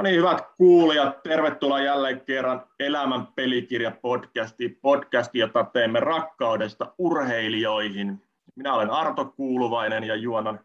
No 0.00 0.04
niin, 0.04 0.16
hyvät 0.16 0.46
kuulijat, 0.56 1.22
tervetuloa 1.22 1.80
jälleen 1.80 2.20
kerran 2.20 2.66
Elämän 2.78 3.26
pelikirja 3.26 3.90
podcastiin, 3.90 4.78
podcasti, 4.82 5.38
jota 5.38 5.64
teemme 5.64 6.00
rakkaudesta 6.00 6.94
urheilijoihin. 6.98 8.22
Minä 8.56 8.74
olen 8.74 8.90
Arto 8.90 9.24
Kuuluvainen 9.24 10.04
ja 10.04 10.16
juonan 10.16 10.60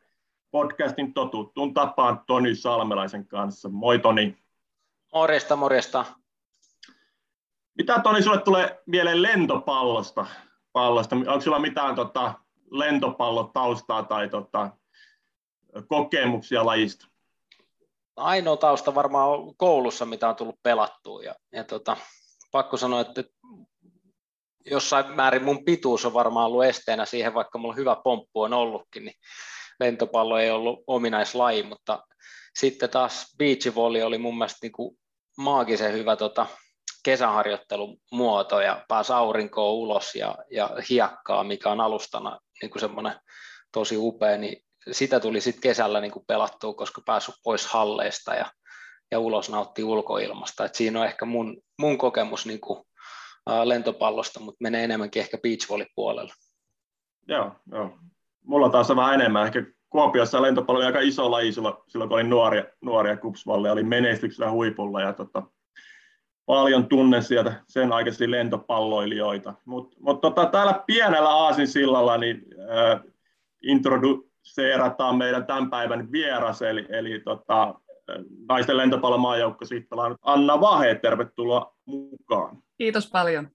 podcastin 0.52 1.14
totuttuun 1.14 1.74
tapaan 1.74 2.22
Toni 2.28 2.56
Salmelaisen 2.56 3.28
kanssa. 3.28 3.70
Moi 3.70 4.00
Toni. 4.00 4.38
Morjesta, 5.14 5.56
morjesta. 5.56 6.06
Mitä 7.78 8.00
Toni 8.00 8.22
sulle 8.22 8.42
tulee 8.42 8.82
mieleen 8.86 9.22
lentopallosta? 9.22 10.26
Pallosta? 10.74 11.16
Onko 11.16 11.42
sulla 11.42 11.60
mitään 11.60 11.96
tota, 11.96 12.34
lentopallotaustaa 12.72 14.04
tai 14.04 14.30
tota, 14.30 14.70
kokemuksia 15.88 16.66
lajista? 16.66 17.15
Ainoa 18.16 18.58
tausta 18.58 18.96
varmaan 18.96 19.30
on 19.30 19.58
koulussa, 19.58 20.06
mitä 20.06 20.30
on 20.30 20.36
tullut 20.36 20.60
pelattua. 20.64 21.24
Ja, 21.24 21.36
ja 21.52 21.64
tota, 21.64 21.98
pakko 22.52 22.78
sanoa, 22.78 23.02
että 23.02 23.24
jossain 24.66 25.12
määrin 25.12 25.44
mun 25.44 25.66
pituus 25.66 26.06
on 26.06 26.14
varmaan 26.14 26.46
ollut 26.46 26.66
esteenä 26.66 27.06
siihen, 27.06 27.34
vaikka 27.34 27.58
mulla 27.58 27.76
hyvä 27.76 27.96
pomppu 28.04 28.42
on 28.42 28.54
ollutkin, 28.54 29.06
niin 29.06 29.16
lentopallo 29.80 30.38
ei 30.38 30.52
ollut 30.52 30.84
ominaislaji, 30.88 31.64
mutta 31.64 32.04
sitten 32.56 32.90
taas 32.90 33.36
beach 33.38 33.76
volley 33.76 34.02
oli 34.02 34.18
mun 34.18 34.38
mielestä 34.38 34.60
niin 34.62 34.72
kuin 34.72 34.98
maagisen 35.38 35.94
hyvä 35.94 36.16
tota, 36.16 36.48
kesäharjoittelumuoto 37.04 38.62
ja 38.62 38.86
pääsi 38.88 39.14
aurinkoon 39.14 39.74
ulos 39.74 40.16
ja, 40.16 40.38
ja 40.52 40.70
hiekkaa, 40.90 41.44
mikä 41.44 41.70
on 41.70 41.82
alustana 41.82 42.40
niin 42.62 42.70
kuin 42.70 42.80
semmoinen 42.80 43.16
tosi 43.72 43.98
upea, 43.98 44.38
niin 44.38 44.65
sitä 44.92 45.20
tuli 45.20 45.42
sitten 45.42 45.62
kesällä 45.62 46.02
niin 46.02 46.12
kuin 46.12 46.26
pelattua, 46.28 46.74
koska 46.74 47.02
päässyt 47.06 47.36
pois 47.44 47.68
halleista 47.68 48.34
ja, 48.34 48.46
ja 49.12 49.20
ulos 49.20 49.50
nautti 49.50 49.84
ulkoilmasta. 49.84 50.66
Et 50.66 50.76
siinä 50.76 51.00
on 51.00 51.06
ehkä 51.06 51.26
mun, 51.26 51.58
mun 51.80 51.98
kokemus 51.98 52.46
niin 52.46 52.62
kuin, 52.62 52.84
ä, 53.50 53.70
lentopallosta, 53.70 54.40
mutta 54.40 54.64
menee 54.64 54.84
enemmänkin 54.84 55.20
ehkä 55.20 55.38
beachvolley-puolella. 55.38 56.34
Joo, 57.28 57.52
joo. 57.72 57.98
Mulla 58.44 58.70
taas 58.70 58.90
vähän 58.96 59.14
enemmän. 59.14 59.46
Ehkä 59.46 59.64
Kuopiossa 59.90 60.42
lentopallo 60.42 60.80
oli 60.80 60.86
aika 60.86 61.00
iso 61.00 61.32
laji 61.32 61.52
silloin, 61.52 61.76
silloin 61.88 62.10
kun 62.10 62.16
olin 62.16 62.30
nuoria, 62.30 62.64
nuoria 62.82 63.18
kupsvalle, 63.18 63.72
oli 63.72 63.84
menestyksellä 63.84 64.52
huipulla 64.52 65.02
ja 65.02 65.14
tota, 65.14 65.44
paljon 66.46 66.88
tunne 66.88 67.22
sieltä 67.22 67.64
sen 67.68 67.92
aikaisia 67.92 68.32
lentopalloilijoita. 68.32 69.54
Mutta 69.66 69.98
mut 70.00 70.22
tota, 70.22 70.46
täällä 70.46 70.84
pienellä 70.88 71.30
Aasinsillalla 71.30 72.18
niin, 72.18 72.46
äh, 72.78 73.02
introdu, 73.64 74.30
seerataan 74.46 75.18
meidän 75.18 75.46
tämän 75.46 75.70
päivän 75.70 76.12
vieras, 76.12 76.62
eli, 76.62 76.86
eli 76.90 77.20
tota, 77.20 77.76
naisten 78.50 78.78
lentopallomaajoukko 78.78 79.66
on 79.92 80.16
Anna 80.22 80.62
Vahe, 80.62 80.96
tervetuloa 80.96 81.76
mukaan. 81.86 82.58
Kiitos 82.78 83.10
paljon. 83.12 83.48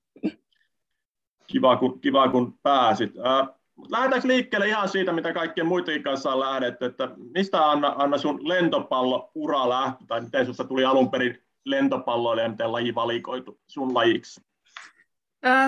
Kiva, 1.47 1.77
kun, 1.77 2.01
kiva, 2.01 2.29
kun 2.29 2.59
pääsit. 2.63 3.13
Äh, 3.19 3.49
lähdetäänkö 3.89 4.29
liikkeelle 4.29 4.69
ihan 4.69 4.89
siitä, 4.89 5.13
mitä 5.13 5.33
kaikkien 5.33 5.67
muidenkin 5.67 6.03
kanssa 6.03 6.33
on 6.33 6.41
lähdetty, 6.41 6.85
että 6.85 7.09
mistä 7.35 7.71
Anna, 7.71 7.95
Anna 7.97 8.19
sun 8.19 8.49
lentopallo-ura 8.49 9.69
lähti, 9.69 10.05
tai 10.07 10.21
miten 10.21 10.45
sinusta 10.45 10.65
tuli 10.65 10.85
alun 10.85 11.11
perin 11.11 11.43
lentopalloille 11.65 12.43
ja 12.43 12.49
miten 12.49 12.73
laji 12.73 12.95
valikoitu 12.95 13.61
sun 13.67 13.95
lajiksi? 13.95 14.41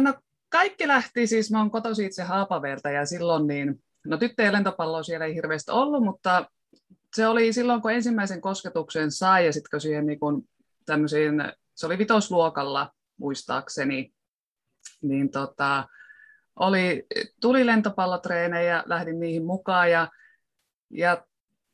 No, 0.01 0.15
kaikki 0.49 0.89
lähti 0.89 1.27
siis, 1.27 1.51
mä 1.51 1.59
oon 1.59 1.71
kotoisin 1.71 2.07
itse 2.07 2.23
Haapaveeltä 2.23 2.91
ja 2.91 3.07
silloin 3.07 3.47
niin 3.47 3.83
No 4.07 4.17
tyttöjen 4.17 4.53
lentopalloa 4.53 5.03
siellä 5.03 5.27
ei 5.27 5.35
hirveästi 5.35 5.71
ollut, 5.71 6.05
mutta 6.05 6.47
se 7.17 7.27
oli 7.27 7.53
silloin, 7.53 7.83
kun 7.83 7.93
ensimmäisen 7.93 8.41
kosketuksen 8.41 9.13
sai 9.13 9.47
ja 9.47 9.53
sitten 9.53 9.81
siihen 9.81 10.07
niin 10.07 10.21
kun 10.21 10.49
tämmöisiin, 10.87 11.35
se 11.75 11.87
oli 11.87 11.99
vitosluokalla 11.99 12.93
muistaakseni, 13.17 14.13
niin 15.03 15.31
tota, 15.31 15.89
oli, 16.57 17.07
tuli 17.41 17.67
lentopallotreenejä, 17.67 18.83
lähdin 18.87 19.21
niihin 19.21 19.45
mukaan 19.45 19.91
ja, 19.91 20.11
ja 20.91 21.27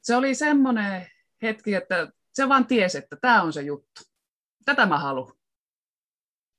se 0.03 0.17
oli 0.17 0.35
semmoinen 0.35 1.07
hetki, 1.43 1.75
että 1.75 2.13
se 2.33 2.49
vaan 2.49 2.67
tiesi, 2.67 2.99
että 2.99 3.17
tämä 3.21 3.43
on 3.43 3.53
se 3.53 3.63
juttu. 3.63 4.03
Tätä 4.65 4.87
mä 4.87 4.99
haluan. 4.99 5.33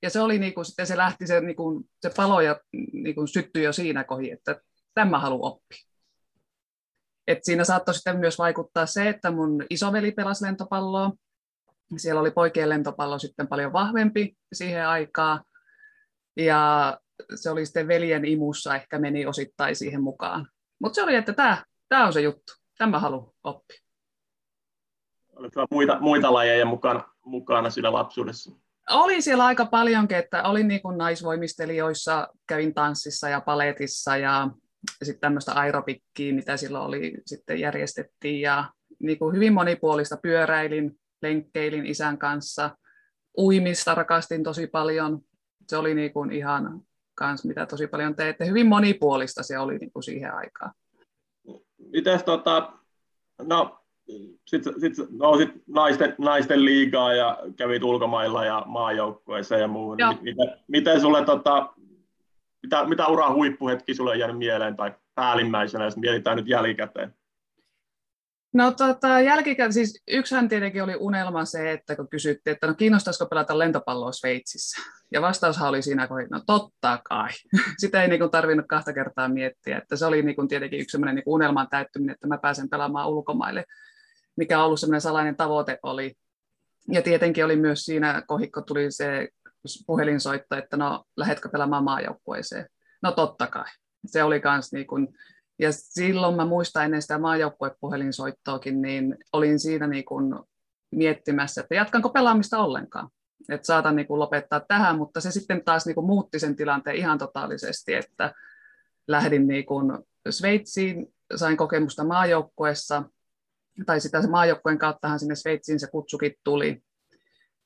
Ja 0.02 0.10
se 0.10 0.20
oli 0.20 0.40
niin 0.40 0.54
kuin, 0.54 0.66
sitten 0.66 0.88
se 0.88 0.98
lähti, 0.98 1.28
se, 1.28 1.42
niin 1.42 1.56
kuin, 1.56 1.90
se 2.02 2.12
palo 2.16 2.42
ja 2.42 2.60
niin 2.94 3.16
kuin, 3.16 3.28
syttyi 3.28 3.64
jo 3.64 3.74
siinä 3.74 4.04
kohi, 4.04 4.32
että 4.32 4.62
tämä 4.94 5.20
haluan 5.20 5.52
oppia. 5.52 5.90
Et 7.28 7.40
siinä 7.44 7.64
saattoi 7.64 7.94
sitten 7.94 8.20
myös 8.20 8.38
vaikuttaa 8.38 8.86
se, 8.86 9.10
että 9.10 9.32
mun 9.32 9.66
isoveli 9.70 10.12
pelasi 10.12 10.46
lentopalloa. 10.46 11.12
Siellä 11.98 12.22
oli 12.22 12.32
poikien 12.32 12.70
lentopallo 12.70 13.20
sitten 13.20 13.48
paljon 13.48 13.74
vahvempi 13.74 14.38
siihen 14.54 14.88
aikaan. 14.88 15.44
Ja 16.38 16.98
se 17.36 17.50
oli 17.50 17.66
sitten 17.66 17.88
veljen 17.88 18.26
imussa, 18.26 18.76
ehkä 18.76 19.00
meni 19.00 19.26
osittain 19.26 19.76
siihen 19.76 20.04
mukaan. 20.04 20.48
Mutta 20.82 20.96
se 20.96 21.04
oli, 21.04 21.16
että 21.16 21.34
tämä, 21.34 21.66
tämä 21.90 22.06
on 22.06 22.14
se 22.14 22.22
juttu. 22.22 22.54
Tämä 22.78 23.00
haluan 23.00 23.32
oppia. 23.44 23.80
Oliko 25.36 25.66
muita, 25.72 26.00
muita 26.00 26.34
lajeja 26.34 26.66
mukana, 26.66 27.04
mukana 27.26 27.70
siinä 27.70 27.94
lapsuudessa? 27.94 28.52
Oli 28.90 29.22
siellä 29.22 29.46
aika 29.46 29.66
paljonkin, 29.66 30.18
että 30.18 30.44
olin 30.44 30.68
niin 30.68 30.82
kuin 30.82 30.98
naisvoimistelijoissa, 30.98 32.28
kävin 32.48 32.74
tanssissa 32.74 33.30
ja 33.30 33.42
paletissa 33.42 34.18
ja 34.18 34.50
sitten 35.04 35.22
tämmöistä 35.22 35.54
aerobikkiä, 35.54 36.34
mitä 36.34 36.58
silloin 36.58 36.86
oli, 36.86 37.14
sitten 37.26 37.60
järjestettiin 37.60 38.42
ja 38.42 38.66
niin 39.00 39.20
kuin 39.20 39.36
hyvin 39.36 39.54
monipuolista 39.54 40.18
pyöräilin, 40.18 41.00
lenkkeilin 41.22 41.86
isän 41.86 42.18
kanssa, 42.18 42.78
uimista 43.38 43.96
rakastin 43.96 44.44
tosi 44.44 44.68
paljon, 44.68 45.22
se 45.68 45.78
oli 45.78 45.96
niin 45.96 46.14
kuin 46.14 46.32
ihan 46.32 46.82
kans, 47.16 47.46
mitä 47.46 47.66
tosi 47.66 47.88
paljon 47.88 48.16
teette. 48.16 48.46
Hyvin 48.48 48.68
monipuolista 48.68 49.44
se 49.44 49.60
oli 49.60 49.78
niin 49.78 49.92
kuin 49.92 50.04
siihen 50.04 50.34
aikaan. 50.34 50.72
Mites 51.78 52.24
tota, 52.24 52.72
no 53.42 53.80
sitten 54.46 54.74
sit, 54.80 54.94
no, 55.10 55.38
sit 55.38 55.50
naisten, 55.68 56.16
naisten 56.18 56.66
liigaa 56.66 57.14
ja 57.14 57.38
kävit 57.56 57.84
ulkomailla 57.84 58.46
ja 58.46 58.64
maajoukkueissa 58.68 59.58
ja 59.58 59.68
muu. 59.68 59.96
Miten, 60.22 60.58
miten 60.68 61.02
sulle 61.02 61.26
tota, 61.26 61.74
mitä, 62.64 62.86
mitä 62.86 63.08
uran 63.08 63.34
huippuhetki 63.34 63.94
sulle 63.94 64.12
on 64.12 64.20
jäänyt 64.20 64.38
mieleen 64.38 64.76
tai 64.76 64.96
päällimmäisenä, 65.16 65.84
jos 65.84 65.98
mietitään 65.98 66.38
nyt 66.38 66.48
jälkikäteen? 66.48 67.14
No 68.54 68.72
tota, 68.72 69.20
jälkikäteen, 69.20 69.74
siis 69.74 70.04
yksihän 70.08 70.50
tietenkin 70.50 70.84
oli 70.84 70.96
unelma 71.00 71.46
se, 71.46 71.72
että 71.72 71.96
kun 71.96 72.10
kysyttiin, 72.10 72.54
että 72.54 72.68
no 72.68 72.74
kiinnostaisiko 72.74 73.26
pelata 73.26 73.60
lentopalloa 73.60 74.12
Sveitsissä. 74.12 74.82
Ja 75.12 75.22
vastaushan 75.22 75.70
oli 75.70 75.82
siinä, 75.82 76.08
kun 76.08 76.28
no 76.32 76.42
totta 76.48 77.00
kai. 77.04 77.30
Sitä 77.82 78.02
ei 78.02 78.08
niin 78.08 78.20
kuin, 78.20 78.32
tarvinnut 78.32 78.66
kahta 78.68 78.94
kertaa 78.94 79.30
miettiä, 79.30 79.78
että 79.78 79.96
se 79.96 80.06
oli 80.06 80.22
niin 80.22 80.36
kuin, 80.36 80.48
tietenkin 80.48 80.80
yksi 80.80 80.92
sellainen 80.92 81.16
niin 81.16 81.24
unelman 81.26 81.68
täyttyminen, 81.70 82.14
että 82.14 82.28
mä 82.28 82.38
pääsen 82.38 82.70
pelaamaan 82.70 83.10
ulkomaille, 83.10 83.66
mikä 84.38 84.60
on 84.60 84.66
ollut 84.66 84.80
sellainen 84.80 85.02
salainen 85.02 85.38
tavoite 85.38 85.80
oli. 85.84 86.14
Ja 86.92 87.02
tietenkin 87.02 87.46
oli 87.46 87.56
myös 87.56 87.86
siinä, 87.86 88.24
kohikko 88.28 88.62
tuli 88.62 88.92
se 88.92 89.30
puhelinsoitto, 89.88 90.56
että 90.56 90.78
no, 90.78 91.04
lähetkö 91.18 91.50
pelaamaan 91.50 91.84
maajoukkueeseen? 91.84 92.70
No 93.04 93.12
totta 93.12 93.48
kai. 93.48 93.66
Se 94.06 94.24
oli 94.24 94.40
kans 94.40 94.74
niin 94.74 94.88
kun, 94.88 95.08
ja 95.60 95.70
silloin 95.72 96.36
mä 96.36 96.46
muistan 96.46 96.86
ennen 96.86 97.02
sitä 97.02 97.18
maajoukkuepuhelinsoittoakin, 97.18 98.82
niin 98.82 99.18
olin 99.34 99.60
siinä 99.60 99.88
niin 99.88 100.06
kun 100.06 100.46
miettimässä, 100.92 101.62
että 101.62 101.76
jatkanko 101.76 102.10
pelaamista 102.10 102.58
ollenkaan. 102.58 103.10
Että 103.50 103.66
saatan 103.66 103.96
niin 103.96 104.08
kun 104.08 104.20
lopettaa 104.20 104.62
tähän, 104.68 104.98
mutta 104.98 105.22
se 105.22 105.32
sitten 105.32 105.64
taas 105.66 105.86
niin 105.86 106.06
muutti 106.06 106.40
sen 106.40 106.56
tilanteen 106.56 106.96
ihan 106.96 107.18
totaalisesti, 107.18 107.94
että 107.94 108.34
lähdin 109.08 109.48
niin 109.48 109.66
kun 109.66 110.04
Sveitsiin, 110.30 111.14
sain 111.36 111.58
kokemusta 111.58 112.04
maajoukkueessa, 112.04 113.04
tai 113.86 114.00
sitä 114.00 114.28
maajoukkueen 114.28 114.78
kauttahan 114.78 115.20
sinne 115.20 115.36
Sveitsiin 115.36 115.80
se 115.80 115.88
kutsukin 115.88 116.36
tuli. 116.44 116.84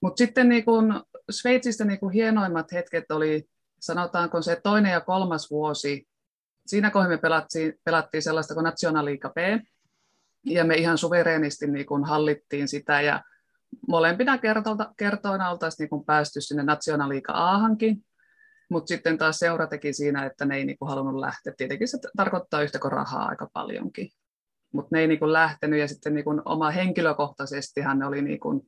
Mutta 0.01 0.17
sitten 0.17 0.49
niin 0.49 0.65
kun 0.65 1.03
Sveitsistä 1.29 1.85
niin 1.85 1.99
kuin 1.99 2.13
hienoimmat 2.13 2.71
hetket 2.71 3.11
oli, 3.11 3.49
sanotaanko 3.79 4.41
se 4.41 4.59
toinen 4.63 4.91
ja 4.91 5.01
kolmas 5.01 5.51
vuosi. 5.51 6.07
Siinä 6.65 6.91
kohdassa 6.91 7.09
me 7.09 7.17
pelattiin, 7.17 7.73
pelattiin 7.83 8.21
sellaista 8.21 8.53
kuin 8.53 8.63
Nationaliiga 8.63 9.29
B, 9.29 9.37
ja 10.45 10.63
me 10.63 10.75
ihan 10.75 10.97
suvereenisti 10.97 11.67
niin 11.67 11.85
kuin 11.85 12.03
hallittiin 12.03 12.67
sitä, 12.67 13.01
ja 13.01 13.23
molempina 13.87 14.37
kertoina, 14.37 14.93
kertoina 14.97 15.49
oltaisiin 15.49 15.83
niin 15.83 15.89
kuin 15.89 16.05
päästy 16.05 16.41
sinne 16.41 16.63
Nationaliiga 16.63 17.33
Ahankin, 17.33 18.05
mutta 18.69 18.87
sitten 18.87 19.17
taas 19.17 19.39
seura 19.39 19.67
teki 19.67 19.93
siinä, 19.93 20.25
että 20.25 20.45
ne 20.45 20.55
ei 20.55 20.65
niin 20.65 20.77
kuin 20.77 20.89
halunnut 20.89 21.19
lähteä. 21.19 21.53
Tietenkin 21.57 21.87
se 21.87 21.97
tarkoittaa 22.17 22.61
yhtä 22.61 22.79
kuin 22.79 22.91
rahaa 22.91 23.25
aika 23.25 23.49
paljonkin. 23.53 24.09
Mutta 24.73 24.89
ne 24.91 24.99
ei 25.01 25.07
niin 25.07 25.19
kuin 25.19 25.33
lähtenyt 25.33 25.79
ja 25.79 25.87
sitten 25.87 26.13
niin 26.13 26.23
kuin 26.23 26.41
oma 26.45 26.71
henkilökohtaisestihan 26.71 27.99
ne 27.99 28.05
oli 28.05 28.21
niin 28.21 28.39
kuin 28.39 28.61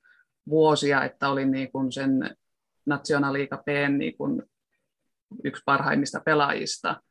vuosia, 0.50 1.04
että 1.04 1.30
oli 1.30 1.46
niin 1.46 1.72
kuin 1.72 1.92
sen 1.92 2.36
Nationaliiga 2.86 3.58
B 3.58 3.68
niin 3.98 4.18
kuin 4.18 4.44
yksi 5.44 5.64
parhaimmista 5.66 6.20
pelaajista. 6.20 7.02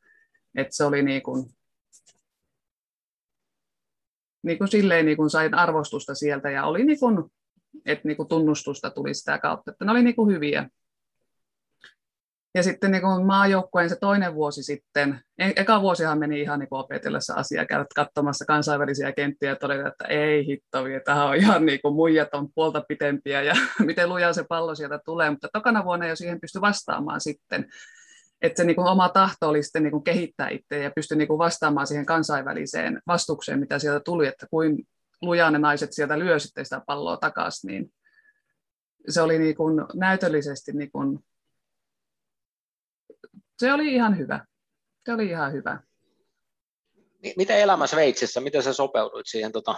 Et 0.55 0.67
se 0.71 0.83
oli 0.83 1.03
niin 1.03 1.23
kuin, 1.23 1.45
niin 4.43 4.57
kuin 4.57 4.67
silleen 4.67 5.05
niin 5.05 5.17
kuin 5.17 5.29
sain 5.29 5.53
arvostusta 5.53 6.15
sieltä 6.15 6.49
ja 6.49 6.65
oli 6.65 6.83
niin 6.83 6.99
kuin 6.99 7.31
että 7.85 8.07
niin 8.07 8.17
kuin 8.17 8.29
tunnustusta 8.29 8.89
tuli 8.89 9.13
sitä 9.13 9.37
kautta, 9.37 9.71
että 9.71 9.85
ne 9.85 9.91
oli 9.91 10.03
niin 10.03 10.15
kuin 10.15 10.33
hyviä. 10.33 10.69
Ja 12.55 12.63
sitten 12.63 12.91
niin 12.91 13.01
kuin 13.01 13.25
maajoukkueen 13.25 13.89
se 13.89 13.95
toinen 13.95 14.35
vuosi 14.35 14.63
sitten, 14.63 15.19
e- 15.37 15.53
eka 15.55 15.81
vuosihan 15.81 16.19
meni 16.19 16.41
ihan 16.41 16.59
niin 16.59 16.67
opetellessa 16.71 17.33
asiaa, 17.33 17.65
käydä 17.65 17.85
katsomassa 17.95 18.45
kansainvälisiä 18.45 19.11
kenttiä 19.11 19.49
ja 19.49 19.55
todeta, 19.55 19.87
että 19.87 20.05
ei 20.05 20.45
hittovi, 20.45 20.99
tähän 21.05 21.27
on 21.27 21.35
ihan 21.35 21.65
niin 21.65 21.79
kuin 21.81 21.95
muijat 21.95 22.33
on 22.33 22.49
puolta 22.55 22.83
pitempiä 22.87 23.41
ja 23.41 23.53
miten 23.85 24.09
lujaa 24.09 24.33
se 24.33 24.43
pallo 24.49 24.75
sieltä 24.75 24.99
tulee, 25.05 25.29
mutta 25.29 25.49
tokana 25.53 25.85
vuonna 25.85 26.07
jo 26.07 26.15
siihen 26.15 26.41
pystyi 26.41 26.61
vastaamaan 26.61 27.21
sitten, 27.21 27.69
että 28.41 28.57
se 28.57 28.63
niin 28.63 28.75
kuin 28.75 28.87
oma 28.87 29.09
tahto 29.09 29.49
oli 29.49 29.63
sitten 29.63 29.83
niin 29.83 29.91
kuin 29.91 30.03
kehittää 30.03 30.49
itseä 30.49 30.83
ja 30.83 30.91
pystyi 30.95 31.17
niin 31.17 31.27
kuin 31.27 31.39
vastaamaan 31.39 31.87
siihen 31.87 32.05
kansainväliseen 32.05 33.01
vastukseen, 33.07 33.59
mitä 33.59 33.79
sieltä 33.79 33.99
tuli, 33.99 34.27
että 34.27 34.47
kuin 34.49 34.87
lujaa 35.21 35.51
ne 35.51 35.59
naiset 35.59 35.93
sieltä 35.93 36.19
lyö 36.19 36.39
sitten 36.39 36.65
sitä 36.65 36.81
palloa 36.87 37.17
takaisin, 37.17 37.67
niin 37.67 37.93
se 39.09 39.21
oli 39.21 39.39
niin 39.39 39.55
kuin 39.55 39.75
näytöllisesti 39.93 40.71
niin 40.71 40.91
kuin 40.91 41.19
se 43.57 43.73
oli 43.73 43.93
ihan 43.93 44.17
hyvä. 44.17 44.45
Se 45.05 45.13
oli 45.13 45.25
ihan 45.25 45.53
hyvä. 45.53 45.79
Miten 47.37 47.59
elämä 47.59 47.87
Sveitsissä, 47.87 48.41
miten 48.41 48.63
sä 48.63 48.73
sopeuduit 48.73 49.25
siihen 49.29 49.51
tota, 49.51 49.75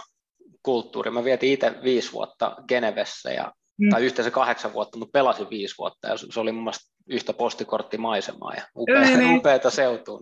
kulttuuriin? 0.62 1.14
Mä 1.14 1.24
vietin 1.24 1.52
itse 1.52 1.74
viisi 1.82 2.12
vuotta 2.12 2.56
Genevessä, 2.68 3.30
ja, 3.30 3.52
mm. 3.78 3.90
tai 3.90 4.04
yhteensä 4.04 4.30
kahdeksan 4.30 4.72
vuotta, 4.72 4.98
mutta 4.98 5.12
pelasin 5.12 5.50
viisi 5.50 5.74
vuotta, 5.78 6.08
ja 6.08 6.16
se 6.16 6.40
oli 6.40 6.52
mun 6.52 6.62
mielestä 6.62 6.94
yhtä 7.08 7.32
postikorttimaisemaa 7.32 8.54
ja 8.54 8.62
upea, 8.76 9.00
niin, 9.00 9.38
upeata 9.38 9.70
seutua. 9.70 10.20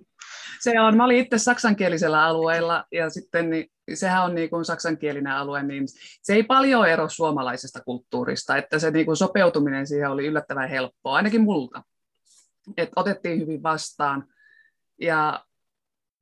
Se 0.60 0.80
on, 0.80 0.96
mä 0.96 1.04
olin 1.04 1.18
itse 1.18 1.38
saksankielisellä 1.38 2.24
alueella, 2.24 2.84
ja 2.92 3.10
sitten 3.10 3.50
niin, 3.50 3.66
sehän 3.94 4.24
on 4.24 4.34
niin 4.34 4.50
kuin 4.50 4.64
saksankielinen 4.64 5.32
alue, 5.32 5.62
niin 5.62 5.84
se 6.22 6.34
ei 6.34 6.42
paljon 6.42 6.88
ero 6.88 7.08
suomalaisesta 7.08 7.80
kulttuurista, 7.80 8.56
että 8.56 8.78
se 8.78 8.90
niin 8.90 9.06
kuin 9.06 9.16
sopeutuminen 9.16 9.86
siihen 9.86 10.10
oli 10.10 10.26
yllättävän 10.26 10.68
helppoa, 10.68 11.16
ainakin 11.16 11.42
multa 11.42 11.82
että 12.76 13.00
otettiin 13.00 13.40
hyvin 13.40 13.62
vastaan. 13.62 14.24
Ja, 15.00 15.44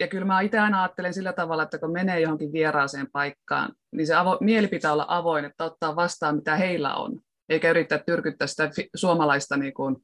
ja 0.00 0.08
kyllä 0.08 0.25
mä 0.25 0.41
itse 0.41 0.58
aina 0.58 0.82
ajattelen 0.82 1.14
sillä 1.14 1.32
tavalla, 1.32 1.62
että 1.62 1.79
kun 1.79 1.93
menee 1.93 2.20
johonkin 2.20 2.52
vieraaseen 2.52 3.06
paikkaan, 3.12 3.73
niin 3.93 4.06
se 4.06 4.14
avo, 4.14 4.38
mieli 4.41 4.69
pitää 4.69 4.93
olla 4.93 5.06
avoin, 5.08 5.44
että 5.44 5.64
ottaa 5.64 5.96
vastaan 5.96 6.37
mitä 6.37 6.56
heillä 6.56 6.94
on, 6.94 7.20
eikä 7.49 7.70
yrittää 7.70 7.99
tyrkyttää 7.99 8.46
sitä 8.46 8.70
suomalaista 8.96 9.56
niin 9.56 9.75
kuin, 9.75 9.96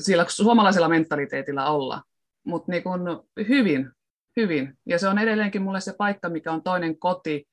sillä 0.00 0.24
suomalaisella 0.28 0.88
mentaliteetillä 0.88 1.66
olla. 1.66 2.02
Mutta 2.46 2.72
niin 2.72 2.82
hyvin, 3.48 3.90
hyvin. 4.36 4.78
Ja 4.86 4.98
se 4.98 5.08
on 5.08 5.18
edelleenkin 5.18 5.62
mulle 5.62 5.80
se 5.80 5.94
paikka, 5.98 6.28
mikä 6.28 6.52
on 6.52 6.62
toinen 6.62 6.98
koti, 6.98 7.48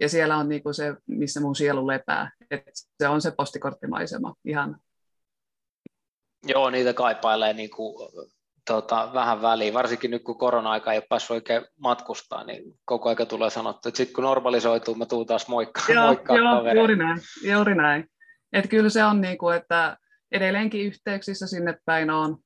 ja 0.00 0.08
siellä 0.08 0.36
on 0.36 0.48
niin 0.48 0.62
kuin 0.62 0.74
se, 0.74 0.94
missä 1.06 1.40
mun 1.40 1.56
sielu 1.56 1.86
lepää. 1.86 2.30
Et 2.50 2.62
se 3.02 3.08
on 3.08 3.22
se 3.22 3.30
postikorttimaisema 3.30 4.34
ihan 4.44 4.76
Joo, 6.46 6.70
niitä 6.70 6.94
kaipailee 6.94 7.52
niin 7.52 7.70
kuin, 7.70 8.08
tota, 8.66 9.10
vähän 9.14 9.42
väliin, 9.42 9.74
varsinkin 9.74 10.10
nyt 10.10 10.22
kun 10.22 10.38
korona-aika 10.38 10.92
ei 10.92 10.98
ole 10.98 11.06
päässyt 11.08 11.30
oikein 11.30 11.64
matkustaa, 11.76 12.44
niin 12.44 12.78
koko 12.84 13.08
aika 13.08 13.26
tulee 13.26 13.50
sanottu, 13.50 13.88
että 13.88 13.96
sitten 13.96 14.14
kun 14.14 14.24
normalisoituu, 14.24 14.94
mä 14.94 15.06
tuun 15.06 15.26
taas 15.26 15.48
moikka, 15.48 15.80
joo, 15.92 16.06
moikkaa 16.06 16.36
joo, 16.36 16.72
juuri 16.74 16.96
näin, 16.96 17.20
juuri 17.42 17.74
näin. 17.74 18.08
Et 18.52 18.68
kyllä 18.68 18.88
se 18.88 19.04
on 19.04 19.20
niin 19.20 19.38
kuin, 19.38 19.56
että 19.56 19.96
edelleenkin 20.32 20.86
yhteyksissä 20.86 21.46
sinne 21.46 21.78
päin 21.84 22.10
on, 22.10 22.38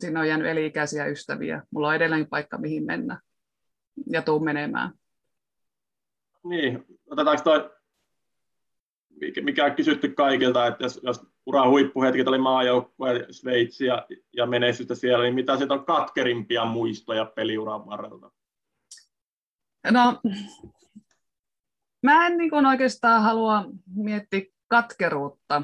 sinne 0.00 0.20
on 0.20 0.28
jäänyt 0.28 0.46
eli-ikäisiä 0.46 1.06
ystäviä. 1.06 1.62
Mulla 1.70 1.88
on 1.88 1.94
edelleen 1.94 2.28
paikka, 2.28 2.58
mihin 2.58 2.86
mennä 2.86 3.20
ja 4.10 4.22
tuu 4.22 4.40
menemään. 4.40 4.90
Niin, 6.44 6.84
otetaanko 7.10 7.42
toi 7.44 7.70
mikä 9.42 9.64
on 9.64 9.74
kysytty 9.74 10.08
kaikilta, 10.08 10.66
että 10.66 10.84
jos, 10.84 11.00
jos 11.02 11.26
uran 11.46 11.70
huippuhetket 11.70 12.28
oli 12.28 12.38
maajoukkue, 12.38 13.26
Sveitsi 13.30 13.86
ja, 13.86 14.06
ja 14.32 14.46
menestystä 14.46 14.94
siellä, 14.94 15.24
niin 15.24 15.34
mitä 15.34 15.56
sieltä 15.56 15.74
on 15.74 15.84
katkerimpia 15.84 16.64
muistoja 16.64 17.24
peliuran 17.24 17.86
varrelta? 17.86 18.30
No, 19.90 20.20
mä 22.02 22.26
en 22.26 22.38
niin 22.38 22.50
kuin 22.50 22.66
oikeastaan 22.66 23.22
halua 23.22 23.64
miettiä 23.96 24.40
katkeruutta. 24.68 25.62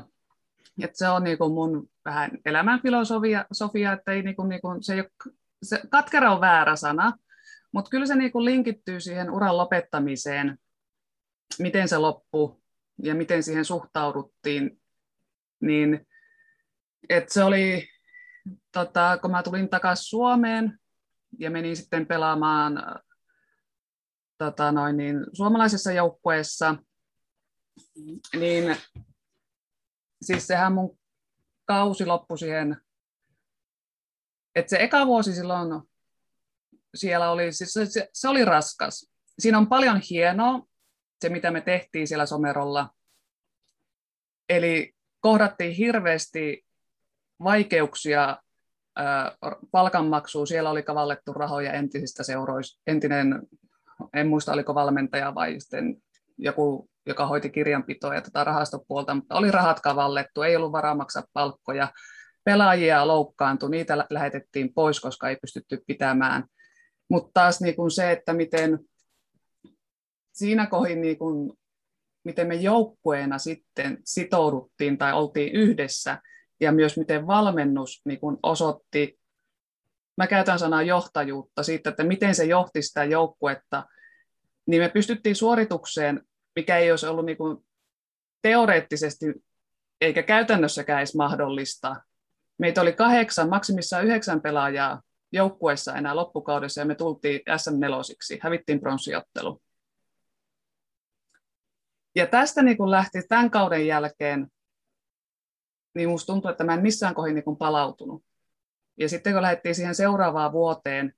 että 0.82 0.98
se 0.98 1.08
on 1.08 1.24
niin 1.24 1.38
kuin 1.38 1.52
mun 1.52 1.88
vähän 2.04 2.30
elämänfilosofia, 2.44 3.44
Sofia, 3.52 3.92
että 3.92 4.12
ei 4.12 4.22
niin 4.22 4.36
kuin, 4.36 4.48
niin 4.48 4.60
kuin, 4.60 4.82
se, 4.82 4.94
ei 4.94 5.00
ole, 5.00 5.34
se 5.62 5.80
katkera 5.90 6.32
on 6.32 6.40
väärä 6.40 6.76
sana, 6.76 7.12
mutta 7.72 7.90
kyllä 7.90 8.06
se 8.06 8.16
niin 8.16 8.32
kuin 8.32 8.44
linkittyy 8.44 9.00
siihen 9.00 9.30
uran 9.30 9.56
lopettamiseen, 9.56 10.58
miten 11.58 11.88
se 11.88 11.98
loppuu, 11.98 12.59
ja 13.02 13.14
miten 13.14 13.42
siihen 13.42 13.64
suhtauduttiin, 13.64 14.80
niin 15.60 16.06
että 17.08 17.34
se 17.34 17.44
oli, 17.44 17.88
tota, 18.72 19.18
kun 19.22 19.30
mä 19.30 19.42
tulin 19.42 19.68
takaisin 19.68 20.04
Suomeen 20.04 20.78
ja 21.38 21.50
menin 21.50 21.76
sitten 21.76 22.06
pelaamaan 22.06 22.82
tota, 24.38 24.72
noin, 24.72 24.96
niin, 24.96 25.16
suomalaisessa 25.32 25.92
joukkueessa, 25.92 26.76
niin 28.36 28.76
siis 30.22 30.46
sehän 30.46 30.72
mun 30.72 30.98
kausi 31.64 32.06
loppui 32.06 32.38
siihen, 32.38 32.76
että 34.54 34.70
se 34.70 34.76
eka 34.76 35.06
vuosi 35.06 35.34
silloin 35.34 35.82
siellä 36.94 37.30
oli, 37.30 37.52
siis 37.52 37.72
se, 37.72 38.08
se 38.12 38.28
oli 38.28 38.44
raskas. 38.44 39.10
Siinä 39.38 39.58
on 39.58 39.68
paljon 39.68 40.00
hienoa, 40.10 40.66
se, 41.20 41.28
mitä 41.28 41.50
me 41.50 41.60
tehtiin 41.60 42.08
siellä 42.08 42.26
Somerolla. 42.26 42.88
Eli 44.48 44.94
kohdattiin 45.20 45.72
hirveästi 45.72 46.66
vaikeuksia 47.44 48.42
palkanmaksuun. 49.70 50.46
Siellä 50.46 50.70
oli 50.70 50.82
kavallettu 50.82 51.32
rahoja 51.32 51.72
entisistä 51.72 52.22
seuroista. 52.22 52.80
Entinen, 52.86 53.42
en 54.14 54.28
muista 54.28 54.52
oliko 54.52 54.74
valmentaja 54.74 55.34
vai 55.34 55.60
sitten 55.60 55.96
joku, 56.38 56.90
joka 57.06 57.26
hoiti 57.26 57.50
kirjanpitoa 57.50 58.14
ja 58.14 58.20
tätä 58.20 58.44
rahastopuolta, 58.44 59.14
mutta 59.14 59.34
oli 59.34 59.50
rahat 59.50 59.80
kavallettu, 59.80 60.42
ei 60.42 60.56
ollut 60.56 60.72
varaa 60.72 60.94
maksaa 60.94 61.22
palkkoja. 61.32 61.92
Pelaajia 62.44 63.06
loukkaantui, 63.06 63.70
niitä 63.70 64.06
lähetettiin 64.10 64.74
pois, 64.74 65.00
koska 65.00 65.28
ei 65.28 65.36
pystytty 65.36 65.82
pitämään. 65.86 66.44
Mutta 67.10 67.30
taas 67.34 67.60
niin 67.60 67.76
kuin 67.76 67.90
se, 67.90 68.12
että 68.12 68.32
miten 68.32 68.78
siinä 70.40 70.66
kohin, 70.66 71.00
niin 71.00 71.18
kuin, 71.18 71.52
miten 72.24 72.46
me 72.46 72.54
joukkueena 72.54 73.38
sitten 73.38 73.98
sitouduttiin 74.04 74.98
tai 74.98 75.12
oltiin 75.12 75.52
yhdessä, 75.52 76.18
ja 76.60 76.72
myös 76.72 76.96
miten 76.96 77.26
valmennus 77.26 78.00
niin 78.04 78.20
kuin 78.20 78.36
osoitti, 78.42 79.18
mä 80.16 80.26
käytän 80.26 80.58
sanaa 80.58 80.82
johtajuutta 80.82 81.62
siitä, 81.62 81.90
että 81.90 82.04
miten 82.04 82.34
se 82.34 82.44
johti 82.44 82.82
sitä 82.82 83.04
joukkuetta, 83.04 83.86
niin 84.66 84.82
me 84.82 84.88
pystyttiin 84.88 85.36
suoritukseen, 85.36 86.22
mikä 86.56 86.78
ei 86.78 86.90
olisi 86.90 87.06
ollut 87.06 87.26
niin 87.26 87.38
kuin 87.38 87.58
teoreettisesti 88.42 89.26
eikä 90.00 90.22
käytännössäkään 90.22 90.98
edes 90.98 91.14
mahdollista. 91.14 91.96
Meitä 92.58 92.80
oli 92.80 92.92
kahdeksan, 92.92 93.48
maksimissaan 93.48 94.04
yhdeksän 94.04 94.40
pelaajaa 94.40 95.02
joukkueessa 95.32 95.94
enää 95.94 96.16
loppukaudessa 96.16 96.80
ja 96.80 96.84
me 96.84 96.94
tultiin 96.94 97.40
SM4, 97.40 98.38
hävittiin 98.40 98.80
pronssiottelu. 98.80 99.62
Ja 102.16 102.26
tästä 102.26 102.62
niin 102.62 102.76
kun 102.76 102.90
lähti 102.90 103.22
tämän 103.28 103.50
kauden 103.50 103.86
jälkeen, 103.86 104.40
niin 105.94 106.08
minusta 106.08 106.32
tuntuu, 106.32 106.50
että 106.50 106.64
mä 106.64 106.74
en 106.74 106.82
missään 106.82 107.14
kohin 107.14 107.34
niin 107.34 107.56
palautunut. 107.58 108.24
Ja 108.96 109.08
sitten 109.08 109.32
kun 109.32 109.42
lähdettiin 109.42 109.74
siihen 109.74 109.94
seuraavaan 109.94 110.52
vuoteen, 110.52 111.14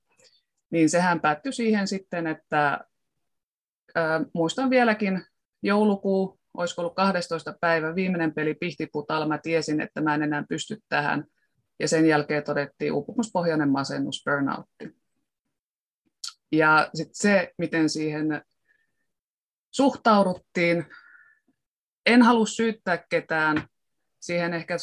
niin 0.71 0.91
sehän 0.91 1.21
päättyi 1.21 1.53
siihen 1.53 1.89
sitten, 1.89 2.27
että 2.27 2.81
ää, 3.95 4.21
muistan 4.35 4.71
vieläkin 4.71 5.25
joulukuu, 5.63 6.41
olisiko 6.55 6.83
ollut 6.83 6.95
12. 6.95 7.55
päivä, 7.61 7.95
viimeinen 7.95 8.35
peli 8.35 8.55
Pihtiputalla, 8.55 9.29
mä 9.29 9.39
tiesin, 9.39 9.81
että 9.81 10.01
mä 10.01 10.15
en 10.15 10.23
enää 10.23 10.45
pysty 10.49 10.83
tähän. 10.89 11.25
Ja 11.81 11.89
sen 11.89 12.07
jälkeen 12.07 12.45
todettiin 12.45 12.93
uupumuspohjainen 12.93 13.71
masennus, 13.71 14.23
burnoutti. 14.25 14.97
Ja 16.53 16.91
sitten 16.95 17.15
se, 17.15 17.53
miten 17.59 17.89
siihen 17.89 18.43
suhtauduttiin. 19.73 20.87
En 22.07 22.23
halua 22.23 22.47
syyttää 22.47 23.05
ketään. 23.09 23.69
Siihen 24.21 24.55
ehkä 24.55 24.77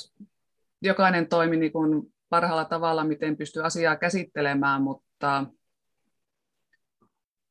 jokainen 0.81 1.27
toimi 1.27 1.57
niin 1.57 1.71
kuin 1.71 2.13
parhaalla 2.29 2.65
tavalla, 2.65 3.03
miten 3.03 3.37
pystyy 3.37 3.65
asiaa 3.65 3.95
käsittelemään, 3.95 4.81
mutta 4.81 5.45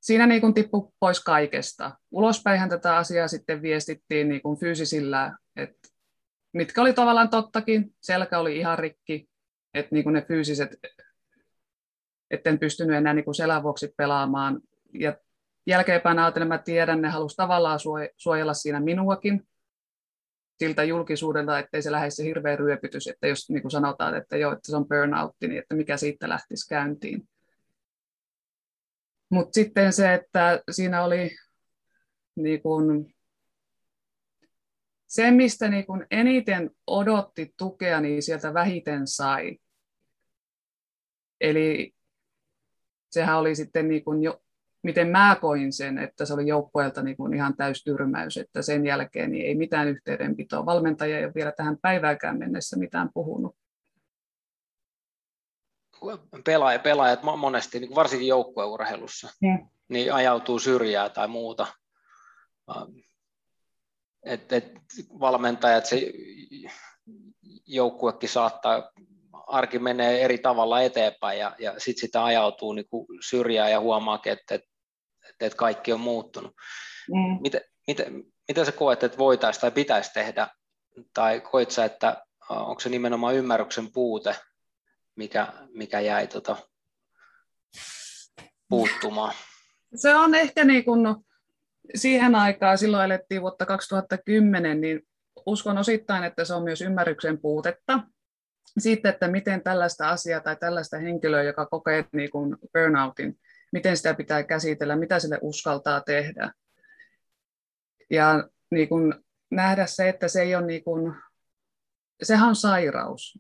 siinä 0.01 0.27
niin 0.27 0.41
kuin 0.41 0.55
tippui 0.55 0.89
pois 1.01 1.21
kaikesta. 1.21 1.99
Ulospäinhän 2.11 2.69
tätä 2.69 2.97
asiaa 2.97 3.29
sitten 3.29 3.63
viestittiin 3.63 4.29
niin 4.29 4.43
kuin 4.43 4.61
fyysisillä, 4.61 5.37
että 5.57 5.89
mitkä 6.53 6.81
oli 6.81 6.93
tavallaan 6.93 7.31
tottakin, 7.31 7.95
selkä 8.01 8.39
oli 8.39 8.59
ihan 8.59 8.79
rikki, 8.79 9.29
että 9.75 9.95
niin 9.95 10.05
kuin 10.05 10.15
ne 10.15 10.23
fyysiset, 10.23 10.77
etten 12.31 12.59
pystynyt 12.59 12.97
enää 12.97 13.15
niin 13.15 13.25
kuin 13.25 13.35
selän 13.35 13.63
vuoksi 13.63 13.95
pelaamaan. 13.97 14.61
Ja 14.95 15.17
jälkeenpäin 15.69 16.19
ajatellen, 16.19 16.49
mä 16.49 16.59
tiedän, 16.59 17.03
ne 17.03 17.09
halusi 17.09 17.37
tavallaan 17.37 17.81
suojella 18.17 18.55
siinä 18.55 18.81
minuakin, 18.81 19.49
siltä 20.59 20.85
julkisuudelta, 20.85 21.59
ettei 21.59 21.83
se 21.83 21.93
lähde 21.93 22.11
se 22.11 22.25
hirveä 22.25 22.57
ryöpytys, 22.57 23.07
että 23.07 23.27
jos 23.27 23.51
niin 23.51 23.63
kuin 23.63 23.73
sanotaan, 23.73 24.17
että 24.17 24.37
joo, 24.37 24.53
että 24.53 24.71
se 24.71 24.77
on 24.77 24.89
burnout, 24.89 25.37
niin 25.41 25.59
että 25.59 25.75
mikä 25.75 25.97
siitä 25.97 26.29
lähtisi 26.29 26.69
käyntiin. 26.69 27.29
Mutta 29.31 29.55
sitten 29.55 29.93
se, 29.93 30.15
että 30.15 30.63
siinä 30.71 31.05
oli 31.05 31.31
niin 32.37 32.63
kuin, 32.63 33.15
se, 35.07 35.31
mistä 35.31 35.69
niin 35.69 35.87
kuin 35.87 36.07
eniten 36.11 36.71
odotti 36.87 37.55
tukea, 37.57 38.01
niin 38.01 38.23
sieltä 38.23 38.55
vähiten 38.55 39.07
sai. 39.07 39.59
Eli 41.41 41.95
sehän 43.11 43.39
oli 43.39 43.55
sitten 43.55 43.89
niin 43.89 44.05
kuin 44.05 44.23
jo, 44.23 44.43
miten 44.89 45.09
mä 45.09 45.37
koin 45.41 45.73
sen, 45.73 45.99
että 45.99 46.25
se 46.25 46.35
oli 46.35 46.47
joukkueelta 46.47 47.03
niin 47.03 47.17
kuin 47.17 47.35
ihan 47.35 47.57
täystyrmäys, 47.57 48.37
että 48.37 48.63
sen 48.63 48.87
jälkeen 48.87 49.33
niin 49.33 49.47
ei 49.47 49.55
mitään 49.55 49.89
yhteydenpitoa. 49.89 50.67
Valmentaja 50.67 51.19
ei 51.19 51.25
ole 51.25 51.35
vielä 51.35 51.53
tähän 51.53 51.79
päivääkään 51.83 52.39
mennessä 52.39 52.79
mitään 52.79 53.11
puhunut. 53.15 53.57
Pelaajat, 56.45 56.83
pelaajat 56.83 57.21
monesti, 57.23 57.81
niin 57.81 57.95
varsinkin 57.95 58.29
joukkueurheilussa, 58.29 59.29
hmm. 59.47 59.69
niin 59.89 60.15
ajautuu 60.15 60.59
syrjää 60.59 61.09
tai 61.09 61.29
muuta. 61.29 61.67
Et, 64.23 64.53
et 64.53 64.73
valmentajat, 65.21 65.87
se 65.87 66.13
joukkuekin 67.67 68.29
saattaa 68.29 68.91
arki 69.47 69.79
menee 69.79 70.25
eri 70.25 70.39
tavalla 70.39 70.81
eteenpäin 70.81 71.39
ja, 71.39 71.57
ja 71.59 71.75
sitten 71.79 72.01
sitä 72.01 72.25
ajautuu 72.25 72.73
niin 72.73 72.89
kuin 72.89 73.07
syrjään 73.21 73.71
ja 73.71 73.81
huomaa, 73.81 74.21
että, 74.27 74.55
että, 74.55 74.69
että 75.41 75.57
kaikki 75.57 75.93
on 75.93 76.01
muuttunut. 76.01 76.55
Mm. 77.15 77.39
Mitä, 77.41 77.61
mitä, 77.87 78.05
mitä 78.49 78.65
sä 78.65 78.73
koet, 78.73 79.03
että 79.03 79.19
voitaisiin 79.19 79.61
tai 79.61 79.71
pitäisi 79.71 80.13
tehdä, 80.13 80.49
tai 81.15 81.41
koet 81.41 81.71
sä, 81.71 81.85
että 81.85 82.23
onko 82.49 82.81
se 82.81 82.89
nimenomaan 82.89 83.35
ymmärryksen 83.35 83.93
puute, 83.93 84.37
mikä, 85.17 85.47
mikä 85.75 86.01
jäi 86.01 86.27
tota, 86.27 86.57
puuttumaan? 88.69 89.35
Se 89.95 90.15
on 90.15 90.35
ehkä 90.35 90.65
niin 90.65 90.85
kuin, 90.85 91.03
no, 91.03 91.23
siihen 91.95 92.35
aikaan, 92.35 92.79
silloin 92.79 93.05
elettiin 93.05 93.43
vuotta 93.43 93.67
2010, 93.67 94.81
niin 94.81 95.03
uskon 95.47 95.79
osittain, 95.79 96.25
että 96.25 96.45
se 96.45 96.55
on 96.55 96.65
myös 96.65 96.81
ymmärryksen 96.81 97.41
puutetta, 97.41 98.01
siitä, 98.79 99.09
että 99.09 99.29
miten 99.29 99.63
tällaista 99.63 100.09
asiaa 100.09 100.41
tai 100.41 100.57
tällaista 100.57 100.99
henkilöä, 100.99 101.43
joka 101.43 101.67
kokee 101.67 102.05
niin 102.13 102.31
kuin 102.31 102.57
burnoutin, 102.73 103.39
miten 103.73 103.97
sitä 103.97 104.15
pitää 104.15 104.43
käsitellä, 104.43 104.97
mitä 104.97 105.19
sille 105.19 105.39
uskaltaa 105.43 106.01
tehdä. 106.01 106.53
Ja 108.11 108.49
niin 108.71 108.89
kuin 108.89 109.15
nähdä 109.51 109.87
se, 109.87 110.09
että 110.09 110.29
se 110.29 110.43
ei 110.43 110.55
ole 110.55 110.67
niin 110.67 110.85
kuin, 110.85 111.15
sehän 112.23 112.49
on 112.49 112.57
sairaus, 112.57 113.39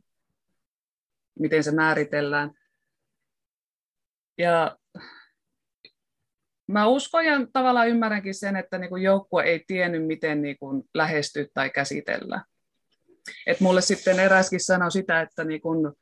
miten 1.39 1.65
se 1.65 1.71
määritellään. 1.71 2.51
Ja 4.39 4.79
mä 6.67 6.87
uskon 6.87 7.25
ja 7.25 7.33
tavallaan 7.53 7.89
ymmärränkin 7.89 8.35
sen, 8.35 8.57
että 8.57 8.79
niin 8.79 8.89
kuin 8.89 9.03
joukkue 9.03 9.43
ei 9.43 9.65
tiennyt, 9.67 10.07
miten 10.07 10.43
niin 10.43 10.59
kuin 10.59 10.83
lähestyä 10.95 11.47
tai 11.55 11.71
käsitellä. 11.71 12.45
Et 13.47 13.61
mulle 13.61 13.81
sitten 13.81 14.21
eräskin 14.21 14.61
sanoi 14.61 14.93
sitä, 14.93 15.21
että, 15.21 15.45
niin 15.45 15.61
kun, 15.61 15.97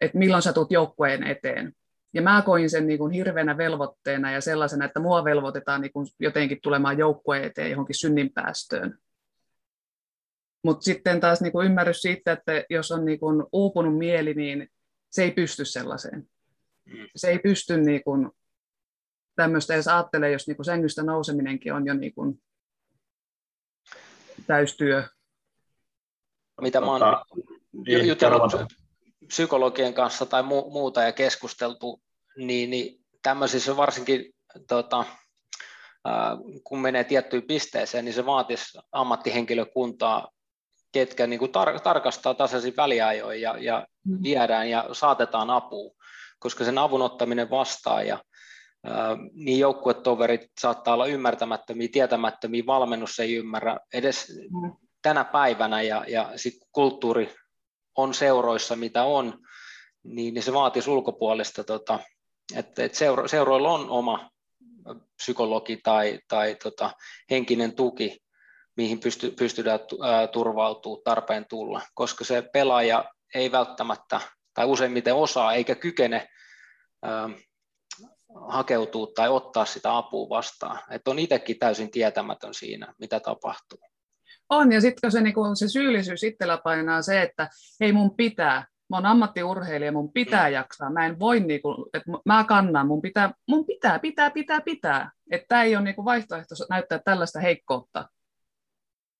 että 0.00 0.18
milloin 0.18 0.42
sä 0.42 0.52
tulet 0.52 0.70
joukkueen 0.70 1.22
eteen. 1.22 1.72
Ja 2.16 2.22
mä 2.22 2.42
koin 2.42 2.70
sen 2.70 2.86
niin 2.86 2.98
kun 2.98 3.10
hirveänä 3.10 3.56
velvoitteena 3.56 4.32
ja 4.32 4.40
sellaisena, 4.40 4.84
että 4.84 5.00
mua 5.00 5.24
velvoitetaan 5.24 5.80
niin 5.80 5.92
kun 5.92 6.06
jotenkin 6.20 6.58
tulemaan 6.62 6.98
joukkueen 6.98 7.44
eteen 7.44 7.70
johonkin 7.70 7.98
synninpäästöön. 7.98 8.98
Mutta 10.64 10.84
sitten 10.84 11.20
taas 11.20 11.40
niin 11.40 11.52
ymmärrys 11.64 12.02
siitä, 12.02 12.32
että 12.32 12.52
jos 12.70 12.92
on 12.92 13.04
niin 13.04 13.20
kun 13.20 13.48
uupunut 13.52 13.98
mieli, 13.98 14.34
niin 14.34 14.68
se 15.10 15.22
ei 15.22 15.30
pysty 15.30 15.64
sellaiseen. 15.64 16.28
Mm. 16.84 17.08
Se 17.16 17.28
ei 17.28 17.38
pysty 17.38 17.76
niin 17.76 18.04
kun 18.04 18.32
tämmöistä 19.34 19.74
edes 19.74 19.88
ajattelee, 19.88 20.32
jos 20.32 20.48
niin 20.48 20.64
sängystä 20.64 21.02
nouseminenkin 21.02 21.72
on 21.72 21.86
jo 21.86 21.94
niin 21.94 22.14
kun 22.14 22.38
täystyö 24.46 25.02
mitä 26.60 26.80
mä 26.80 26.86
oon 26.86 27.00
tota, 27.00 27.24
niin, 27.86 28.08
jutellut 28.08 28.52
psykologien 29.26 29.94
kanssa 29.94 30.26
tai 30.26 30.42
mu- 30.42 30.70
muuta 30.72 31.02
ja 31.02 31.12
keskusteltu, 31.12 32.00
niin, 32.36 32.70
niin 32.70 33.04
tämmöisissä 33.22 33.76
varsinkin 33.76 34.34
tota, 34.68 35.04
kun 36.64 36.80
menee 36.80 37.04
tiettyyn 37.04 37.42
pisteeseen, 37.42 38.04
niin 38.04 38.14
se 38.14 38.26
vaatisi 38.26 38.78
ammattihenkilökuntaa, 38.92 40.28
ketkä 40.92 41.26
niin 41.26 41.38
kuin 41.38 41.50
tar- 41.50 41.80
tarkastaa 41.80 42.34
tasaisin 42.34 42.76
väliajoin 42.76 43.40
ja, 43.40 43.58
ja 43.58 43.86
mm. 44.04 44.18
viedään 44.22 44.70
ja 44.70 44.88
saatetaan 44.92 45.50
apuun, 45.50 45.96
koska 46.38 46.64
sen 46.64 46.78
avun 46.78 47.02
ottaminen 47.02 47.50
vastaan 47.50 48.06
ja 48.06 48.22
ää, 48.84 49.16
niin 49.32 49.58
joukkuetoverit 49.58 50.50
saattaa 50.60 50.94
olla 50.94 51.06
ymmärtämättömiä, 51.06 51.88
tietämättömiä, 51.92 52.66
valmennus 52.66 53.18
ei 53.18 53.34
ymmärrä, 53.34 53.78
edes 53.92 54.32
mm 54.50 54.86
tänä 55.06 55.24
päivänä 55.24 55.82
ja, 55.82 56.04
ja 56.08 56.32
sit 56.36 56.54
kulttuuri 56.72 57.34
on 57.96 58.14
seuroissa 58.14 58.76
mitä 58.76 59.04
on, 59.04 59.38
niin, 60.04 60.34
niin 60.34 60.42
se 60.42 60.52
vaatisi 60.52 60.90
ulkopuolista, 60.90 61.64
tota, 61.64 61.98
että, 62.54 62.84
että 62.84 62.98
seuro, 62.98 63.28
seuroilla 63.28 63.72
on 63.72 63.90
oma 63.90 64.30
psykologi 65.16 65.80
tai, 65.82 66.20
tai 66.28 66.54
tota, 66.62 66.90
henkinen 67.30 67.72
tuki, 67.72 68.18
mihin 68.76 69.00
pysty, 69.00 69.30
pystytään 69.30 69.80
turvautumaan 70.32 71.02
tarpeen 71.04 71.46
tulla, 71.48 71.82
koska 71.94 72.24
se 72.24 72.42
pelaaja 72.52 73.04
ei 73.34 73.52
välttämättä 73.52 74.20
tai 74.54 74.66
useimmiten 74.66 75.14
osaa 75.14 75.52
eikä 75.52 75.74
kykene 75.74 76.28
ää, 77.02 77.28
hakeutua 78.48 79.06
tai 79.14 79.28
ottaa 79.28 79.64
sitä 79.64 79.96
apua 79.96 80.28
vastaan. 80.28 80.80
Että 80.90 81.10
on 81.10 81.18
itsekin 81.18 81.58
täysin 81.58 81.90
tietämätön 81.90 82.54
siinä, 82.54 82.94
mitä 82.98 83.20
tapahtuu. 83.20 83.78
On, 84.48 84.72
ja 84.72 84.80
sitten 84.80 85.12
se, 85.12 85.20
niinku, 85.20 85.40
se 85.54 85.68
syyllisyys 85.68 86.22
itsellä 86.22 86.58
painaa 86.64 87.02
se, 87.02 87.22
että 87.22 87.48
hei 87.80 87.92
mun 87.92 88.16
pitää, 88.16 88.66
mä 88.88 88.96
oon 88.96 89.06
ammattiurheilija, 89.06 89.92
mun 89.92 90.12
pitää 90.12 90.48
jaksaa, 90.48 90.90
mä 90.90 91.06
en 91.06 91.18
voi, 91.18 91.40
niinku, 91.40 91.90
että 91.94 92.10
mä 92.24 92.44
kannan, 92.44 92.86
mun 92.86 93.02
pitää, 93.02 93.34
mun 93.48 93.66
pitää, 93.66 93.98
pitää, 93.98 94.30
pitää, 94.30 94.60
pitää. 94.60 95.10
Että 95.30 95.46
tämä 95.48 95.62
ei 95.62 95.76
ole 95.76 95.84
niinku 95.84 96.04
vaihtoehto 96.04 96.54
näyttää 96.70 97.00
tällaista 97.04 97.40
heikkoutta. 97.40 98.08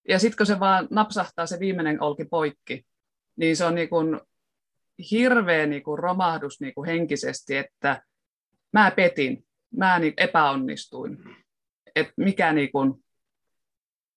Ja 0.08 0.18
sitten 0.18 0.37
kun 0.37 0.46
se 0.46 0.61
vaan 0.61 0.88
napsahtaa 0.90 1.46
se 1.46 1.58
viimeinen 1.61 2.02
olki 2.02 2.25
poikki, 2.25 2.87
niin 3.37 3.56
se 3.56 3.64
on 3.64 3.75
niinku 3.75 3.96
hirveä 5.11 5.66
niinku 5.66 5.96
romahdus 5.96 6.61
niinku 6.61 6.85
henkisesti, 6.85 7.56
että 7.56 8.02
mä 8.73 8.90
petin, 8.90 9.46
mä 9.76 9.99
niinku 9.99 10.23
epäonnistuin. 10.23 11.18
että 11.94 12.12
mikä 12.16 12.52
niinku, 12.52 13.02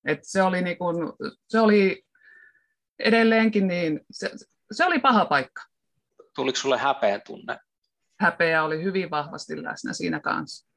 et 0.06 0.20
se, 0.22 0.44
oli 0.44 0.62
niin 0.62 0.77
kun, 0.77 1.15
se 1.48 1.60
oli 1.60 2.03
edelleenkin 3.00 3.68
niin, 3.68 4.01
se, 4.12 4.32
se 4.71 4.85
oli 4.85 4.99
paha 4.99 5.25
paikka. 5.25 5.61
Tuliko 6.35 6.57
sulle 6.57 6.77
häpeä 6.77 7.19
tunne? 7.19 7.59
Häpeä 8.19 8.63
oli 8.63 8.83
hyvin 8.83 9.09
vahvasti 9.09 9.63
läsnä 9.63 9.93
siinä 9.93 10.19
kanssa. 10.19 10.69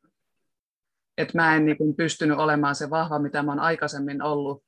Et 1.19 1.35
mä 1.35 1.57
en 1.57 1.65
niin 1.65 1.97
pystynyt 1.97 2.39
olemaan 2.39 2.75
se 2.75 2.91
vahva, 2.91 3.19
mitä 3.19 3.43
mä 3.43 3.53
oon 3.53 3.61
aikaisemmin 3.61 4.23
ollut. 4.23 4.65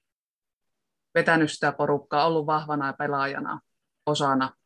Vetänyt 1.14 1.52
sitä 1.52 1.72
porukkaa, 1.72 2.26
ollut 2.26 2.46
vahvana 2.46 2.92
pelaajana, 2.92 3.60
osana 4.06 4.56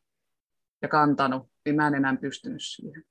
ja 0.81 0.87
kantanut, 0.87 1.49
niin 1.65 1.75
mä 1.75 1.87
en 1.87 1.95
enää 1.95 2.17
pystynyt 2.21 2.61
siihen. 2.63 3.03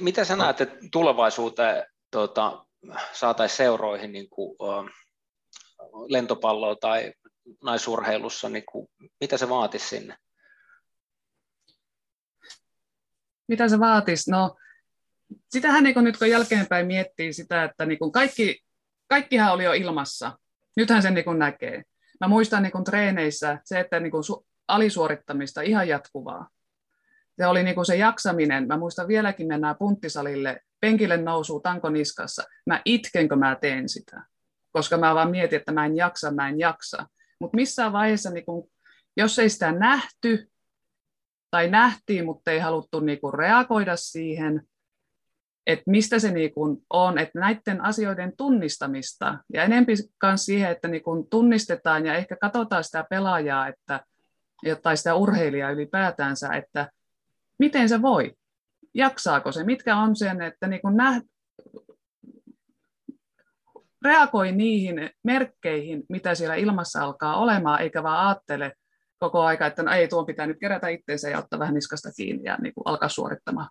Mitä 0.00 0.24
sä 0.24 0.36
näet, 0.36 0.60
että 0.60 0.76
tulevaisuuteen 0.92 1.86
tuota, 2.10 2.66
saataisiin 3.12 3.56
seuroihin 3.56 4.12
niin 4.12 4.30
kuin, 4.30 4.56
lentopalloa 6.08 6.76
tai 6.76 7.12
naisurheilussa, 7.62 8.48
niin 8.48 8.64
kuin, 8.72 8.88
mitä 9.20 9.36
se 9.36 9.48
vaatisi 9.48 9.88
sinne? 9.88 10.16
Mitä 13.48 13.68
se 13.68 13.80
vaatisi? 13.80 14.30
No, 14.30 14.56
sitähän 15.50 15.84
niin 15.84 16.04
nyt 16.04 16.16
kun 16.16 16.30
jälkeenpäin 16.30 16.86
miettii 16.86 17.32
sitä, 17.32 17.64
että 17.64 17.86
niin 17.86 18.12
kaikki, 18.12 18.60
kaikkihan 19.08 19.52
oli 19.52 19.64
jo 19.64 19.72
ilmassa. 19.72 20.38
Nythän 20.76 21.02
sen 21.02 21.14
niin 21.14 21.38
näkee. 21.38 21.82
Mä 22.20 22.28
muistan 22.28 22.62
niin 22.62 22.84
treeneissä 22.84 23.58
se, 23.64 23.80
että 23.80 24.00
niin 24.00 24.12
su- 24.12 24.44
alisuorittamista 24.68 25.60
ihan 25.60 25.88
jatkuvaa. 25.88 26.48
Se 27.38 27.46
oli 27.46 27.62
niin 27.62 27.86
se 27.86 27.96
jaksaminen. 27.96 28.66
Mä 28.66 28.76
muistan 28.76 29.08
vieläkin 29.08 29.46
mennään 29.46 29.76
punttisalille 29.78 30.60
penkille 30.80 31.16
nousuu 31.16 31.60
tanko 31.60 31.90
niskassa, 31.90 32.42
mä 32.66 32.82
itken, 32.84 33.28
kun 33.28 33.38
mä 33.38 33.56
teen 33.60 33.88
sitä. 33.88 34.22
Koska 34.72 34.96
mä 34.96 35.14
vaan 35.14 35.30
mietin, 35.30 35.58
että 35.58 35.72
mä 35.72 35.86
en 35.86 35.96
jaksa, 35.96 36.30
mä 36.30 36.48
en 36.48 36.58
jaksa. 36.58 37.06
Mutta 37.40 37.56
missään 37.56 37.92
vaiheessa, 37.92 38.30
niin 38.30 38.44
kun, 38.44 38.70
jos 39.16 39.38
ei 39.38 39.48
sitä 39.48 39.72
nähty, 39.72 40.50
tai 41.50 41.70
nähtiin, 41.70 42.24
mutta 42.24 42.50
ei 42.50 42.58
haluttu 42.58 43.00
niin 43.00 43.20
kun 43.20 43.34
reagoida 43.34 43.96
siihen, 43.96 44.62
että 45.66 45.90
mistä 45.90 46.18
se 46.18 46.30
niin 46.30 46.54
kuin 46.54 46.78
on, 46.90 47.18
että 47.18 47.40
näiden 47.40 47.84
asioiden 47.84 48.32
tunnistamista. 48.36 49.38
Ja 49.52 49.62
enempi 49.62 49.92
myös 50.22 50.44
siihen, 50.44 50.70
että 50.70 50.88
niin 50.88 51.02
kuin 51.02 51.30
tunnistetaan 51.30 52.06
ja 52.06 52.14
ehkä 52.14 52.36
katsotaan 52.40 52.84
sitä 52.84 53.04
pelaajaa 53.10 53.68
että, 53.68 54.00
tai 54.82 54.96
sitä 54.96 55.14
urheilijaa 55.14 55.70
ylipäätänsä, 55.70 56.48
että 56.48 56.90
miten 57.58 57.88
se 57.88 58.02
voi, 58.02 58.34
jaksaako 58.94 59.52
se, 59.52 59.64
mitkä 59.64 59.96
on 59.96 60.16
sen, 60.16 60.42
että 60.42 60.66
niin 60.66 60.80
kuin 60.80 60.96
nä, 60.96 61.20
reagoi 64.06 64.52
niihin 64.52 65.10
merkkeihin, 65.22 66.04
mitä 66.08 66.34
siellä 66.34 66.54
ilmassa 66.54 67.04
alkaa 67.04 67.36
olemaan, 67.36 67.80
eikä 67.80 68.02
vaan 68.02 68.26
ajattele 68.26 68.72
koko 69.18 69.42
aika, 69.42 69.66
että 69.66 69.82
no 69.82 69.92
ei, 69.92 70.08
tuon 70.08 70.26
pitää 70.26 70.46
nyt 70.46 70.58
kerätä 70.60 70.88
itseensä 70.88 71.30
ja 71.30 71.38
ottaa 71.38 71.58
vähän 71.58 71.74
niskasta 71.74 72.12
kiinni 72.16 72.44
ja 72.44 72.56
niin 72.56 72.74
kuin 72.74 72.86
alkaa 72.86 73.08
suorittamaan. 73.08 73.68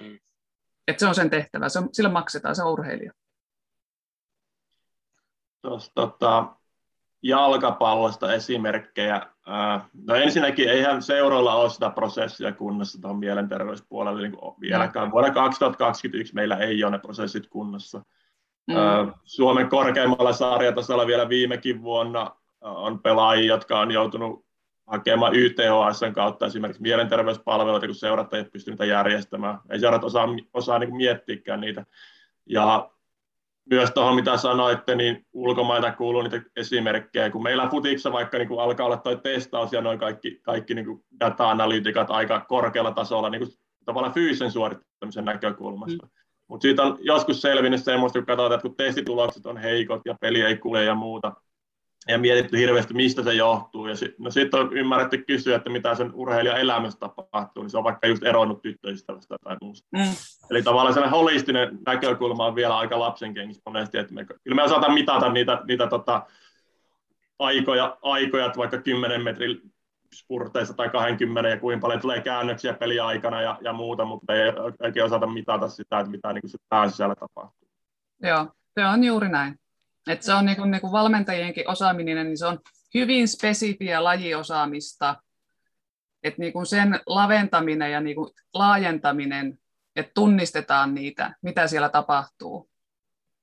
Mm. 0.00 0.18
Että 0.88 1.00
se 1.00 1.06
on 1.06 1.14
sen 1.14 1.30
tehtävä, 1.30 1.68
se 1.68 1.78
on, 1.78 1.88
sillä 1.92 2.10
maksetaan, 2.10 2.56
se 2.56 2.62
on 2.62 2.72
urheilija. 2.72 3.12
Tuosta, 5.62 5.92
tota, 5.94 6.56
jalkapallosta 7.24 8.34
esimerkkejä. 8.34 9.26
No 10.06 10.14
ensinnäkin 10.14 10.68
eihän 10.68 11.02
seuroilla 11.02 11.54
ole 11.54 11.70
sitä 11.70 11.90
prosessia 11.90 12.52
kunnossa 12.52 13.00
tuohon 13.00 13.18
mielenterveyspuolelle 13.18 14.28
niin 14.28 14.38
vieläkään. 14.60 15.10
Vuonna 15.10 15.34
2021 15.34 16.34
meillä 16.34 16.56
ei 16.56 16.84
ole 16.84 16.90
ne 16.90 16.98
prosessit 16.98 17.46
kunnossa. 17.46 18.02
Mm. 18.66 19.12
Suomen 19.24 19.68
korkeimmalla 19.68 20.32
sarjatasolla 20.32 21.06
vielä 21.06 21.28
viimekin 21.28 21.82
vuonna 21.82 22.30
on 22.60 22.98
pelaajia, 22.98 23.54
jotka 23.54 23.80
on 23.80 23.90
joutunut 23.90 24.44
hakemaan 24.86 25.34
YTHSn 25.34 26.12
kautta 26.14 26.46
esimerkiksi 26.46 26.82
mielenterveyspalveluita, 26.82 27.86
kun 27.86 27.94
seurat 27.94 28.34
ei 28.34 28.44
pysty 28.44 28.70
niitä 28.70 28.84
järjestämään. 28.84 29.58
Ei 29.70 29.80
seurat 29.80 30.04
osaa, 30.04 30.28
osaa 30.54 30.78
niin 30.78 30.96
miettiäkään 30.96 31.60
niitä. 31.60 31.86
Ja 32.46 32.90
myös 33.70 33.90
tuohon, 33.90 34.14
mitä 34.14 34.36
sanoitte, 34.36 34.94
niin 34.94 35.26
ulkomailta 35.32 35.92
kuuluu 35.92 36.22
niitä 36.22 36.42
esimerkkejä. 36.56 37.30
Kun 37.30 37.42
meillä 37.42 37.68
futiksa 37.68 38.12
vaikka 38.12 38.38
niin 38.38 38.48
kuin 38.48 38.60
alkaa 38.60 38.86
olla 38.86 38.96
tuo 38.96 39.14
testaus 39.16 39.72
ja 39.72 39.80
noin 39.80 39.98
kaikki, 39.98 40.40
kaikki 40.42 40.74
niin 40.74 40.86
kuin 40.86 41.04
data-analytikat 41.20 42.10
aika 42.10 42.40
korkealla 42.40 42.92
tasolla 42.92 43.30
niin 43.30 43.40
kuin 43.40 43.50
tavallaan 43.84 44.14
fyysisen 44.14 44.50
suorittamisen 44.50 45.24
näkökulmasta. 45.24 46.06
Mm. 46.06 46.23
Mutta 46.48 46.62
siitä 46.62 46.82
on 46.82 46.98
joskus 47.00 47.42
selvinnyt 47.42 47.84
semmoista, 47.84 48.18
kun 48.18 48.26
katsotaan, 48.26 48.52
että 48.52 48.68
kun 48.68 48.76
testitulokset 48.76 49.46
on 49.46 49.56
heikot 49.56 50.02
ja 50.04 50.14
peli 50.20 50.40
ei 50.40 50.56
kulje 50.56 50.84
ja 50.84 50.94
muuta, 50.94 51.32
ja 52.08 52.18
mietitty 52.18 52.58
hirveästi, 52.58 52.94
mistä 52.94 53.22
se 53.22 53.34
johtuu. 53.34 53.86
Ja 53.86 53.96
sit, 53.96 54.18
no 54.18 54.30
sitten 54.30 54.60
on 54.60 54.76
ymmärretty 54.76 55.18
kysyä, 55.18 55.56
että 55.56 55.70
mitä 55.70 55.94
sen 55.94 56.10
urheilijan 56.14 56.60
elämässä 56.60 56.98
tapahtuu, 56.98 57.62
niin 57.62 57.70
se 57.70 57.78
on 57.78 57.84
vaikka 57.84 58.06
just 58.06 58.22
eronnut 58.22 58.62
tyttöystävästä 58.62 59.36
tai 59.44 59.56
muusta. 59.62 59.88
Mm. 59.92 60.14
Eli 60.50 60.62
tavallaan 60.62 60.94
sellainen 60.94 61.18
holistinen 61.18 61.78
näkökulma 61.86 62.46
on 62.46 62.54
vielä 62.54 62.78
aika 62.78 62.98
lapsen 62.98 63.34
kengissä 63.34 63.62
monesti, 63.66 63.98
että 63.98 64.14
me, 64.14 64.24
kyllä 64.24 64.54
me 64.54 64.62
osataan 64.62 64.94
mitata 64.94 65.32
niitä, 65.32 65.60
niitä 65.66 65.86
tota, 65.86 66.26
aikoja, 67.38 67.98
aikoja, 68.02 68.46
että 68.46 68.58
vaikka 68.58 68.78
10 68.78 69.22
metrin 69.22 69.73
spurteissa 70.14 70.74
tai 70.74 70.90
20 70.90 71.50
ja 71.50 71.60
kuinka 71.60 71.80
paljon 71.80 72.00
tulee 72.00 72.20
käännöksiä 72.20 72.74
peliaikana 72.74 73.42
ja, 73.42 73.58
ja 73.60 73.72
muuta, 73.72 74.04
mutta 74.04 74.34
ei 74.34 74.52
oikein 74.82 75.04
osata 75.04 75.26
mitata 75.26 75.68
sitä, 75.68 75.98
että 75.98 76.10
mitä 76.10 76.32
niin 76.32 76.48
se 76.48 76.58
pääsisällä 76.68 77.14
tapahtuu. 77.14 77.68
Joo, 78.22 78.48
se 78.74 78.86
on 78.86 79.04
juuri 79.04 79.28
näin. 79.28 79.60
Et 80.08 80.22
se 80.22 80.34
on 80.34 80.46
niin 80.46 80.56
kuin, 80.56 80.70
niin 80.70 80.80
kuin 80.80 80.92
valmentajienkin 80.92 81.70
osaaminen, 81.70 82.26
niin 82.26 82.38
se 82.38 82.46
on 82.46 82.58
hyvin 82.94 83.28
spesifiä 83.28 84.04
lajiosaamista. 84.04 85.16
Et 86.22 86.38
niin 86.38 86.66
sen 86.66 87.00
laventaminen 87.06 87.92
ja 87.92 88.00
niin 88.00 88.16
kuin 88.16 88.30
laajentaminen, 88.54 89.58
että 89.96 90.12
tunnistetaan 90.14 90.94
niitä, 90.94 91.34
mitä 91.42 91.66
siellä 91.66 91.88
tapahtuu. 91.88 92.70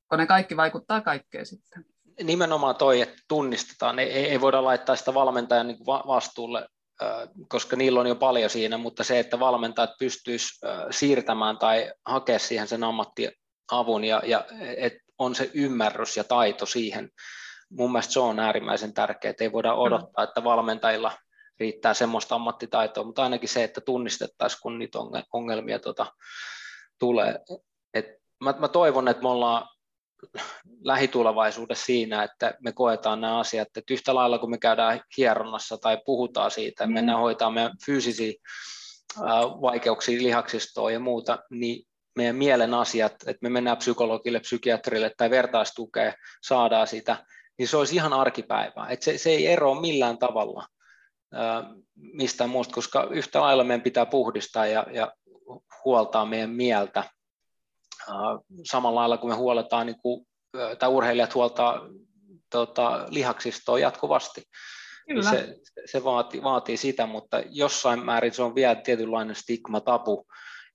Kun 0.10 0.20
ne 0.20 0.26
kaikki 0.26 0.58
vaikuttaa 0.58 1.02
kaikkeen 1.02 1.46
sitten. 1.46 1.86
Nimenomaan 2.24 2.76
toi, 2.76 3.02
että 3.02 3.18
tunnistetaan. 3.28 4.00
Ei, 4.00 4.12
ei 4.12 4.42
voida 4.42 4.64
laittaa 4.64 4.96
sitä 4.96 5.14
valmentajan 5.14 5.68
niin 5.68 5.86
vastuulle, 5.86 6.68
koska 7.48 7.76
niillä 7.76 8.00
on 8.00 8.08
jo 8.08 8.16
paljon 8.16 8.50
siinä, 8.50 8.78
mutta 8.78 9.04
se, 9.04 9.20
että 9.20 9.40
valmentajat 9.40 9.90
pystyisivät 10.00 10.74
siirtämään 10.92 11.58
tai 11.58 11.94
hakea 12.06 12.40
siihen 12.40 12.68
sen 12.68 12.84
ammattiavun 12.84 14.04
ja, 14.04 14.22
ja 14.26 14.46
et 14.78 14.94
on 15.20 15.36
se 15.36 15.52
ymmärrys 15.54 16.18
ja 16.18 16.24
taito 16.24 16.66
siihen. 16.66 17.10
Mun 17.70 17.92
mielestä 17.92 18.14
se 18.14 18.20
on 18.20 18.40
äärimmäisen 18.40 18.94
tärkeää, 18.94 19.30
että 19.30 19.44
ei 19.44 19.52
voida 19.52 19.74
odottaa, 19.74 20.24
että 20.24 20.44
valmentajilla 20.44 21.12
riittää 21.60 21.94
semmoista 21.94 22.36
ammattitaitoa, 22.36 23.04
mutta 23.04 23.24
ainakin 23.24 23.50
se, 23.50 23.64
että 23.64 23.82
tunnistettaisiin, 23.82 24.60
kun 24.62 24.80
niitä 24.80 25.00
ongelmia 25.34 25.80
tuota, 25.80 26.06
tulee. 27.00 27.40
Et 27.94 28.06
mä, 28.44 28.54
mä 28.60 28.68
toivon, 28.68 29.08
että 29.08 29.24
me 29.24 29.30
ollaan 29.30 29.68
lähitulevaisuudessa 30.84 31.86
siinä, 31.86 32.24
että 32.24 32.54
me 32.64 32.72
koetaan 32.72 33.22
nämä 33.22 33.40
asiat, 33.40 33.68
että 33.78 33.94
yhtä 33.94 34.16
lailla 34.16 34.40
kun 34.40 34.50
me 34.50 34.58
käydään 34.58 35.02
hieronnassa 35.18 35.78
tai 35.78 35.98
puhutaan 36.06 36.52
siitä, 36.52 36.88
mm. 36.88 36.94
mennään 36.94 37.20
hoitaa 37.20 37.52
meidän 37.52 37.72
fyysisiä 37.86 38.34
vaikeuksia 39.62 40.22
lihaksistoa 40.22 40.92
ja 40.92 41.00
muuta, 41.00 41.40
niin 41.50 41.88
meidän 42.16 42.36
mielen 42.36 42.74
asiat, 42.74 43.12
että 43.12 43.40
me 43.42 43.50
mennään 43.50 43.78
psykologille, 43.78 44.40
psykiatrille 44.40 45.12
tai 45.18 45.30
vertaistukea, 45.30 46.14
saadaan 46.42 46.88
sitä, 46.88 47.26
niin 47.58 47.68
se 47.68 47.78
olisi 47.78 47.96
ihan 47.96 48.14
arkipäivää. 48.14 48.88
Että 48.90 49.04
se, 49.06 49.18
se 49.18 49.30
ei 49.30 49.48
eroa 49.48 49.82
millään 49.82 50.18
tavalla 50.18 50.68
ää, 51.34 51.64
mistään 51.96 52.50
muusta, 52.50 52.74
koska 52.74 53.08
yhtä 53.12 53.42
lailla 53.42 53.64
meidän 53.64 53.82
pitää 53.82 54.06
puhdistaa 54.06 54.68
ja, 54.68 54.86
ja 54.92 55.12
huoltaa 55.86 56.26
meidän 56.26 56.50
mieltä 56.50 57.04
samalla 58.64 59.00
lailla 59.00 59.18
kuin 59.18 59.32
me 59.32 59.38
huoletaan, 59.38 59.88
niin 59.88 60.02
kuin, 60.02 60.28
tai 60.80 60.90
urheilijat 60.90 61.36
huoltaa 61.36 61.82
tota, 62.50 63.06
lihaksistoa 63.10 63.80
jatkuvasti. 63.80 64.44
Kyllä. 65.08 65.30
Se, 65.30 65.56
se 65.86 66.04
vaatii, 66.04 66.44
vaatii 66.44 66.78
sitä, 66.78 67.06
mutta 67.06 67.42
jossain 67.50 68.06
määrin 68.06 68.34
se 68.34 68.44
on 68.44 68.56
vielä 68.56 68.76
tietynlainen 68.76 69.36
stigma 69.36 69.82
tabu, 69.82 70.26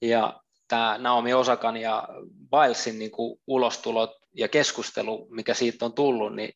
ja 0.03 0.41
tämä 0.69 0.99
Naomi 0.99 1.35
Osakan 1.35 1.77
ja 1.77 2.09
Bilesin 2.51 2.99
niin 2.99 3.11
kuin 3.11 3.41
ulostulot 3.47 4.11
ja 4.35 4.49
keskustelu, 4.49 5.27
mikä 5.31 5.55
siitä 5.55 5.85
on 5.85 5.93
tullut, 5.93 6.35
niin 6.35 6.53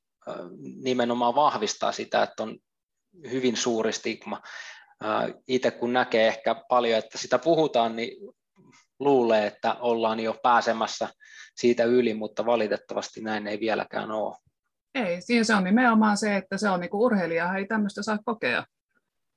nimenomaan 0.82 1.34
vahvistaa 1.34 1.92
sitä, 1.92 2.22
että 2.22 2.42
on 2.42 2.58
hyvin 3.30 3.56
suuri 3.56 3.92
stigma. 3.92 4.40
Itse 5.48 5.70
kun 5.70 5.92
näkee 5.92 6.28
ehkä 6.28 6.54
paljon, 6.68 6.98
että 6.98 7.18
sitä 7.18 7.38
puhutaan, 7.38 7.96
niin 7.96 8.16
luulee, 9.00 9.46
että 9.46 9.74
ollaan 9.74 10.20
jo 10.20 10.38
pääsemässä 10.42 11.08
siitä 11.54 11.84
yli, 11.84 12.14
mutta 12.14 12.46
valitettavasti 12.46 13.20
näin 13.20 13.46
ei 13.46 13.60
vieläkään 13.60 14.10
ole. 14.10 14.36
Ei, 14.94 15.20
siinä 15.20 15.44
se 15.44 15.54
on 15.54 15.64
nimenomaan 15.64 16.16
se, 16.16 16.36
että 16.36 16.58
se 16.58 16.70
on 16.70 16.80
niinku 16.80 17.04
urheilija, 17.04 17.54
ei 17.54 17.66
tämmöistä 17.66 18.02
saa 18.02 18.18
kokea. 18.24 18.64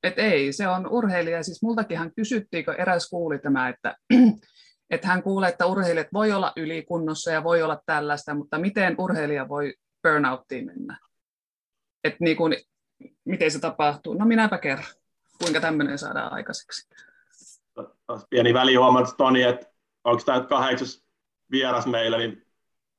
Et 0.03 0.19
ei, 0.19 0.53
se 0.53 0.67
on 0.67 0.87
urheilija. 0.87 1.43
Siis 1.43 1.63
multakinhan 1.63 2.11
kysyttiin, 2.15 2.65
kun 2.65 2.75
eräs 2.77 3.09
kuuli 3.09 3.39
tämä, 3.39 3.69
että 3.69 3.95
että 4.89 5.07
hän 5.07 5.23
kuulee, 5.23 5.49
että 5.49 5.65
urheilijat 5.65 6.07
voi 6.13 6.31
olla 6.31 6.53
ylikunnossa 6.55 7.31
ja 7.31 7.43
voi 7.43 7.61
olla 7.61 7.81
tällaista, 7.85 8.35
mutta 8.35 8.57
miten 8.57 8.95
urheilija 8.97 9.49
voi 9.49 9.73
burnouttiin 10.03 10.65
mennä? 10.65 10.97
Että 12.03 12.17
niin 12.19 12.37
kuin, 12.37 12.55
miten 13.25 13.51
se 13.51 13.59
tapahtuu? 13.59 14.13
No 14.13 14.25
minäpä 14.25 14.57
kerran, 14.57 14.93
kuinka 15.41 15.59
tämmöinen 15.61 15.97
saadaan 15.97 16.33
aikaiseksi. 16.33 16.89
Pieni 18.29 18.53
välihuomautus 18.53 19.13
Toni, 19.13 19.43
että 19.43 19.67
onko 20.03 20.23
tämä 20.25 20.41
kahdeksas 20.41 21.03
vieras 21.51 21.85
meillä, 21.85 22.17
niin 22.17 22.45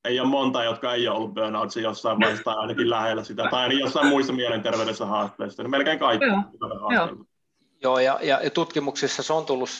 ei 0.04 0.20
ole 0.20 0.28
monta, 0.28 0.64
jotka 0.64 0.94
ei 0.94 1.08
ole 1.08 1.16
ollut 1.16 1.34
burnoutissa 1.34 1.80
jossain 1.80 2.20
vaiheessa 2.20 2.44
tai 2.44 2.56
ainakin 2.56 2.90
lähellä 2.90 3.24
sitä, 3.24 3.48
tai 3.50 3.62
ainakin 3.62 3.80
jossain 3.80 4.06
muissa 4.06 4.32
mielenterveydessä 4.32 5.06
haasteissa. 5.06 5.62
Niin 5.62 5.70
melkein 5.70 5.98
kaikki. 5.98 6.26
Joo, 6.26 6.92
Joo. 6.92 7.24
Joo 7.82 7.98
ja, 7.98 8.18
ja 8.22 8.50
tutkimuksissa 8.50 9.22
se 9.22 9.32
on 9.32 9.46
tullut 9.46 9.70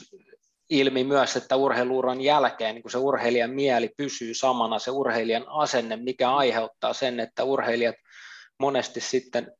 ilmi 0.70 1.04
myös, 1.04 1.37
että 1.37 1.57
urheiluuran 1.57 2.20
jälkeen 2.20 2.74
niin 2.74 2.83
kun 2.83 2.90
se 2.90 2.98
urheilijan 2.98 3.50
mieli 3.50 3.90
pysyy 3.96 4.35
samana, 4.35 4.78
se 4.78 4.90
urheilijan 4.90 5.44
asenne, 5.48 5.96
mikä 5.96 6.30
aiheuttaa 6.30 6.92
sen, 6.92 7.20
että 7.20 7.44
urheilijat 7.44 7.96
monesti 8.59 9.00
sitten 9.00 9.52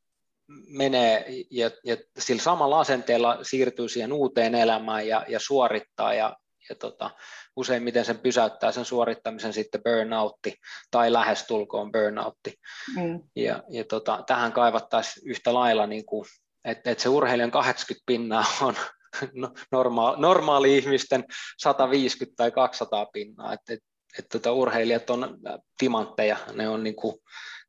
menee 0.67 1.25
ja, 1.51 1.71
ja 1.83 1.97
sillä 2.19 2.41
samalla 2.41 2.79
asenteella 2.79 3.39
siirtyy 3.41 3.89
siihen 3.89 4.13
uuteen 4.13 4.55
elämään 4.55 5.07
ja, 5.07 5.25
ja 5.27 5.39
suorittaa 5.39 6.13
ja, 6.13 6.37
ja 6.69 6.75
tota, 6.75 7.11
useimmiten 7.55 8.05
sen 8.05 8.19
pysäyttää 8.19 8.71
sen 8.71 8.85
suorittamisen 8.85 9.53
sitten 9.53 9.83
burnoutti 9.83 10.53
tai 10.91 11.13
lähestulkoon 11.13 11.91
burnoutti. 11.91 12.53
Mm. 12.95 13.19
Ja, 13.35 13.63
ja 13.69 13.83
tota, 13.83 14.23
tähän 14.27 14.51
kaivattaisiin 14.51 15.29
yhtä 15.29 15.53
lailla, 15.53 15.87
niin 15.87 16.05
kuin, 16.05 16.25
että, 16.65 16.91
että 16.91 17.01
se 17.03 17.09
urheilijan 17.09 17.51
80 17.51 18.03
pinnaa 18.05 18.45
on, 18.61 18.75
No, 19.33 19.53
normaali, 19.71 20.21
normaali 20.21 20.77
ihmisten 20.77 21.23
150 21.57 22.35
tai 22.37 22.51
200 22.51 23.05
pinnaa, 23.05 23.53
että 23.53 23.73
et, 23.73 23.79
et, 24.19 24.25
tota, 24.31 24.51
urheilijat 24.51 25.09
on 25.09 25.23
äh, 25.23 25.59
timantteja, 25.77 26.37
ne 26.53 26.69
on 26.69 26.83
niin 26.83 26.95
kuin, 26.95 27.15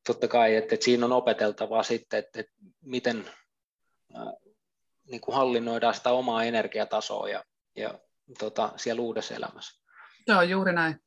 totta 0.07 0.29
kai, 0.29 0.57
että 0.57 0.75
et 0.75 0.83
siinä 0.83 1.07
on 1.07 1.13
opeteltavaa 1.13 1.83
sitten, 1.83 2.19
että 2.19 2.41
et 2.41 2.51
miten 2.83 3.25
äh, 4.17 4.23
niin 5.11 5.21
kuin 5.21 5.35
hallinnoidaan 5.35 5.95
sitä 5.95 6.11
omaa 6.11 6.45
energiatasoa 6.45 7.29
ja, 7.29 7.45
ja 7.77 7.99
tota, 8.39 8.73
siellä 8.77 9.03
uudessa 9.03 9.35
elämässä. 9.35 9.83
Joo, 10.29 10.43
juuri 10.43 10.73
näin. 10.73 11.01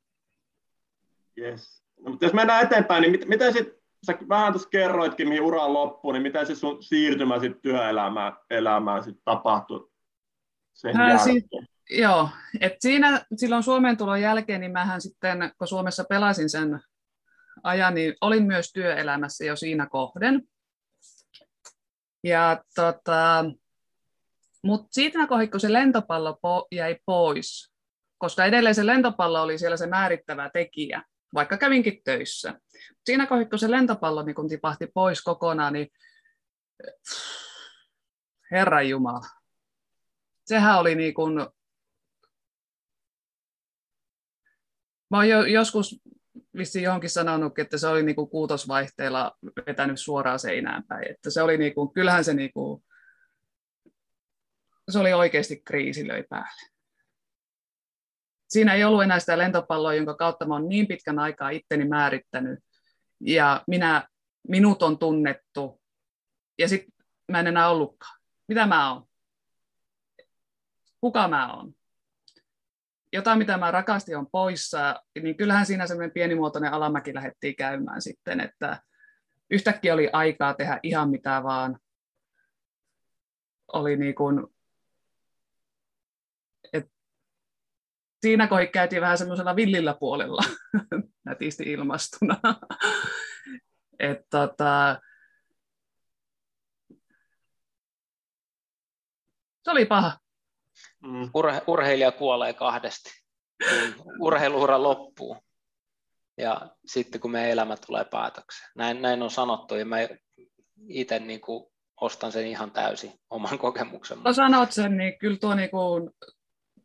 Yes. 1.38 1.82
No, 2.00 2.10
mutta 2.10 2.24
jos 2.24 2.32
mennään 2.32 2.64
eteenpäin, 2.64 3.02
niin 3.02 3.12
mit, 3.12 3.28
miten 3.28 3.52
sitten, 3.52 3.74
sä 4.06 4.18
vähän 4.28 4.52
tuossa 4.52 4.68
kerroitkin, 4.68 5.28
mihin 5.28 5.42
ura 5.42 5.72
loppuu, 5.72 6.12
niin 6.12 6.22
miten 6.22 6.46
se 6.46 6.54
sun 6.54 6.82
siirtymä 6.82 7.40
sitten 7.40 7.62
työelämään 7.62 8.32
elämään 8.50 9.04
sit 9.04 9.16
tapahtui 9.24 9.90
sen 10.72 10.96
Ää, 10.96 11.08
jälkeen? 11.08 11.40
Si- 11.40 11.48
joo, 12.00 12.28
et 12.60 12.72
siinä 12.80 13.24
silloin 13.36 13.62
Suomen 13.62 13.96
tulon 13.96 14.20
jälkeen, 14.20 14.60
niin 14.60 14.72
mähän 14.72 15.00
sitten, 15.00 15.52
kun 15.58 15.68
Suomessa 15.68 16.04
pelasin 16.04 16.50
sen 16.50 16.80
ajan, 17.62 17.94
niin 17.94 18.14
olin 18.20 18.42
myös 18.42 18.72
työelämässä 18.72 19.44
jo 19.44 19.56
siinä 19.56 19.86
kohden. 19.86 20.42
Ja 22.24 22.64
tota, 22.74 23.44
mutta 24.64 24.88
siitä 24.90 25.26
kohdassa, 25.26 25.50
kun 25.50 25.60
se 25.60 25.72
lentopallo 25.72 26.32
po- 26.32 26.68
jäi 26.72 26.98
pois, 27.06 27.72
koska 28.18 28.44
edelleen 28.44 28.74
se 28.74 28.86
lentopallo 28.86 29.42
oli 29.42 29.58
siellä 29.58 29.76
se 29.76 29.86
määrittävä 29.86 30.50
tekijä, 30.52 31.02
vaikka 31.34 31.56
kävinkin 31.56 32.00
töissä. 32.04 32.60
Siinä 33.04 33.26
kohdassa, 33.26 33.50
kun 33.50 33.58
se 33.58 33.70
lentopallo 33.70 34.22
niin 34.22 34.34
kun 34.34 34.48
tipahti 34.48 34.86
pois 34.94 35.22
kokonaan, 35.22 35.72
niin 35.72 35.88
Herra 38.50 38.82
Jumala. 38.82 39.26
Sehän 40.44 40.78
oli 40.78 40.94
niin 40.94 41.14
kuin... 41.14 41.34
Mä 45.10 45.16
oon 45.16 45.28
jo, 45.28 45.44
joskus 45.44 46.00
vissiin 46.56 46.82
johonkin 46.82 47.10
sanonut, 47.10 47.58
että 47.58 47.78
se 47.78 47.86
oli 47.86 48.02
niin 48.02 48.16
kuin 48.16 48.30
kuutosvaihteella 48.30 49.36
vetänyt 49.66 50.00
suoraan 50.00 50.38
seinään 50.38 50.84
päin. 50.88 51.10
Että 51.10 51.30
se 51.30 51.42
oli 51.42 51.58
niin 51.58 51.74
kuin, 51.74 51.92
kyllähän 51.92 52.24
se, 52.24 52.34
niin 52.34 52.52
kuin, 52.52 52.84
se 54.90 54.98
oli 54.98 55.12
oikeasti 55.12 55.62
kriisi 55.64 56.08
löi 56.08 56.24
päälle. 56.30 56.70
Siinä 58.48 58.74
ei 58.74 58.84
ollut 58.84 59.02
enää 59.02 59.20
sitä 59.20 59.38
lentopalloa, 59.38 59.94
jonka 59.94 60.14
kautta 60.14 60.46
mä 60.46 60.60
niin 60.60 60.86
pitkän 60.86 61.18
aikaa 61.18 61.50
itteni 61.50 61.88
määrittänyt. 61.88 62.58
Ja 63.20 63.64
minä, 63.66 64.08
minut 64.48 64.82
on 64.82 64.98
tunnettu. 64.98 65.82
Ja 66.58 66.68
sitten 66.68 66.92
mä 67.32 67.40
en 67.40 67.46
enää 67.46 67.70
ollutkaan. 67.70 68.20
Mitä 68.48 68.66
mä 68.66 68.92
oon? 68.92 69.06
Kuka 71.00 71.28
mä 71.28 71.54
oon? 71.54 71.74
Jotain, 73.12 73.38
mitä 73.38 73.56
mä 73.56 73.70
rakastin, 73.70 74.16
on 74.16 74.30
poissa, 74.32 75.02
niin 75.22 75.36
kyllähän 75.36 75.66
siinä 75.66 75.86
semmoinen 75.86 76.12
pienimuotoinen 76.12 76.72
alamäki 76.72 77.14
lähdettiin 77.14 77.56
käymään 77.56 78.02
sitten, 78.02 78.40
että 78.40 78.82
yhtäkkiä 79.50 79.94
oli 79.94 80.10
aikaa 80.12 80.54
tehdä 80.54 80.80
ihan 80.82 81.10
mitä 81.10 81.42
vaan. 81.42 81.78
Oli 83.72 83.96
niin 83.96 84.14
kuin, 84.14 84.46
et 86.72 86.92
siinä 88.20 88.46
kohdassa 88.46 88.72
käytiin 88.72 89.02
vähän 89.02 89.18
semmoisella 89.18 89.56
villillä 89.56 89.96
puolella, 90.00 90.42
nätisti 91.24 91.62
ilmastuna. 91.72 92.40
Et 93.98 94.20
tota, 94.30 95.00
se 99.64 99.70
oli 99.70 99.86
paha. 99.86 100.18
Mm. 101.02 101.24
Urhe- 101.24 101.64
urheilija 101.66 102.12
kuolee 102.12 102.52
kahdesti, 102.54 103.10
kun 103.96 104.14
urheiluura 104.20 104.82
loppuu. 104.82 105.36
Ja 106.38 106.70
sitten 106.86 107.20
kun 107.20 107.30
meidän 107.30 107.50
elämä 107.50 107.76
tulee 107.86 108.04
päätökseen. 108.04 108.70
Näin, 108.76 109.02
näin 109.02 109.22
on 109.22 109.30
sanottu 109.30 109.74
ja 109.74 109.84
mä 109.84 109.96
itse 110.88 111.18
niin 111.18 111.40
kuin 111.40 111.72
ostan 112.00 112.32
sen 112.32 112.46
ihan 112.46 112.70
täysin 112.70 113.12
oman 113.30 113.58
kokemuksen. 113.66 114.18
No 114.24 114.32
sanot 114.32 114.72
sen, 114.72 114.96
niin 114.96 115.18
kyllä 115.18 115.36
tuo 115.36 115.54
niin 115.54 115.70
kuin, 115.70 116.10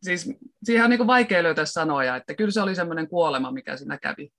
siis 0.02 0.30
siihen 0.64 0.84
on 0.84 0.90
niin 0.90 0.98
kuin 0.98 1.06
vaikea 1.06 1.42
löytää 1.42 1.64
sanoja, 1.64 2.16
että 2.16 2.34
kyllä 2.34 2.50
se 2.50 2.60
oli 2.60 2.74
semmoinen 2.74 3.08
kuolema, 3.08 3.52
mikä 3.52 3.76
siinä 3.76 3.98
kävi. 3.98 4.30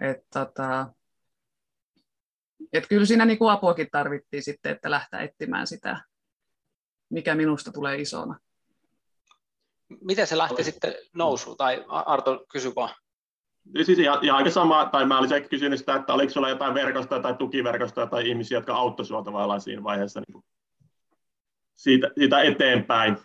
Että 0.00 0.26
tota, 0.32 0.86
et 2.72 2.86
kyllä 2.88 3.06
siinä 3.06 3.24
niin 3.24 3.38
kuin 3.38 3.50
apuakin 3.52 3.88
tarvittiin 3.92 4.42
sitten, 4.42 4.72
että 4.72 4.90
lähteä 4.90 5.20
etsimään 5.20 5.66
sitä 5.66 6.00
mikä 7.08 7.34
minusta 7.34 7.72
tulee 7.72 8.00
isona. 8.00 8.38
Miten 10.00 10.26
se 10.26 10.38
lähti 10.38 10.64
sitten 10.64 10.94
nousuun? 11.14 11.56
Tai 11.56 11.84
Arto, 11.88 12.44
kysy 12.52 12.72
vaan. 12.76 12.94
Siis 13.84 13.98
ihan, 13.98 14.24
ihan 14.24 14.38
aika 14.38 14.50
sama, 14.50 14.88
tai 14.92 15.06
mä 15.06 15.18
olisin 15.18 15.48
kysynyt 15.48 15.78
sitä, 15.78 15.94
että 15.94 16.14
oliko 16.14 16.32
sulla 16.32 16.48
jotain 16.48 16.74
verkostoja 16.74 17.22
tai 17.22 17.34
tukiverkostoja 17.34 18.06
tai 18.06 18.28
ihmisiä, 18.28 18.58
jotka 18.58 18.76
auttoi 18.76 19.06
sinua 19.06 19.22
tavallaan 19.22 19.60
siinä 19.60 19.82
vaiheessa 19.82 20.20
niin 20.20 20.44
siitä, 21.76 22.10
siitä 22.18 22.42
eteenpäin? 22.42 23.16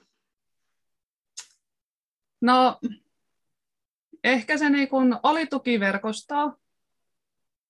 No, 2.42 2.80
ehkä 4.24 4.58
se 4.58 4.70
niin 4.70 4.90
kun 4.90 5.20
oli 5.24 5.48
tukiverkostoa, 5.48 6.58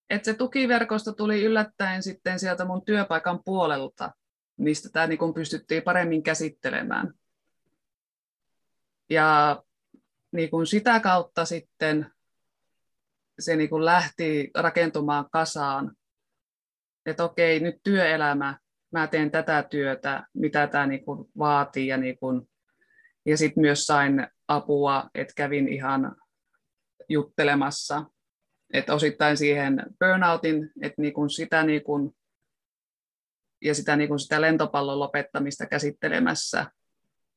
että 0.09 0.25
se 0.25 0.33
tukiverkosto 0.33 1.13
tuli 1.13 1.43
yllättäen 1.43 2.03
sitten 2.03 2.39
sieltä 2.39 2.65
mun 2.65 2.85
työpaikan 2.85 3.43
puolelta, 3.45 4.11
mistä 4.63 4.89
tämä 4.89 5.07
niin 5.07 5.33
pystyttiin 5.35 5.83
paremmin 5.83 6.23
käsittelemään. 6.23 7.13
Ja 9.09 9.61
niin 10.31 10.49
kuin 10.49 10.67
sitä 10.67 10.99
kautta 10.99 11.45
sitten 11.45 12.11
se 13.39 13.55
niin 13.55 13.69
kuin 13.69 13.85
lähti 13.85 14.51
rakentumaan 14.55 15.25
kasaan, 15.31 15.95
että 17.05 17.23
okei, 17.23 17.59
nyt 17.59 17.75
työelämä, 17.83 18.57
mä 18.91 19.07
teen 19.07 19.31
tätä 19.31 19.63
työtä, 19.63 20.27
mitä 20.33 20.67
tämä 20.67 20.87
niin 20.87 21.05
kuin 21.05 21.29
vaatii. 21.37 21.87
Ja, 21.87 21.97
niin 21.97 22.17
kuin, 22.19 22.49
ja 23.25 23.37
sitten 23.37 23.61
myös 23.61 23.83
sain 23.85 24.27
apua, 24.47 25.09
että 25.15 25.33
kävin 25.35 25.67
ihan 25.67 26.15
juttelemassa, 27.09 28.05
että 28.73 28.93
osittain 28.93 29.37
siihen 29.37 29.83
burnoutin, 29.99 30.71
että 30.81 31.01
niin 31.01 31.13
kuin 31.13 31.29
sitä 31.29 31.63
niin 31.63 31.83
kuin 31.83 32.15
ja 33.61 33.75
sitä, 33.75 33.95
niin 33.95 34.07
kuin 34.07 34.19
sitä 34.19 34.41
lentopallon 34.41 34.99
lopettamista 34.99 35.65
käsittelemässä. 35.65 36.65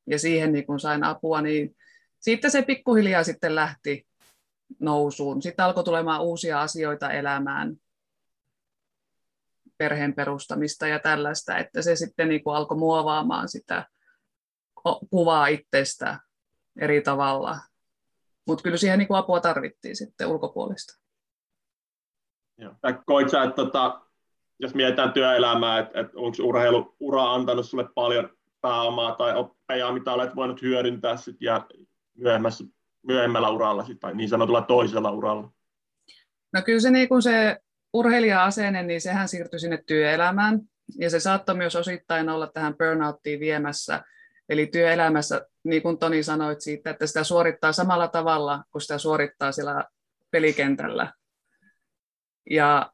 Ja 0.07 0.19
siihen 0.19 0.53
niin 0.53 0.67
kuin 0.67 0.81
sain 0.81 1.05
apua, 1.05 1.43
niin 1.43 1.77
sitten 2.21 2.51
se 2.51 2.63
pikkuhiljaa 2.63 3.25
sitten 3.25 3.55
lähti 3.55 4.07
nousuun. 4.81 5.43
Sitten 5.43 5.65
alkoi 5.65 5.85
tulemaan 5.85 6.23
uusia 6.23 6.61
asioita 6.61 7.11
elämään, 7.11 7.77
perheen 9.79 10.15
perustamista 10.15 10.87
ja 10.87 10.99
tällaista, 10.99 11.59
että 11.59 11.83
se 11.83 11.97
sitten 11.97 12.29
niin 12.29 12.45
kuin 12.45 12.57
alkoi 12.57 12.79
muovaamaan 12.79 13.49
sitä 13.49 13.89
kuvaa 15.11 15.47
itsestä 15.47 16.21
eri 16.81 17.03
tavalla. 17.03 17.59
Mutta 18.47 18.63
kyllä 18.63 18.77
siihen 18.77 18.99
niin 18.99 19.09
kuin 19.09 19.19
apua 19.19 19.41
tarvittiin 19.41 19.97
sitten 19.97 20.29
ulkopuolista. 20.29 21.01
Joo. 22.59 22.75
Koit 23.07 23.31
sä, 23.31 23.43
että 23.43 23.57
tota, 23.57 24.04
jos 24.59 24.75
mietitään 24.75 25.12
työelämää, 25.12 25.79
että, 25.79 26.01
että 26.01 26.12
onko 26.17 26.37
urheiluura 26.43 27.35
antanut 27.35 27.67
sulle 27.67 27.88
paljon 27.95 28.31
pääomaa 28.61 29.14
tai 29.14 29.37
oppeja, 29.37 29.93
mitä 29.93 30.12
olet 30.12 30.37
voinut 30.37 30.62
hyödyntää 30.62 31.17
sit 31.17 31.37
ja 31.40 31.67
myöhemmässä, 32.14 32.64
myöhemmällä 33.03 33.51
uralla 33.51 33.85
sit, 33.85 34.01
tai 34.01 34.14
niin 34.14 34.29
sanotulla 34.29 34.62
toisella 34.62 35.11
uralla? 35.11 35.53
No 36.53 36.62
kyllä 36.62 36.81
se, 36.81 36.90
niin 36.90 37.09
kun 37.09 37.23
se 37.23 37.59
urheilija-asenne, 37.93 38.83
niin 38.83 39.01
sehän 39.01 39.29
siirtyi 39.29 39.61
sinne 39.61 39.83
työelämään, 39.87 40.61
ja 40.99 41.11
se 41.11 41.21
saattoi 41.21 41.55
myös 41.55 41.77
osittain 41.77 42.29
olla 42.29 42.47
tähän 42.47 42.75
burnouttiin 42.77 43.40
viemässä. 43.40 44.05
Eli 44.49 44.67
työelämässä, 44.67 45.47
niin 45.64 45.83
kuin 45.83 45.99
Toni 45.99 46.23
sanoit 46.23 46.61
siitä, 46.61 46.90
että 46.90 47.07
sitä 47.07 47.25
suorittaa 47.25 47.73
samalla 47.73 48.09
tavalla 48.09 48.64
kuin 48.71 48.83
sitä 48.83 48.99
suorittaa 48.99 49.53
siellä 49.53 49.85
pelikentällä. 50.31 51.12
Ja 52.51 52.93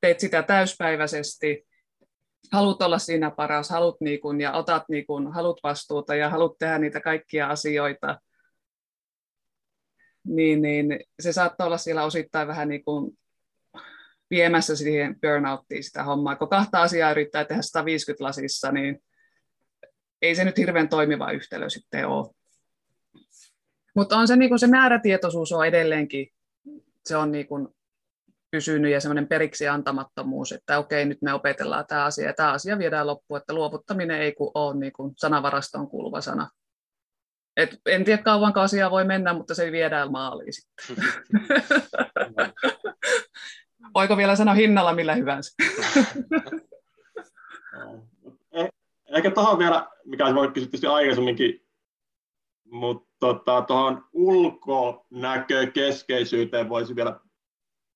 teet 0.00 0.20
sitä 0.20 0.42
täyspäiväisesti, 0.42 1.66
haluat 2.52 2.82
olla 2.82 2.98
siinä 2.98 3.30
paras, 3.30 3.70
haluat 3.70 3.96
niin 4.00 4.20
kuin, 4.20 4.40
ja 4.40 4.52
otat 4.52 4.82
niin 4.88 5.06
kuin, 5.06 5.32
haluat 5.32 5.56
vastuuta 5.62 6.14
ja 6.14 6.30
haluat 6.30 6.58
tehdä 6.58 6.78
niitä 6.78 7.00
kaikkia 7.00 7.46
asioita, 7.46 8.20
niin, 10.24 10.62
niin 10.62 11.00
se 11.20 11.32
saattaa 11.32 11.66
olla 11.66 11.78
siellä 11.78 12.04
osittain 12.04 12.48
vähän 12.48 12.68
niin 12.68 12.84
kuin 12.84 13.18
viemässä 14.30 14.76
siihen 14.76 15.20
burnouttiin 15.20 15.84
sitä 15.84 16.04
hommaa. 16.04 16.36
Kun 16.36 16.48
kahta 16.48 16.82
asiaa 16.82 17.10
yrittää 17.10 17.44
tehdä 17.44 17.62
150 17.62 18.24
lasissa, 18.24 18.72
niin 18.72 19.02
ei 20.22 20.34
se 20.34 20.44
nyt 20.44 20.58
hirveän 20.58 20.88
toimiva 20.88 21.32
yhtälö 21.32 21.70
sitten 21.70 22.06
ole. 22.06 22.34
Mutta 23.96 24.16
on 24.16 24.28
se, 24.28 24.36
niin 24.36 24.48
kuin 24.48 24.58
se 24.58 24.66
määrätietoisuus 24.66 25.52
on 25.52 25.66
edelleenkin, 25.66 26.28
se 27.06 27.16
on 27.16 27.32
niin 27.32 27.46
kuin 27.46 27.68
pysynyt 28.50 28.92
ja 28.92 29.00
semmoinen 29.00 29.28
periksi 29.28 29.68
antamattomuus, 29.68 30.52
että 30.52 30.78
okei, 30.78 31.04
nyt 31.04 31.22
me 31.22 31.32
opetellaan 31.32 31.84
tämä 31.88 32.04
asia 32.04 32.26
ja 32.26 32.34
tämä 32.34 32.52
asia 32.52 32.78
viedään 32.78 33.06
loppuun, 33.06 33.38
että 33.38 33.54
luovuttaminen 33.54 34.20
ei 34.20 34.32
kun 34.32 34.50
ole 34.54 34.76
niin 34.76 34.92
kuin 34.92 35.12
sanavarastoon 35.16 35.88
kuuluva 35.88 36.20
sana. 36.20 36.48
Et 37.56 37.80
en 37.86 38.04
tiedä 38.04 38.22
kauanko 38.22 38.60
asia 38.60 38.90
voi 38.90 39.04
mennä, 39.04 39.32
mutta 39.32 39.54
se 39.54 39.72
viedään 39.72 40.12
maaliin 40.12 40.52
sitten. 40.52 40.96
Voiko 43.94 44.16
vielä 44.16 44.36
sanoa 44.36 44.54
hinnalla 44.54 44.94
millä 44.94 45.14
hyvänsä? 45.14 45.54
Eh, 48.52 48.68
ehkä 49.08 49.30
tuohon 49.30 49.58
vielä, 49.58 49.88
mikä 50.04 50.34
voi 50.34 50.48
kysyä 50.48 50.66
tietysti 50.66 50.86
aikaisemminkin, 50.86 51.66
mutta 52.64 53.10
tota, 53.20 53.62
tuohon 53.62 54.04
ulkonäkökeskeisyyteen 54.12 56.68
voisi 56.68 56.96
vielä, 56.96 57.20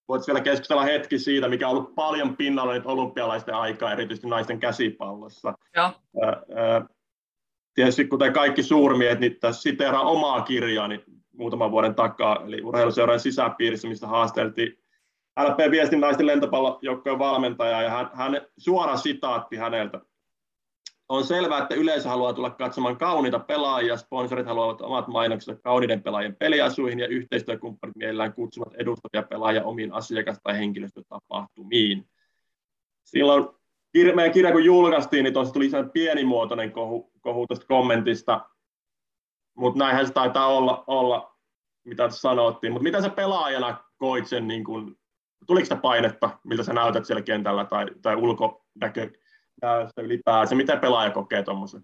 voisi 0.08 0.26
vielä 0.26 0.40
keskustella 0.40 0.82
hetki 0.82 1.18
siitä, 1.18 1.48
mikä 1.48 1.68
on 1.68 1.76
ollut 1.76 1.94
paljon 1.94 2.36
pinnalla 2.36 2.72
nyt 2.72 2.86
olympialaisten 2.86 3.54
aikaa, 3.54 3.92
erityisesti 3.92 4.28
naisten 4.28 4.60
käsipallossa. 4.60 5.54
Ja. 5.76 5.92
Tietysti 7.74 8.04
kuten 8.04 8.32
kaikki 8.32 8.62
suurmiehet, 8.62 9.20
niin 9.20 9.36
tässä 9.40 9.62
siteeraan 9.62 10.06
omaa 10.06 10.40
kirjaani 10.40 11.04
muutaman 11.36 11.70
vuoden 11.70 11.94
takaa, 11.94 12.42
eli 12.46 12.62
urheiluseuran 12.62 13.20
sisäpiirissä, 13.20 13.88
mistä 13.88 14.06
haasteltiin 14.06 14.78
LP 15.40 15.70
Viestin 15.70 16.00
naisten 16.00 16.26
lentopallojoukkojen 16.26 17.18
valmentaja, 17.18 17.82
ja 17.82 17.90
hän, 17.90 18.10
hän, 18.12 18.40
suora 18.58 18.96
sitaatti 18.96 19.56
häneltä. 19.56 20.00
On 21.08 21.24
selvää, 21.24 21.62
että 21.62 21.74
yleisö 21.74 22.08
haluaa 22.08 22.32
tulla 22.32 22.50
katsomaan 22.50 22.96
kauniita 22.96 23.38
pelaajia, 23.38 23.96
sponsorit 23.96 24.46
haluavat 24.46 24.80
omat 24.80 25.08
mainokset 25.08 25.60
kauniiden 25.62 26.02
pelaajien 26.02 26.36
peliasuihin 26.36 26.98
ja 26.98 27.06
yhteistyökumppanit 27.06 27.96
mielellään 27.96 28.32
kutsuvat 28.32 28.74
edustavia 28.74 29.22
pelaajia 29.22 29.64
omiin 29.64 29.92
asiakas- 29.92 30.40
tai 30.42 30.58
henkilöstötapahtumiin. 30.58 32.08
Silloin 33.04 33.48
meidän 34.14 34.32
kirja 34.32 34.52
kun 34.52 34.64
julkaistiin, 34.64 35.24
niin 35.24 35.34
tuossa 35.34 35.54
tuli 35.54 35.70
pienimuotoinen 35.92 36.72
kohu, 36.72 37.12
kohu 37.20 37.46
tuosta 37.46 37.66
kommentista, 37.66 38.48
mutta 39.56 39.78
näinhän 39.78 40.06
se 40.06 40.12
taitaa 40.12 40.46
olla, 40.46 40.84
olla 40.86 41.36
mitä 41.84 42.10
sanottiin. 42.10 42.72
Mutta 42.72 42.82
mitä 42.82 43.02
sä 43.02 43.10
pelaajana 43.10 43.84
koit 43.96 44.26
sen, 44.26 44.48
niin 44.48 44.64
kun, 44.64 44.96
tuliko 45.46 45.64
sitä 45.64 45.76
painetta, 45.76 46.38
miltä 46.44 46.62
sä 46.62 46.72
näytät 46.72 47.04
siellä 47.04 47.22
kentällä 47.22 47.64
tai, 47.64 47.86
tai 48.02 48.16
ulkonäkö, 48.16 49.10
sitä 49.88 50.02
ylipäänsä? 50.02 50.54
Miten 50.54 50.80
pelaaja 50.80 51.10
kokee 51.10 51.42
tuommoisen? 51.42 51.82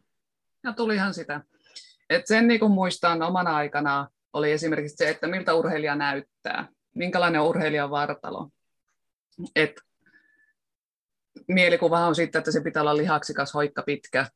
No 0.63 0.73
tulihan 0.73 1.15
sitä. 1.15 1.41
Et 2.11 2.27
sen 2.27 2.49
niin 2.49 2.61
kuin 2.61 2.73
muistan 2.73 3.23
omana 3.23 3.57
aikana 3.57 4.09
oli 4.33 4.53
esimerkiksi 4.53 4.97
se, 4.97 5.09
että 5.09 5.27
miltä 5.27 5.55
urheilija 5.55 5.95
näyttää, 5.97 6.69
minkälainen 6.95 7.41
urheilijan 7.41 7.91
vartalo. 7.91 8.49
Et 9.57 9.81
mielikuva 11.49 12.07
on 12.07 12.15
sitten, 12.15 12.39
että 12.39 12.53
se 12.53 12.61
pitää 12.61 12.81
olla 12.81 12.97
lihaksikas, 12.97 13.55
hoikka, 13.55 13.83
pitkä, 13.83 14.27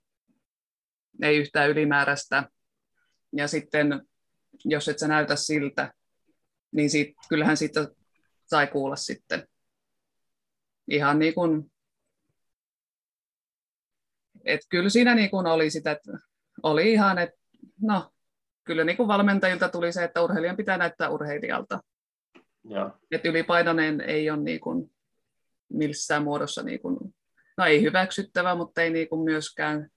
ei 1.22 1.36
yhtään 1.36 1.70
ylimääräistä. 1.70 2.48
Ja 3.32 3.48
sitten, 3.48 4.06
jos 4.64 4.88
et 4.88 4.98
sä 4.98 5.08
näytä 5.08 5.36
siltä, 5.36 5.92
niin 6.72 6.90
siitä, 6.90 7.12
kyllähän 7.28 7.56
siitä 7.56 7.88
sai 8.46 8.66
kuulla 8.66 8.96
sitten. 8.96 9.48
Ihan 10.88 11.18
niin 11.18 11.34
kuin 11.34 11.72
et 14.44 14.60
kyllä 14.68 14.88
siinä 14.88 15.14
niin 15.14 15.30
kuin 15.30 15.46
oli 15.46 15.70
sitä, 15.70 15.90
että 15.90 16.12
oli 16.62 16.92
ihan, 16.92 17.18
että 17.18 17.36
no, 17.82 18.10
kyllä 18.64 18.84
niin 18.84 18.96
kuin 18.96 19.08
valmentajilta 19.08 19.68
tuli 19.68 19.92
se, 19.92 20.04
että 20.04 20.22
urheilijan 20.22 20.56
pitää 20.56 20.78
näyttää 20.78 21.10
urheilijalta. 21.10 21.80
Ja. 22.68 22.98
Että 23.10 23.28
ylipainoinen 23.28 24.00
ei 24.00 24.30
ole 24.30 24.40
niin 24.40 24.60
kuin 24.60 24.90
missään 25.68 26.24
muodossa, 26.24 26.62
niin 26.62 26.80
kuin, 26.80 27.14
no 27.56 27.64
ei 27.64 27.82
hyväksyttävä, 27.82 28.54
mutta 28.54 28.82
ei 28.82 28.90
niin 28.90 29.08
kuin 29.08 29.20
myöskään 29.20 29.88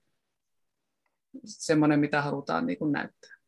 semmoinen, 1.44 2.00
mitä 2.00 2.22
halutaan 2.22 2.66
niin 2.66 2.78
kuin 2.78 2.92
näyttää. 2.92 3.38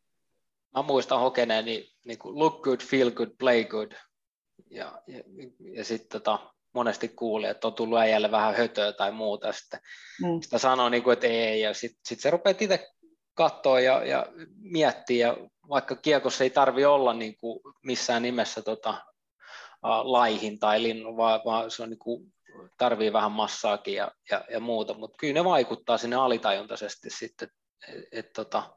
Mä 0.76 0.82
muistan 0.82 1.20
hokeneeni 1.20 1.92
niin 2.04 2.18
kuin 2.18 2.38
look 2.38 2.62
good, 2.62 2.80
feel 2.80 3.10
good, 3.10 3.30
play 3.38 3.64
good. 3.64 3.92
Ja, 4.70 5.02
ja, 5.06 5.22
ja 5.58 5.84
sitten 5.84 6.20
tota, 6.22 6.54
monesti 6.74 7.08
kuuli, 7.08 7.46
että 7.46 7.66
on 7.66 7.74
tullut 7.74 7.98
äijälle 7.98 8.30
vähän 8.30 8.54
hötöä 8.54 8.92
tai 8.92 9.12
muuta. 9.12 9.52
Sitten 9.52 9.80
mm. 10.22 10.40
sitä 10.40 10.58
sanoo, 10.58 10.88
niin 10.88 11.02
kuin, 11.02 11.12
että 11.12 11.26
ei, 11.26 11.60
ja 11.60 11.74
sitten 11.74 12.00
sit 12.08 12.20
se 12.20 12.30
rupeaa 12.30 12.54
itse 12.60 12.88
katsoa 13.34 13.80
ja, 13.80 14.04
ja 14.04 14.26
miettiä, 14.56 15.26
ja 15.26 15.36
vaikka 15.68 15.96
kiekossa 15.96 16.44
ei 16.44 16.50
tarvi 16.50 16.84
olla 16.84 17.14
niin 17.14 17.36
kuin 17.36 17.60
missään 17.82 18.22
nimessä 18.22 18.62
tota, 18.62 18.94
laihin 20.02 20.58
tai 20.58 20.82
linnu, 20.82 21.16
vaan, 21.16 21.40
vaan 21.44 21.70
se 21.70 21.82
on 21.82 21.90
niin 21.90 21.98
kuin, 21.98 22.32
tarvii 22.78 23.12
vähän 23.12 23.32
massaakin 23.32 23.94
ja, 23.94 24.10
ja, 24.30 24.44
ja 24.50 24.60
muuta, 24.60 24.94
mutta 24.94 25.16
kyllä 25.20 25.34
ne 25.34 25.44
vaikuttaa 25.44 25.98
sinne 25.98 26.16
alitajuntaisesti 26.16 27.10
sitten, 27.10 27.48
että 27.88 28.08
et, 28.12 28.32
tota, 28.32 28.76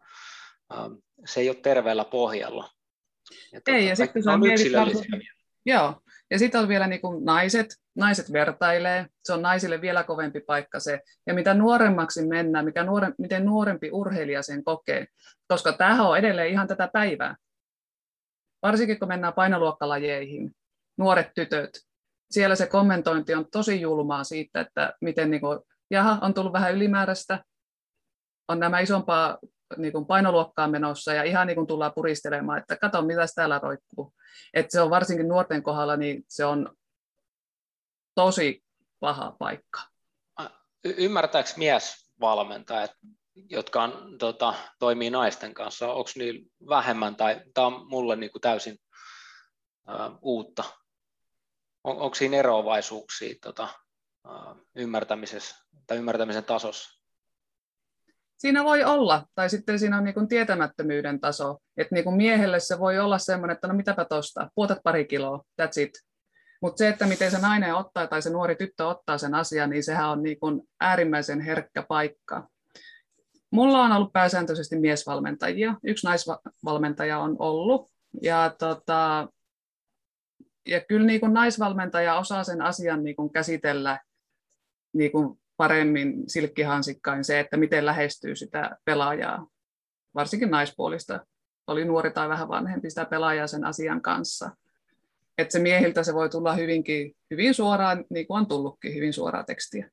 se 1.26 1.42
ei 1.42 1.50
ole 1.50 1.58
terveellä 1.64 2.06
pohjalla. 2.06 2.70
Ja, 3.52 3.62
ei, 3.68 3.74
tota, 3.74 3.78
ja 3.78 3.96
sitten 3.96 4.24
se 4.24 4.30
on, 4.30 4.42
on 4.82 5.22
Joo, 5.66 6.02
ja 6.34 6.40
sitten 6.40 6.62
on 6.62 6.68
vielä 6.68 6.88
niin 6.88 7.02
kuin 7.02 7.26
naiset, 7.26 7.76
naiset 7.96 8.34
vertailee, 8.34 9.06
se 9.24 9.34
on 9.34 9.42
naisille 9.42 9.82
vielä 9.82 10.04
kovempi 10.04 10.40
paikka 10.40 10.80
se, 10.80 11.02
ja 11.28 11.34
mitä 11.34 11.54
nuoremmaksi 11.54 12.28
mennään, 12.28 12.66
mikä 12.66 12.84
nuore, 12.84 13.14
miten 13.18 13.46
nuorempi 13.46 13.90
urheilija 13.92 14.42
sen 14.42 14.64
kokee, 14.64 15.08
koska 15.48 15.74
tämähän 15.74 16.06
on 16.06 16.18
edelleen 16.18 16.50
ihan 16.50 16.68
tätä 16.68 16.90
päivää. 16.94 17.36
Varsinkin 18.62 19.00
kun 19.00 19.08
mennään 19.08 19.34
painoluokkalajeihin, 19.34 20.52
nuoret 20.98 21.32
tytöt, 21.36 21.70
siellä 22.32 22.56
se 22.56 22.68
kommentointi 22.68 23.34
on 23.34 23.46
tosi 23.52 23.82
julmaa 23.82 24.24
siitä, 24.24 24.62
että 24.62 24.94
miten 25.02 25.32
niin 25.32 25.42
kuin, 25.42 25.60
jaha, 25.92 26.18
on 26.22 26.34
tullut 26.34 26.54
vähän 26.54 26.74
ylimääräistä, 26.74 27.44
on 28.48 28.60
nämä 28.60 28.80
isompaa 28.80 29.38
niin 29.78 29.94
kuin 29.94 30.06
painoluokkaa 30.06 30.68
menossa 30.68 31.14
ja 31.14 31.24
ihan 31.24 31.48
niin 31.48 31.56
kuin 31.56 31.68
tullaan 31.68 31.94
puristelemaan, 31.94 32.60
että 32.60 32.76
kato 32.76 33.02
mitä 33.02 33.26
täällä 33.36 33.60
roikkuu. 33.64 34.14
Että 34.54 34.72
se 34.72 34.82
on 34.82 34.90
varsinkin 34.90 35.28
nuorten 35.28 35.64
kohdalla, 35.64 35.98
niin 35.98 36.24
se 36.28 36.46
on 36.46 36.76
tosi 38.16 38.64
paha 39.00 39.36
paikka. 39.40 39.82
Y- 40.84 40.96
ymmärtääkö 40.98 41.50
miesvalmentajat, 41.58 42.92
jotka 43.50 43.84
on, 43.84 44.18
tota, 44.18 44.54
toimii 44.80 45.10
naisten 45.10 45.54
kanssa, 45.54 45.94
onko 45.94 46.10
niillä 46.16 46.50
vähemmän 46.70 47.16
tai 47.16 47.42
tämä 47.54 47.68
on 47.68 47.88
mulle 47.88 48.16
niin 48.16 48.32
kuin 48.32 48.42
täysin 48.42 48.78
ä, 49.90 49.94
uutta? 50.22 50.64
On, 51.84 51.98
onko 51.98 52.16
siinä 52.16 52.38
eroavaisuuksia 52.38 53.36
tota, 53.42 53.70
ä, 54.28 54.30
ymmärtämisessä 54.76 55.56
tai 55.88 55.98
ymmärtämisen 55.98 56.44
tasossa? 56.44 57.03
Siinä 58.38 58.64
voi 58.64 58.84
olla, 58.84 59.26
tai 59.36 59.50
sitten 59.50 59.80
siinä 59.80 59.98
on 59.98 60.04
niin 60.04 60.14
kuin 60.14 60.28
tietämättömyyden 60.28 61.20
taso, 61.20 61.58
että 61.78 61.96
niin 61.96 62.14
miehelle 62.14 62.60
se 62.60 62.80
voi 62.80 63.00
olla 63.00 63.18
semmoinen, 63.18 63.54
että 63.54 63.68
no 63.68 63.74
mitäpä 63.74 64.06
tosta, 64.06 64.50
puotat 64.56 64.80
pari 64.84 65.06
kiloa, 65.06 65.44
that's 65.62 65.82
it. 65.82 65.92
Mutta 66.62 66.78
se, 66.78 66.90
että 66.90 67.06
miten 67.06 67.32
se 67.32 67.40
nainen 67.40 67.76
ottaa 67.76 68.08
tai 68.08 68.22
se 68.22 68.30
nuori 68.30 68.56
tyttö 68.56 68.88
ottaa 68.88 69.18
sen 69.18 69.36
asian, 69.36 69.70
niin 69.70 69.84
sehän 69.84 70.10
on 70.10 70.24
niin 70.24 70.40
kuin 70.40 70.62
äärimmäisen 70.80 71.42
herkkä 71.42 71.86
paikka. 71.88 72.48
Mulla 73.52 73.84
on 73.84 73.92
ollut 73.92 74.14
pääsääntöisesti 74.14 74.80
miesvalmentajia, 74.80 75.76
yksi 75.84 76.08
naisvalmentaja 76.08 77.20
on 77.20 77.36
ollut, 77.40 77.90
ja, 78.22 78.56
tota, 78.60 79.28
ja 80.68 80.82
kyllä 80.82 81.06
niin 81.06 81.20
kuin 81.20 81.34
naisvalmentaja 81.34 82.16
osaa 82.20 82.44
sen 82.44 82.62
asian 82.62 83.04
niin 83.04 83.16
kuin 83.16 83.32
käsitellä 83.32 84.00
niin 84.94 85.12
kuin 85.12 85.40
paremmin 85.58 86.24
silkkihansikkain 86.28 87.24
se, 87.24 87.40
että 87.40 87.58
miten 87.58 87.86
lähestyy 87.86 88.36
sitä 88.36 88.78
pelaajaa, 88.86 89.48
varsinkin 90.16 90.52
naispuolista, 90.52 91.26
oli 91.68 91.86
nuori 91.86 92.12
tai 92.12 92.30
vähän 92.30 92.48
vanhempi 92.48 92.90
sitä 92.90 93.06
pelaajaa 93.06 93.48
sen 93.48 93.66
asian 93.66 94.02
kanssa. 94.02 94.52
Että 95.38 95.52
se 95.52 95.60
miehiltä 95.60 96.04
se 96.04 96.14
voi 96.14 96.30
tulla 96.30 96.54
hyvinkin, 96.54 97.16
hyvin 97.32 97.54
suoraan, 97.54 98.06
niin 98.10 98.28
kuin 98.28 98.38
on 98.38 98.48
tullutkin, 98.48 98.96
hyvin 98.96 99.14
suoraa 99.14 99.44
tekstiä. 99.44 99.92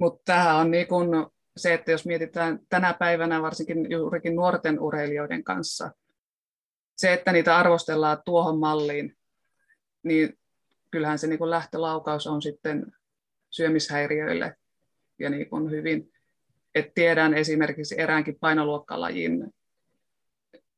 Mutta 0.00 0.22
tämähän 0.24 0.56
on 0.56 0.70
niin 0.70 0.86
kuin 0.86 1.08
se, 1.56 1.74
että 1.74 1.90
jos 1.90 2.06
mietitään 2.06 2.58
tänä 2.68 2.94
päivänä 2.94 3.42
varsinkin 3.42 3.90
juurikin 3.90 4.36
nuorten 4.36 4.80
urheilijoiden 4.80 5.44
kanssa, 5.44 5.90
se, 6.96 7.12
että 7.12 7.32
niitä 7.32 7.56
arvostellaan 7.56 8.18
tuohon 8.24 8.58
malliin, 8.58 9.16
niin 10.02 10.38
kyllähän 10.90 11.18
se 11.18 11.26
niin 11.26 11.38
kuin 11.38 11.50
lähtölaukaus 11.50 12.26
on 12.26 12.42
sitten 12.42 12.92
syömishäiriöille 13.50 14.56
ja 15.18 15.30
niin 15.30 15.50
kuin 15.50 15.70
hyvin. 15.70 16.12
Et 16.74 16.94
tiedän 16.94 17.34
esimerkiksi 17.34 18.00
eräänkin 18.00 18.38
painoluokkalajin 18.40 19.54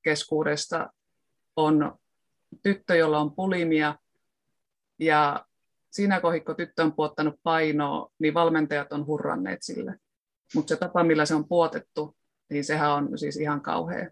keskuudesta 0.02 0.92
on 1.56 1.98
tyttö, 2.62 2.96
jolla 2.96 3.18
on 3.18 3.34
pulimia 3.34 3.98
ja 4.98 5.46
siinä 5.90 6.20
kun 6.20 6.56
tyttö 6.56 6.82
on 6.82 6.92
puottanut 6.92 7.34
painoa, 7.42 8.12
niin 8.18 8.34
valmentajat 8.34 8.92
on 8.92 9.06
hurranneet 9.06 9.62
sille. 9.62 9.96
Mutta 10.54 10.68
se 10.68 10.76
tapa, 10.76 11.04
millä 11.04 11.24
se 11.24 11.34
on 11.34 11.48
puotettu, 11.48 12.16
niin 12.50 12.64
sehän 12.64 12.92
on 12.92 13.18
siis 13.18 13.36
ihan 13.36 13.60
kauhea. 13.60 14.10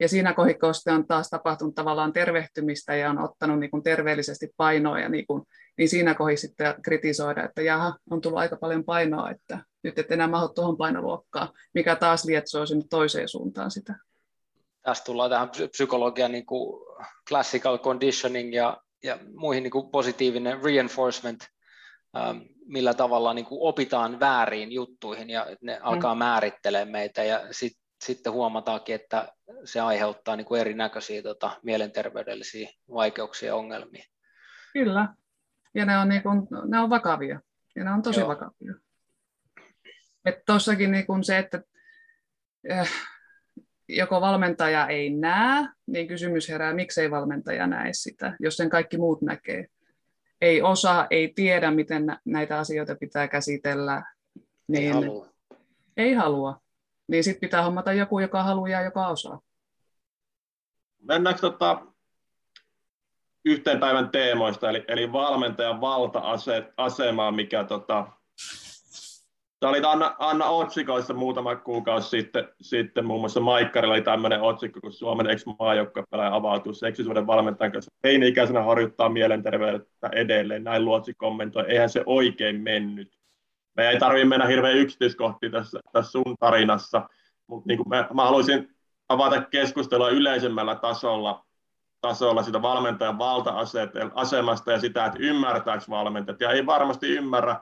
Ja 0.00 0.08
siinä 0.08 0.34
kohdassa 0.34 0.92
on 0.92 1.06
taas 1.06 1.30
tapahtunut 1.30 1.74
tavallaan 1.74 2.12
tervehtymistä 2.12 2.96
ja 2.96 3.10
on 3.10 3.18
ottanut 3.18 3.58
niin 3.58 3.70
kuin 3.70 3.82
terveellisesti 3.82 4.48
painoa, 4.56 5.00
ja 5.00 5.08
niin, 5.08 5.26
kuin, 5.26 5.42
niin 5.78 5.88
siinä 5.88 6.14
kohdassa 6.14 6.46
sitten 6.46 6.74
kritisoida, 6.82 7.44
että 7.44 7.62
jaha, 7.62 7.96
on 8.10 8.20
tullut 8.20 8.38
aika 8.38 8.56
paljon 8.56 8.84
painoa, 8.84 9.30
että 9.30 9.58
nyt 9.82 9.98
et 9.98 10.12
enää 10.12 10.28
mahdu 10.28 10.48
tuohon 10.48 10.76
painoluokkaan, 10.76 11.48
mikä 11.74 11.96
taas 11.96 12.24
lietsoo 12.24 12.66
sinne 12.66 12.84
toiseen 12.90 13.28
suuntaan 13.28 13.70
sitä. 13.70 13.94
Tässä 14.82 15.04
tullaan 15.04 15.30
tähän 15.30 15.50
psykologian 15.70 16.32
niin 16.32 16.46
kuin 16.46 16.86
classical 17.28 17.78
conditioning 17.78 18.54
ja, 18.54 18.80
ja 19.04 19.18
muihin 19.34 19.62
niin 19.62 19.70
kuin 19.70 19.90
positiivinen 19.90 20.64
reinforcement, 20.64 21.40
ähm, 22.16 22.38
millä 22.66 22.94
tavalla 22.94 23.34
niin 23.34 23.44
kuin 23.44 23.58
opitaan 23.62 24.20
väärin 24.20 24.72
juttuihin 24.72 25.30
ja 25.30 25.46
ne 25.60 25.78
alkaa 25.82 26.14
mm. 26.14 26.18
määrittelemään 26.18 26.88
meitä 26.88 27.24
ja 27.24 27.40
sitten 27.50 27.85
sitten 28.04 28.32
huomataankin, 28.32 28.94
että 28.94 29.32
se 29.64 29.80
aiheuttaa 29.80 30.36
niin 30.36 30.44
kuin 30.44 30.60
erinäköisiä 30.60 31.22
tota, 31.22 31.60
mielenterveydellisiä 31.62 32.68
vaikeuksia 32.94 33.48
ja 33.48 33.56
ongelmia. 33.56 34.04
Kyllä, 34.72 35.08
ja 35.74 35.84
ne 35.84 35.98
on, 35.98 36.08
niin 36.08 36.22
kuin, 36.22 36.48
ne 36.66 36.78
on 36.78 36.90
vakavia, 36.90 37.40
ja 37.76 37.84
ne 37.84 37.90
on 37.90 38.02
tosi 38.02 38.20
Joo. 38.20 38.28
vakavia. 38.28 38.74
Tuossakin 40.46 40.92
niin 40.92 41.24
se, 41.24 41.38
että 41.38 41.62
äh, 42.70 42.90
joko 43.88 44.20
valmentaja 44.20 44.86
ei 44.86 45.10
näe, 45.10 45.68
niin 45.86 46.08
kysymys 46.08 46.48
herää, 46.48 46.74
miksei 46.74 47.10
valmentaja 47.10 47.66
näe 47.66 47.88
sitä, 47.92 48.36
jos 48.40 48.56
sen 48.56 48.70
kaikki 48.70 48.98
muut 48.98 49.22
näkee. 49.22 49.66
Ei 50.40 50.62
osaa, 50.62 51.06
ei 51.10 51.32
tiedä, 51.34 51.70
miten 51.70 52.16
näitä 52.24 52.58
asioita 52.58 52.96
pitää 53.00 53.28
käsitellä. 53.28 54.02
Niin 54.68 54.84
ei 54.84 54.90
halua. 54.90 55.28
Ei 55.96 56.14
halua. 56.14 56.60
Niin 57.08 57.24
sitten 57.24 57.40
pitää 57.40 57.62
hommata 57.62 57.92
joku, 57.92 58.18
joka 58.18 58.42
haluaa 58.42 58.68
ja 58.68 58.82
joka 58.82 59.06
osaa. 59.06 59.40
Mennäänkö 61.02 61.40
tota 61.40 61.86
yhteen 63.44 63.80
päivän 63.80 64.10
teemoista, 64.10 64.70
eli, 64.70 64.84
eli 64.88 65.12
valmentajan 65.12 65.80
valta-asemaa, 65.80 67.32
mikä 67.32 67.64
tota, 67.64 68.06
Tämä 69.60 69.70
oli 69.70 69.80
Anna, 69.84 70.16
Anna 70.18 70.44
otsikoissa 70.46 71.14
muutama 71.14 71.56
kuukausi 71.56 72.08
sitten, 72.08 72.48
sitten 72.60 73.06
muun 73.06 73.20
muassa 73.20 73.40
Maikkarilla 73.40 73.94
oli 73.94 74.02
tämmöinen 74.02 74.40
otsikko, 74.40 74.80
kun 74.80 74.92
Suomen 74.92 75.30
ex 75.30 75.44
pelaaja 76.10 76.34
avautuu 76.34 76.74
seksisuuden 76.74 77.26
valmentajan 77.26 77.72
kanssa. 77.72 77.90
Teini-ikäisenä 78.02 78.62
harjoittaa 78.62 79.08
mielenterveyttä 79.08 80.08
edelleen, 80.12 80.64
näin 80.64 80.84
Luotsi 80.84 81.14
kommentoi. 81.14 81.64
Eihän 81.68 81.90
se 81.90 82.02
oikein 82.06 82.60
mennyt. 82.60 83.18
Me 83.76 83.88
ei 83.88 83.98
tarvitse 83.98 84.24
mennä 84.24 84.46
hirveän 84.46 84.76
yksityiskohtiin 84.76 85.52
tässä, 85.52 85.80
tässä 85.92 86.10
sun 86.12 86.34
tarinassa, 86.40 87.08
mutta 87.46 87.68
niin 87.68 87.80
mä, 87.88 88.08
mä 88.14 88.24
haluaisin 88.24 88.76
avata 89.08 89.40
keskustelua 89.42 90.08
yleisemmällä 90.08 90.74
tasolla, 90.74 91.44
tasolla 92.00 92.42
sitä 92.42 92.62
valmentajan 92.62 93.18
valta-asemasta 93.18 94.72
ja 94.72 94.80
sitä, 94.80 95.04
että 95.04 95.18
ymmärtääkö 95.22 95.84
valmentajat. 95.90 96.40
Ja 96.40 96.50
ei 96.50 96.66
varmasti 96.66 97.08
ymmärrä, 97.08 97.60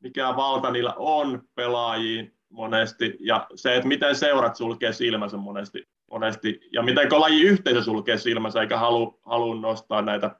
mikä 0.00 0.36
valta 0.36 0.70
niillä 0.70 0.94
on 0.96 1.42
pelaajiin 1.54 2.34
monesti, 2.50 3.16
ja 3.20 3.46
se, 3.54 3.76
että 3.76 3.88
miten 3.88 4.16
seurat 4.16 4.56
sulkee 4.56 4.92
silmänsä 4.92 5.36
monesti, 5.36 5.88
monesti 6.10 6.60
ja 6.72 6.82
miten 6.82 7.08
laji 7.10 7.42
yhteisö 7.42 7.82
sulkee 7.82 8.18
silmänsä, 8.18 8.60
eikä 8.60 8.78
halua 8.78 9.18
halu 9.22 9.54
nostaa 9.54 10.02
näitä 10.02 10.36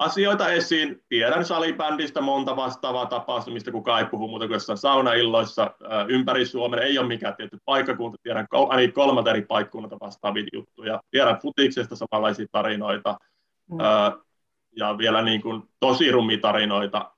asioita 0.00 0.48
esiin. 0.48 1.02
Tiedän 1.08 1.44
salibändistä 1.44 2.20
monta 2.20 2.56
vastaavaa 2.56 3.06
tapausta, 3.06 3.50
mistä 3.50 3.72
kukaan 3.72 4.00
ei 4.00 4.06
puhu 4.06 4.28
muuta 4.28 4.46
kuin 4.46 4.54
jossain 4.54 4.78
saunailloissa 4.78 5.70
ympäri 6.08 6.46
Suomen. 6.46 6.78
Ei 6.78 6.98
ole 6.98 7.06
mikään 7.06 7.36
tietty 7.36 7.58
paikkakunta, 7.64 8.18
tiedän 8.22 8.46
ainakin 8.52 8.92
kolmelta 8.92 9.30
eri 9.30 9.42
paikkakunnalta 9.42 9.96
vastaavia 10.00 10.44
juttuja. 10.52 11.00
Tiedän 11.10 11.38
futiksesta 11.42 11.96
samanlaisia 11.96 12.46
tarinoita 12.52 13.18
mm. 13.70 13.78
ja 14.76 14.98
vielä 14.98 15.22
niin 15.22 15.42
kuin 15.42 15.62
tosi 15.80 16.10
rumitarinoita 16.12 17.10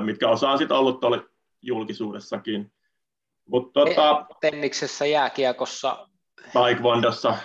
mitkä 0.00 0.28
osa 0.28 0.50
on 0.50 0.58
sitten 0.58 0.76
ollut 0.76 1.00
tuolla 1.00 1.18
julkisuudessakin. 1.62 2.72
Mut, 3.48 3.72
tota, 3.72 4.26
Tenniksessä, 4.40 5.06
jääkiekossa. 5.06 6.08
Taekwondossa. 6.52 7.36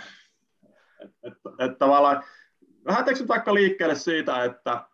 Että 1.04 1.20
et, 1.24 1.34
et 1.72 1.78
tavallaan, 1.78 2.24
lähdetäänkö 2.86 3.28
vaikka 3.28 3.54
liikkeelle 3.54 3.96
siitä, 3.96 4.44
että 4.44 4.88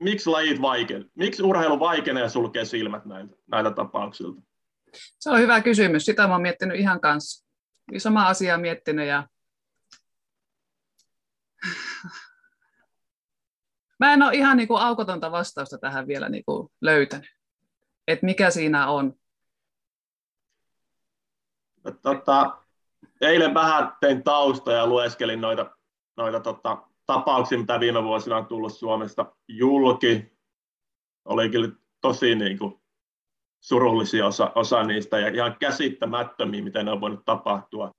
miksi 0.00 0.30
lajit 0.30 0.60
vaiken, 0.60 1.10
miksi 1.14 1.42
urheilu 1.42 1.80
vaikenee 1.80 2.22
ja 2.22 2.28
sulkee 2.28 2.64
silmät 2.64 3.04
näiltä, 3.04 3.36
näiltä 3.46 3.70
tapauksilta? 3.70 4.42
Se 5.18 5.30
on 5.30 5.38
hyvä 5.38 5.60
kysymys. 5.60 6.04
Sitä 6.04 6.26
olen 6.26 6.42
miettinyt 6.42 6.80
ihan 6.80 7.00
kanssa. 7.00 7.48
Sama 7.98 8.26
asia 8.26 8.58
miettinyt 8.58 9.06
ja 9.06 9.28
Mä 14.00 14.12
en 14.12 14.22
ole 14.22 14.34
ihan 14.34 14.56
niin 14.56 14.68
kuin 14.68 14.82
aukotonta 14.82 15.30
vastausta 15.30 15.78
tähän 15.78 16.06
vielä 16.06 16.28
niin 16.28 16.44
kuin 16.44 16.68
löytänyt, 16.80 17.30
että 18.06 18.26
mikä 18.26 18.50
siinä 18.50 18.88
on. 18.90 19.14
Tota, 22.02 22.58
eilen 23.20 23.54
vähän 23.54 23.96
tein 24.00 24.24
tausta 24.24 24.72
ja 24.72 24.86
lueskelin 24.86 25.40
noita, 25.40 25.76
noita 26.16 26.40
tota, 26.40 26.87
tapauksia, 27.08 27.58
mitä 27.58 27.80
viime 27.80 28.04
vuosina 28.04 28.36
on 28.36 28.46
tullut 28.46 28.74
Suomesta 28.74 29.32
julki. 29.48 30.38
Oli 31.24 31.50
kyllä 31.50 31.68
tosi 32.00 32.34
niin 32.34 32.58
kuin, 32.58 32.80
surullisia 33.60 34.26
osa, 34.26 34.52
osa 34.54 34.82
niistä 34.82 35.18
ja 35.18 35.28
ihan 35.28 35.56
käsittämättömiä, 35.60 36.62
miten 36.62 36.86
ne 36.86 36.92
on 36.92 37.00
voinut 37.00 37.24
tapahtua. 37.24 37.92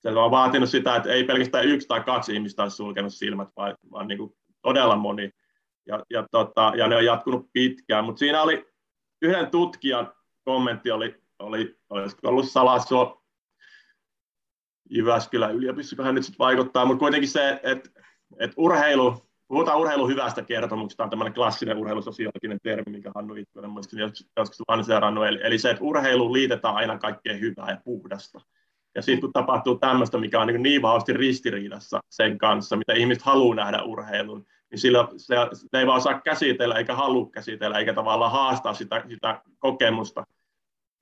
Se 0.00 0.08
on 0.08 0.30
vaatinut 0.30 0.68
sitä, 0.68 0.96
että 0.96 1.12
ei 1.12 1.24
pelkästään 1.24 1.68
yksi 1.68 1.88
tai 1.88 2.00
kaksi 2.00 2.34
ihmistä 2.34 2.62
olisi 2.62 2.76
sulkenut 2.76 3.14
silmät, 3.14 3.48
vaan, 3.56 3.74
vaan 3.90 4.08
niin 4.08 4.18
kuin 4.18 4.32
todella 4.62 4.96
moni. 4.96 5.30
Ja, 5.86 6.02
ja, 6.10 6.26
tota, 6.30 6.72
ja 6.76 6.88
ne 6.88 6.96
on 6.96 7.04
jatkunut 7.04 7.46
pitkään, 7.52 8.04
mutta 8.04 8.18
siinä 8.18 8.42
oli 8.42 8.66
yhden 9.22 9.50
tutkijan 9.50 10.12
kommentti, 10.44 10.90
oli, 10.90 11.22
oli 11.38 11.76
olisiko 11.90 12.28
ollut 12.28 12.48
Salasuo 12.48 13.22
Jyväskylän 14.90 15.54
yliopistossa, 15.54 16.02
hän 16.02 16.14
nyt 16.14 16.24
sitten 16.24 16.38
vaikuttaa, 16.38 16.84
mutta 16.84 16.98
kuitenkin 16.98 17.28
se, 17.28 17.60
että 17.62 17.90
et 18.38 18.52
urheilu, 18.56 19.16
puhutaan 19.48 19.78
urheilun 19.78 20.10
hyvästä 20.10 20.42
kertomuksesta, 20.42 21.04
on 21.04 21.10
tämmöinen 21.10 21.34
klassinen 21.34 21.78
urheilusosiologinen 21.78 22.58
termi, 22.62 22.92
mikä 22.92 23.12
Hannu 23.14 23.34
Itkonen 23.34 23.70
muistaakseni 23.70 24.28
joskus 24.36 24.62
lanseerannut, 24.68 25.26
eli, 25.26 25.38
eli 25.42 25.58
se, 25.58 25.70
että 25.70 25.84
urheilu 25.84 26.32
liitetään 26.32 26.74
aina 26.74 26.98
kaikkeen 26.98 27.40
hyvää 27.40 27.70
ja 27.70 27.80
puhdasta. 27.84 28.40
Ja 28.94 29.02
sitten 29.02 29.20
kun 29.20 29.32
tapahtuu 29.32 29.78
tämmöistä, 29.78 30.18
mikä 30.18 30.40
on 30.40 30.46
niin, 30.46 30.62
niin 30.62 30.82
vahvasti 30.82 31.12
ristiriidassa 31.12 32.00
sen 32.10 32.38
kanssa, 32.38 32.76
mitä 32.76 32.92
ihmiset 32.92 33.22
haluaa 33.22 33.54
nähdä 33.54 33.82
urheilun, 33.82 34.46
niin 34.70 34.78
sillä 34.78 35.08
se, 35.16 35.36
se 35.54 35.78
ei 35.78 35.86
vaan 35.86 35.96
osaa 35.96 36.20
käsitellä 36.20 36.74
eikä 36.74 36.94
halua 36.94 37.30
käsitellä 37.30 37.78
eikä 37.78 37.94
tavallaan 37.94 38.32
haastaa 38.32 38.74
sitä, 38.74 39.04
sitä 39.08 39.42
kokemusta, 39.58 40.26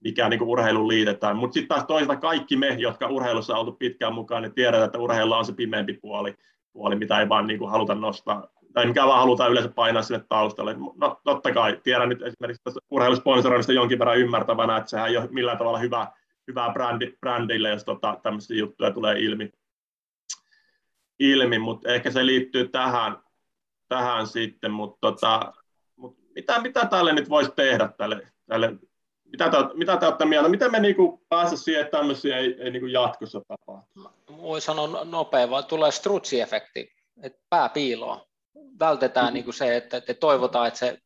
mikä 0.05 0.29
niin 0.29 0.43
urheiluun 0.43 0.89
liitetään. 0.89 1.37
Mutta 1.37 1.55
sitten 1.55 1.69
taas 1.69 1.87
toisaalta 1.87 2.21
kaikki 2.21 2.57
me, 2.57 2.69
jotka 2.69 3.07
urheilussa 3.07 3.55
on 3.55 3.61
oltu 3.61 3.73
pitkään 3.73 4.15
mukaan, 4.15 4.43
niin 4.43 4.55
tiedetään, 4.55 4.85
että 4.85 4.99
urheilulla 4.99 5.39
on 5.39 5.45
se 5.45 5.53
pimeämpi 5.53 5.95
puoli, 5.95 6.35
puoli 6.73 6.97
mitä 6.97 7.21
ei 7.21 7.29
vaan 7.29 7.47
niin 7.47 7.59
kuin 7.59 7.71
haluta 7.71 7.95
nostaa, 7.95 8.49
tai 8.73 8.87
mikä 8.87 9.07
vaan 9.07 9.21
halutaan 9.21 9.51
yleensä 9.51 9.73
painaa 9.75 10.03
sinne 10.03 10.25
taustalle. 10.29 10.77
No 10.97 11.21
totta 11.25 11.53
kai, 11.53 11.81
tiedän 11.83 12.09
nyt 12.09 12.23
esimerkiksi 12.23 12.63
tästä 12.65 12.81
urheilusponsoroinnista 12.91 13.73
jonkin 13.73 13.99
verran 13.99 14.19
ymmärtävänä, 14.19 14.77
että 14.77 14.91
sehän 14.91 15.09
ei 15.09 15.17
ole 15.17 15.29
millään 15.31 15.59
tavalla 15.59 15.79
hyvä, 15.79 16.07
hyvää 16.49 16.73
brändi, 16.73 17.17
brändille, 17.21 17.69
jos 17.69 17.85
tota, 17.85 18.21
tämmöisiä 18.23 18.59
juttuja 18.59 18.91
tulee 18.91 19.19
ilmi, 19.19 19.53
ilmi 21.19 21.59
mutta 21.59 21.89
ehkä 21.89 22.11
se 22.11 22.27
liittyy 22.27 22.69
tähän, 22.69 23.17
tähän 23.89 24.27
sitten, 24.27 24.71
mutta 24.71 24.99
tota, 25.01 25.53
mut 25.97 26.19
mitä, 26.35 26.61
mitä 26.61 26.87
tälle 26.87 27.13
nyt 27.13 27.29
voisi 27.29 27.53
tehdä 27.57 27.89
tälle, 27.89 28.29
tälle 28.47 28.75
mitä 29.33 29.51
te, 29.51 29.57
mitä 29.75 29.97
te 29.97 30.07
olette 30.07 30.25
mieltä? 30.25 30.49
Miten 30.49 30.73
me 30.73 30.81
niinku 30.81 31.23
päästä 31.29 31.57
siihen, 31.57 31.83
että 31.83 31.99
tämmöisiä 31.99 32.39
ei, 32.39 32.57
ei 32.59 32.71
niinku 32.71 32.87
jatkossa 32.87 33.41
tapahtu? 33.49 33.91
Voi 34.43 34.61
sanoa 34.61 35.05
nopea, 35.05 35.51
vaan 35.51 35.65
tulee 35.65 35.91
strutsi-efekti, 35.91 36.93
että 37.23 37.39
pää 37.51 37.69
piiloo. 37.69 38.27
Vältetään 38.79 39.27
mm-hmm. 39.27 39.35
niinku 39.35 39.53
se, 39.53 39.77
että, 39.77 39.97
että 39.97 40.15
toivotaan, 40.15 40.69
että 40.69 40.79
se 40.79 40.99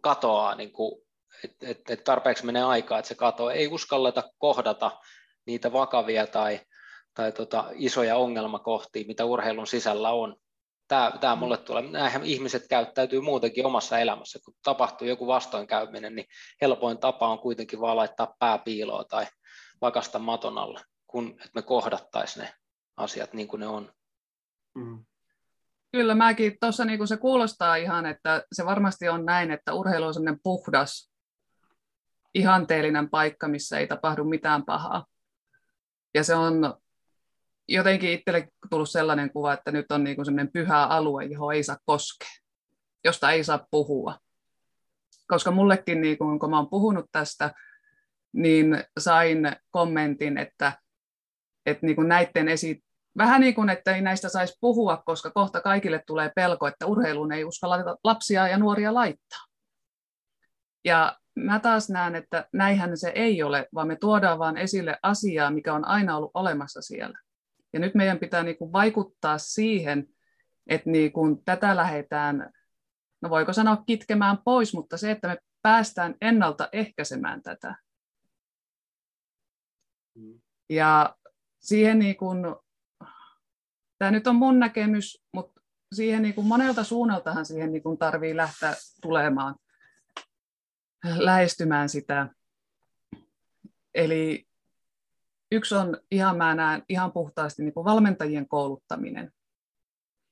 katoaa, 0.00 0.54
niinku, 0.54 1.06
että, 1.44 1.66
että, 1.68 1.92
että 1.92 2.04
tarpeeksi 2.04 2.46
menee 2.46 2.62
aikaa, 2.64 2.98
että 2.98 3.08
se 3.08 3.14
katoaa. 3.14 3.52
Ei 3.52 3.68
uskalleta 3.68 4.22
kohdata 4.38 4.90
niitä 5.46 5.72
vakavia 5.72 6.26
tai, 6.26 6.60
tai 7.14 7.32
tota, 7.32 7.64
isoja 7.74 8.16
ongelmakohtia, 8.16 9.06
mitä 9.06 9.24
urheilun 9.24 9.66
sisällä 9.66 10.10
on 10.10 10.36
tämä, 10.88 11.12
tämä 11.20 11.36
mulle 11.36 11.56
tulee. 11.56 11.82
Näinhän 11.82 12.24
ihmiset 12.24 12.68
käyttäytyy 12.68 13.20
muutenkin 13.20 13.66
omassa 13.66 13.98
elämässä. 13.98 14.38
Kun 14.44 14.54
tapahtuu 14.62 15.08
joku 15.08 15.26
vastoinkäyminen, 15.26 16.14
niin 16.14 16.26
helpoin 16.60 16.98
tapa 16.98 17.28
on 17.28 17.38
kuitenkin 17.38 17.80
vaan 17.80 17.96
laittaa 17.96 18.34
pää 18.38 18.58
piiloon 18.58 19.04
tai 19.08 19.26
lakasta 19.80 20.18
maton 20.18 20.58
alle, 20.58 20.80
kun 21.06 21.30
että 21.30 21.50
me 21.54 21.62
kohdattaisiin 21.62 22.42
ne 22.42 22.54
asiat 22.96 23.32
niin 23.32 23.48
kuin 23.48 23.60
ne 23.60 23.66
on. 23.66 23.92
Mm. 24.74 25.04
Kyllä, 25.92 26.14
mäkin 26.14 26.56
tuossa 26.60 26.84
niin 26.84 27.08
se 27.08 27.16
kuulostaa 27.16 27.76
ihan, 27.76 28.06
että 28.06 28.44
se 28.52 28.66
varmasti 28.66 29.08
on 29.08 29.24
näin, 29.24 29.50
että 29.50 29.72
urheilu 29.72 30.06
on 30.06 30.14
sellainen 30.14 30.40
puhdas, 30.42 31.12
ihanteellinen 32.34 33.10
paikka, 33.10 33.48
missä 33.48 33.78
ei 33.78 33.86
tapahdu 33.86 34.24
mitään 34.24 34.64
pahaa. 34.64 35.06
Ja 36.14 36.24
se 36.24 36.34
on 36.34 36.81
jotenkin 37.68 38.10
itselle 38.10 38.48
tullut 38.70 38.90
sellainen 38.90 39.32
kuva, 39.32 39.52
että 39.52 39.72
nyt 39.72 39.92
on 39.92 40.04
niin 40.04 40.24
sellainen 40.24 40.52
pyhä 40.52 40.84
alue, 40.84 41.24
johon 41.24 41.54
ei 41.54 41.62
saa 41.62 41.78
koskea, 41.86 42.28
josta 43.04 43.30
ei 43.30 43.44
saa 43.44 43.66
puhua. 43.70 44.18
Koska 45.28 45.50
mullekin, 45.50 46.00
niin 46.00 46.18
kuin, 46.18 46.38
kun 46.38 46.50
mä 46.50 46.56
oon 46.56 46.70
puhunut 46.70 47.06
tästä, 47.12 47.52
niin 48.32 48.84
sain 48.98 49.56
kommentin, 49.70 50.38
että, 50.38 50.72
että 51.66 51.86
niin 51.86 52.08
näiden 52.08 52.48
esi- 52.48 52.84
vähän 53.18 53.40
niin 53.40 53.54
kuin, 53.54 53.68
että 53.68 53.94
ei 53.94 54.02
näistä 54.02 54.28
saisi 54.28 54.58
puhua, 54.60 55.02
koska 55.06 55.30
kohta 55.30 55.60
kaikille 55.60 56.02
tulee 56.06 56.30
pelko, 56.36 56.66
että 56.66 56.86
urheiluun 56.86 57.32
ei 57.32 57.44
uskalla 57.44 57.96
lapsia 58.04 58.48
ja 58.48 58.58
nuoria 58.58 58.94
laittaa. 58.94 59.38
Ja 60.84 61.18
mä 61.34 61.60
taas 61.60 61.90
näen, 61.90 62.14
että 62.14 62.48
näinhän 62.52 62.96
se 62.96 63.12
ei 63.14 63.42
ole, 63.42 63.68
vaan 63.74 63.86
me 63.86 63.96
tuodaan 63.96 64.38
vaan 64.38 64.56
esille 64.56 64.98
asiaa, 65.02 65.50
mikä 65.50 65.74
on 65.74 65.84
aina 65.84 66.16
ollut 66.16 66.30
olemassa 66.34 66.82
siellä. 66.82 67.18
Ja 67.72 67.80
nyt 67.80 67.94
meidän 67.94 68.18
pitää 68.18 68.42
niin 68.42 68.58
kuin 68.58 68.72
vaikuttaa 68.72 69.38
siihen, 69.38 70.08
että 70.66 70.90
niin 70.90 71.12
kuin 71.12 71.44
tätä 71.44 71.76
lähdetään, 71.76 72.52
no 73.20 73.30
voiko 73.30 73.52
sanoa 73.52 73.82
kitkemään 73.86 74.38
pois, 74.44 74.74
mutta 74.74 74.96
se, 74.96 75.10
että 75.10 75.28
me 75.28 75.38
päästään 75.62 76.14
ennaltaehkäisemään 76.20 77.42
tätä. 77.42 77.76
Mm. 80.14 80.40
Ja 80.70 81.16
siihen 81.60 81.98
niin 81.98 82.16
kuin, 82.16 82.38
tämä 83.98 84.10
nyt 84.10 84.26
on 84.26 84.36
mun 84.36 84.58
näkemys, 84.58 85.22
mutta 85.32 85.60
siihen 85.92 86.22
niin 86.22 86.34
kuin 86.34 86.46
monelta 86.46 86.84
suunnaltahan 86.84 87.46
siihen 87.46 87.72
niin 87.72 87.82
kuin 87.82 87.98
tarvii 87.98 88.36
lähteä 88.36 88.74
tulemaan, 89.02 89.54
lähestymään 91.04 91.88
sitä. 91.88 92.28
Eli 93.94 94.46
yksi 95.52 95.74
on 95.74 95.98
ihan, 96.10 96.36
mä 96.36 96.54
näen, 96.54 96.82
ihan 96.88 97.12
puhtaasti 97.12 97.62
niin 97.62 97.74
kuin 97.74 97.84
valmentajien 97.84 98.48
kouluttaminen. 98.48 99.32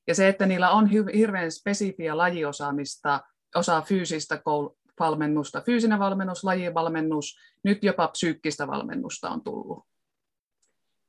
Ja 0.09 0.15
se, 0.15 0.29
että 0.29 0.47
niillä 0.47 0.71
on 0.71 0.87
hirveän 1.15 1.53
spesifiä 1.53 2.17
lajiosaamista, 2.17 3.21
osaa 3.55 3.83
fyysistä 3.83 4.37
koul- 4.37 4.77
valmennusta, 5.01 5.61
fyysinen 5.61 5.99
valmennus, 5.99 6.45
lajivalmennus, 6.45 7.39
nyt 7.65 7.85
jopa 7.85 8.09
psyykkistä 8.09 8.67
valmennusta 8.67 9.31
on 9.31 9.43
tullut. 9.43 9.85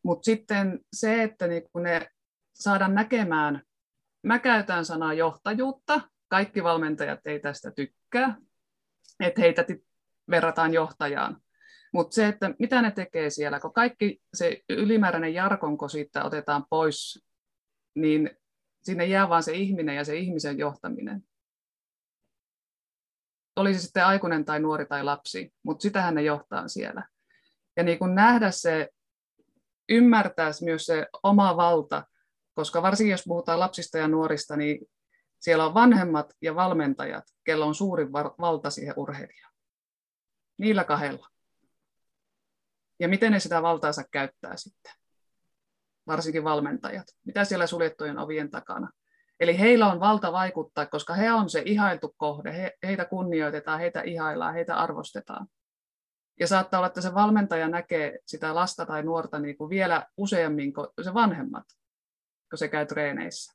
Mutta 0.03 0.25
sitten 0.25 0.79
se, 0.93 1.23
että 1.23 1.47
niinku 1.47 1.79
ne 1.79 2.09
saadaan 2.53 2.95
näkemään, 2.95 3.61
mä 4.23 4.39
käytän 4.39 4.85
sanaa 4.85 5.13
johtajuutta, 5.13 6.01
kaikki 6.27 6.63
valmentajat 6.63 7.19
ei 7.25 7.39
tästä 7.39 7.71
tykkää, 7.71 8.35
että 9.19 9.41
heitä 9.41 9.65
verrataan 10.29 10.73
johtajaan. 10.73 11.41
Mutta 11.91 12.15
se, 12.15 12.27
että 12.27 12.53
mitä 12.59 12.81
ne 12.81 12.91
tekee 12.91 13.29
siellä, 13.29 13.59
kun 13.59 13.73
kaikki 13.73 14.21
se 14.33 14.61
ylimääräinen 14.69 15.33
jarkonko 15.33 15.87
siitä 15.87 16.23
otetaan 16.23 16.65
pois, 16.69 17.25
niin 17.95 18.29
sinne 18.81 19.05
jää 19.05 19.29
vain 19.29 19.43
se 19.43 19.53
ihminen 19.53 19.95
ja 19.95 20.05
se 20.05 20.15
ihmisen 20.15 20.57
johtaminen. 20.57 21.23
Oli 23.55 23.73
se 23.73 23.79
sitten 23.79 24.05
aikuinen 24.05 24.45
tai 24.45 24.59
nuori 24.59 24.85
tai 24.85 25.03
lapsi, 25.03 25.53
mutta 25.63 25.83
sitähän 25.83 26.15
ne 26.15 26.21
johtaa 26.21 26.67
siellä. 26.67 27.07
Ja 27.77 27.83
niin 27.83 27.99
kun 27.99 28.15
nähdä 28.15 28.51
se, 28.51 28.89
ymmärtää 29.89 30.51
myös 30.61 30.85
se 30.85 31.07
oma 31.23 31.57
valta, 31.57 32.03
koska 32.53 32.81
varsinkin 32.81 33.11
jos 33.11 33.23
puhutaan 33.25 33.59
lapsista 33.59 33.97
ja 33.97 34.07
nuorista, 34.07 34.57
niin 34.57 34.79
siellä 35.39 35.65
on 35.65 35.73
vanhemmat 35.73 36.33
ja 36.41 36.55
valmentajat, 36.55 37.23
kello 37.43 37.67
on 37.67 37.75
suurin 37.75 38.11
valta 38.13 38.69
siihen 38.69 38.93
urheilijaan. 38.97 39.53
Niillä 40.57 40.83
kahdella. 40.83 41.27
Ja 43.01 43.07
miten 43.07 43.31
ne 43.31 43.39
sitä 43.39 43.61
valtaansa 43.61 44.03
käyttää 44.11 44.57
sitten? 44.57 44.91
Varsinkin 46.07 46.43
valmentajat. 46.43 47.07
Mitä 47.25 47.45
siellä 47.45 47.67
suljettujen 47.67 48.19
ovien 48.19 48.51
takana? 48.51 48.89
Eli 49.39 49.59
heillä 49.59 49.91
on 49.91 49.99
valta 49.99 50.31
vaikuttaa, 50.31 50.85
koska 50.85 51.13
he 51.13 51.31
on 51.31 51.49
se 51.49 51.61
ihailtu 51.65 52.15
kohde. 52.17 52.53
He, 52.53 52.77
heitä 52.83 53.05
kunnioitetaan, 53.05 53.79
heitä 53.79 54.01
ihaillaan, 54.01 54.53
heitä 54.53 54.75
arvostetaan. 54.75 55.47
Ja 56.39 56.47
saattaa 56.47 56.79
olla, 56.79 56.87
että 56.87 57.01
se 57.01 57.13
valmentaja 57.13 57.67
näkee 57.67 58.19
sitä 58.25 58.55
lasta 58.55 58.85
tai 58.85 59.03
nuorta 59.03 59.39
niin 59.39 59.57
kuin 59.57 59.69
vielä 59.69 60.07
useammin 60.17 60.73
kuin 60.73 60.87
se 61.01 61.13
vanhemmat, 61.13 61.63
kun 62.49 62.57
se 62.57 62.67
käy 62.67 62.85
treeneissä. 62.85 63.53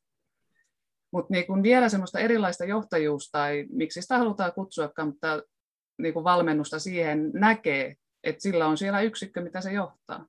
Mutta 1.12 1.32
niin 1.32 1.62
vielä 1.62 1.88
semmoista 1.88 2.18
erilaista 2.18 2.64
johtajuus 2.64 3.30
tai 3.30 3.66
miksi 3.72 4.03
sitä 4.03 4.18
halutaan 4.18 4.53
kutsua, 4.53 4.90
mutta 5.05 5.42
niin 5.99 6.14
kuin 6.14 6.24
valmennusta 6.24 6.78
siihen 6.78 7.30
näkee, 7.34 7.97
että 8.27 8.43
sillä 8.43 8.66
on 8.66 8.79
siellä 8.79 9.01
yksikkö, 9.01 9.41
mitä 9.41 9.61
se 9.61 9.72
johtaa. 9.72 10.27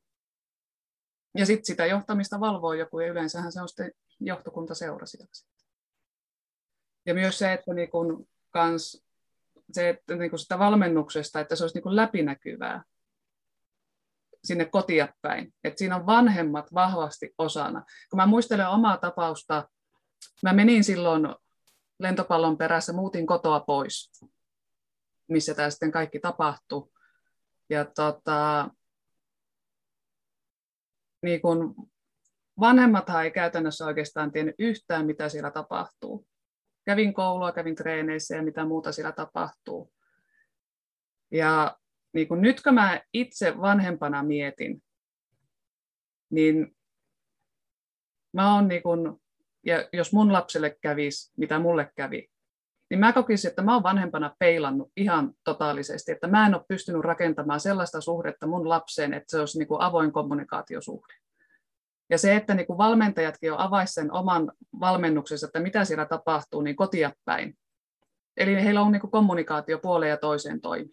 Ja 1.38 1.46
sitten 1.46 1.66
sitä 1.66 1.86
johtamista 1.86 2.40
valvoo 2.40 2.74
joku, 2.74 3.00
ja 3.00 3.08
yleensähän 3.08 3.52
se 3.52 3.62
on 3.62 3.68
sitten 3.68 3.92
johtokunta 4.20 4.76
seura 4.76 5.06
siellä. 5.06 5.30
Ja 7.06 7.14
myös 7.14 7.40
se, 7.40 7.54
että 7.54 7.74
niin 7.74 7.90
kun 7.90 8.28
kans, 8.50 9.04
se, 9.72 9.90
että 9.90 10.16
niin 10.16 10.30
kun 10.30 10.40
sitä 10.40 10.60
valmennuksesta, 10.60 11.40
että 11.40 11.56
se 11.56 11.64
olisi 11.64 11.76
niin 11.76 11.84
kun 11.84 11.96
läpinäkyvää 11.96 12.84
sinne 14.44 14.66
kotia 14.66 15.08
päin. 15.22 15.54
Että 15.64 15.78
siinä 15.78 15.96
on 15.96 16.06
vanhemmat 16.06 16.74
vahvasti 16.74 17.34
osana. 17.38 17.86
Kun 18.10 18.18
mä 18.18 18.26
muistelen 18.26 18.70
omaa 18.70 18.98
tapausta, 18.98 19.70
mä 20.44 20.54
menin 20.54 20.84
silloin 20.84 21.36
lentopallon 22.00 22.58
perässä, 22.58 22.94
muutin 22.94 23.28
kotoa 23.28 23.60
pois, 23.60 24.12
missä 25.28 25.54
tämä 25.54 25.70
sitten 25.70 25.92
kaikki 25.92 26.20
tapahtui. 26.20 26.97
Ja 27.70 27.86
tota, 27.86 28.70
niin 31.24 31.42
kun 31.42 31.76
vanhemmathan 32.60 33.24
ei 33.24 33.32
käytännössä 33.32 33.86
oikeastaan 33.86 34.32
tiennyt 34.32 34.56
yhtään, 34.60 35.06
mitä 35.06 35.30
siellä 35.30 35.52
tapahtuu. 35.52 36.28
Kävin 36.86 37.14
koulua, 37.14 37.52
kävin 37.52 37.76
treeneissä 37.76 38.36
ja 38.36 38.44
mitä 38.44 38.66
muuta 38.66 38.92
siellä 38.92 39.12
tapahtuu. 39.12 39.94
Ja 41.32 41.78
niin 42.14 42.28
kun 42.28 42.42
nyt 42.42 42.62
kun 42.64 42.74
mä 42.74 43.02
itse 43.14 43.62
vanhempana 43.62 44.24
mietin, 44.24 44.84
niin 46.30 46.76
mä 48.34 48.56
oon 48.56 48.68
niin 48.68 48.84
kun, 48.84 49.22
ja 49.66 49.90
jos 49.94 50.14
mun 50.14 50.34
lapselle 50.34 50.78
kävisi, 50.82 51.34
mitä 51.38 51.60
mulle 51.60 51.92
kävi, 51.96 52.30
niin 52.90 53.00
mä 53.00 53.14
kokisin, 53.14 53.50
että 53.50 53.62
mä 53.62 53.74
oon 53.74 53.84
vanhempana 53.84 54.36
peilannut 54.40 54.92
ihan 54.98 55.34
totaalisesti, 55.44 56.12
että 56.12 56.28
mä 56.28 56.48
en 56.48 56.56
ole 56.56 56.66
pystynyt 56.68 57.02
rakentamaan 57.02 57.60
sellaista 57.60 58.02
suhdetta 58.02 58.48
mun 58.48 58.70
lapseen, 58.70 59.14
että 59.14 59.32
se 59.32 59.40
olisi 59.40 59.58
niin 59.58 59.68
kuin 59.68 59.82
avoin 59.82 60.12
kommunikaatiosuhde. 60.12 61.14
Ja 62.10 62.18
se, 62.18 62.36
että 62.36 62.54
niin 62.54 62.68
kuin 62.68 62.78
valmentajatkin 62.78 63.54
on 63.54 63.60
avaisi 63.60 63.94
sen 63.94 64.12
oman 64.12 64.52
valmennuksensa, 64.80 65.46
että 65.46 65.60
mitä 65.60 65.86
siellä 65.86 66.06
tapahtuu, 66.06 66.62
niin 66.62 66.76
kotia 66.76 67.12
päin. 67.26 67.58
Eli 68.38 68.64
heillä 68.64 68.82
on 68.82 68.92
niin 68.92 69.02
kuin 69.02 69.12
kommunikaatio 69.12 69.80
puoleen 69.80 70.10
ja 70.10 70.18
toiseen 70.18 70.62
toimi. 70.62 70.90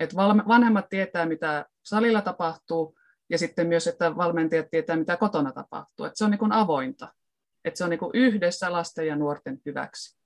Et 0.00 0.16
vanhemmat 0.48 0.88
tietää, 0.88 1.26
mitä 1.26 1.66
salilla 1.82 2.22
tapahtuu, 2.22 2.98
ja 3.30 3.38
sitten 3.38 3.66
myös, 3.66 3.86
että 3.86 4.16
valmentajat 4.16 4.66
tietää, 4.70 4.96
mitä 4.96 5.16
kotona 5.16 5.52
tapahtuu. 5.52 6.06
Et 6.06 6.16
se 6.16 6.24
on 6.24 6.30
niin 6.30 6.38
kuin 6.38 6.52
avointa. 6.52 7.08
Et 7.64 7.76
se 7.76 7.84
on 7.84 7.90
niin 7.90 7.98
kuin 7.98 8.10
yhdessä 8.14 8.72
lasten 8.72 9.06
ja 9.06 9.16
nuorten 9.16 9.58
hyväksi 9.66 10.19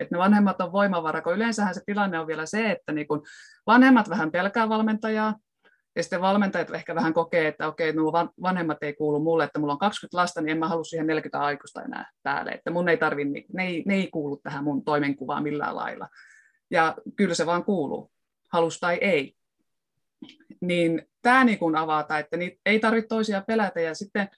että 0.00 0.14
ne 0.14 0.18
vanhemmat 0.18 0.60
on 0.60 0.72
voimavara, 0.72 1.22
kun 1.22 1.34
yleensähän 1.34 1.74
se 1.74 1.80
tilanne 1.86 2.18
on 2.18 2.26
vielä 2.26 2.46
se, 2.46 2.70
että 2.70 2.92
niin 2.92 3.08
kun 3.08 3.22
vanhemmat 3.66 4.08
vähän 4.08 4.30
pelkää 4.30 4.68
valmentajaa, 4.68 5.34
ja 5.96 6.02
sitten 6.02 6.20
valmentajat 6.20 6.74
ehkä 6.74 6.94
vähän 6.94 7.14
kokee, 7.14 7.48
että 7.48 7.68
okei, 7.68 7.92
nuo 7.92 8.12
vanhemmat 8.42 8.82
ei 8.82 8.92
kuulu 8.92 9.20
mulle, 9.20 9.44
että 9.44 9.58
mulla 9.58 9.72
on 9.72 9.78
20 9.78 10.16
lasta, 10.16 10.40
niin 10.40 10.50
en 10.50 10.58
mä 10.58 10.68
halua 10.68 10.84
siihen 10.84 11.06
40 11.06 11.40
aikuista 11.40 11.82
enää 11.82 12.10
päälle, 12.22 12.50
että 12.50 12.70
mun 12.70 12.88
ei 12.88 12.96
tarvi, 12.96 13.24
ne 13.24 13.66
ei, 13.66 13.82
ne 13.86 13.94
ei 13.94 14.08
kuulu 14.10 14.36
tähän 14.36 14.64
mun 14.64 14.84
toimenkuvaan 14.84 15.42
millään 15.42 15.76
lailla. 15.76 16.08
Ja 16.70 16.96
kyllä 17.16 17.34
se 17.34 17.46
vaan 17.46 17.64
kuuluu, 17.64 18.10
halus 18.52 18.80
tai 18.80 18.98
ei. 19.00 19.34
Niin 20.60 21.02
tämä 21.22 21.44
niin 21.44 21.58
kun 21.58 21.76
avata, 21.76 22.18
että 22.18 22.36
ei 22.66 22.80
tarvitse 22.80 23.08
toisia 23.08 23.42
pelätä, 23.46 23.80
ja 23.80 23.94
sitten 23.94 24.28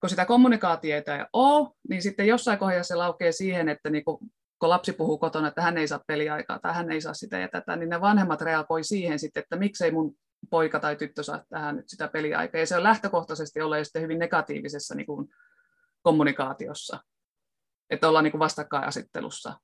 kun 0.00 0.10
sitä 0.10 0.24
kommunikaatiota 0.24 1.16
ei 1.16 1.24
ole, 1.32 1.68
niin 1.88 2.02
sitten 2.02 2.26
jossain 2.26 2.58
kohdassa 2.58 2.88
se 2.88 2.94
laukee 2.94 3.32
siihen, 3.32 3.68
että 3.68 3.90
niin 3.90 4.04
kun 4.58 4.68
lapsi 4.68 4.92
puhuu 4.92 5.18
kotona, 5.18 5.48
että 5.48 5.62
hän 5.62 5.78
ei 5.78 5.88
saa 5.88 6.04
peliaikaa 6.06 6.58
tai 6.58 6.74
hän 6.74 6.90
ei 6.90 7.00
saa 7.00 7.14
sitä 7.14 7.38
ja 7.38 7.48
tätä, 7.48 7.76
niin 7.76 7.88
ne 7.88 8.00
vanhemmat 8.00 8.40
reagoi 8.40 8.84
siihen 8.84 9.18
sitten, 9.18 9.42
että 9.42 9.56
miksei 9.56 9.90
mun 9.90 10.16
poika 10.50 10.80
tai 10.80 10.96
tyttö 10.96 11.22
saa 11.22 11.44
tähän 11.48 11.76
nyt 11.76 11.88
sitä 11.88 12.08
peliaikaa. 12.08 12.60
Ja 12.60 12.66
se 12.66 12.76
on 12.76 12.82
lähtökohtaisesti 12.82 13.60
olla 13.60 13.84
sitten 13.84 14.02
hyvin 14.02 14.18
negatiivisessa 14.18 14.94
niin 14.94 15.06
kuin 15.06 15.28
kommunikaatiossa, 16.02 17.00
että 17.90 18.08
ollaan 18.08 18.24
niin 18.24 18.32
kuin 18.32 18.38
vastakkainasettelussa. 18.38 19.60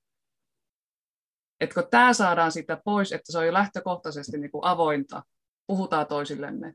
Että 1.59 1.73
kun 1.73 1.89
tämä 1.91 2.13
saadaan 2.13 2.51
sitä 2.51 2.81
pois, 2.85 3.11
että 3.11 3.31
se 3.31 3.37
on 3.37 3.45
jo 3.45 3.53
lähtökohtaisesti 3.53 4.37
niin 4.37 4.51
kuin 4.51 4.65
avointa, 4.65 5.23
puhutaan 5.67 6.07
toisillemme, 6.07 6.73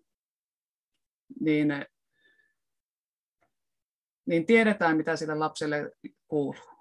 niin, 1.40 1.68
niin 4.26 4.46
tiedetään, 4.46 4.96
mitä 4.96 5.16
sille 5.16 5.34
lapselle 5.34 5.90
kuuluu 6.28 6.77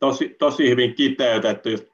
tosi, 0.00 0.36
tosi 0.38 0.70
hyvin 0.70 0.94
kiteytetty. 0.94 1.70
Just 1.70 1.86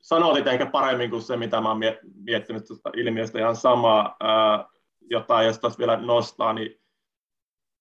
sanoit 0.00 0.46
ehkä 0.46 0.66
paremmin 0.66 1.10
kuin 1.10 1.22
se, 1.22 1.36
mitä 1.36 1.60
mä 1.60 1.68
oon 1.68 1.80
miettinyt 2.14 2.64
tuosta 2.64 2.90
ilmiöstä 2.96 3.38
ihan 3.38 3.56
samaa. 3.56 4.16
Ää, 4.20 4.68
jotain, 5.10 5.46
jos 5.46 5.58
taas 5.58 5.78
vielä 5.78 5.96
nostaa, 5.96 6.52
niin 6.52 6.80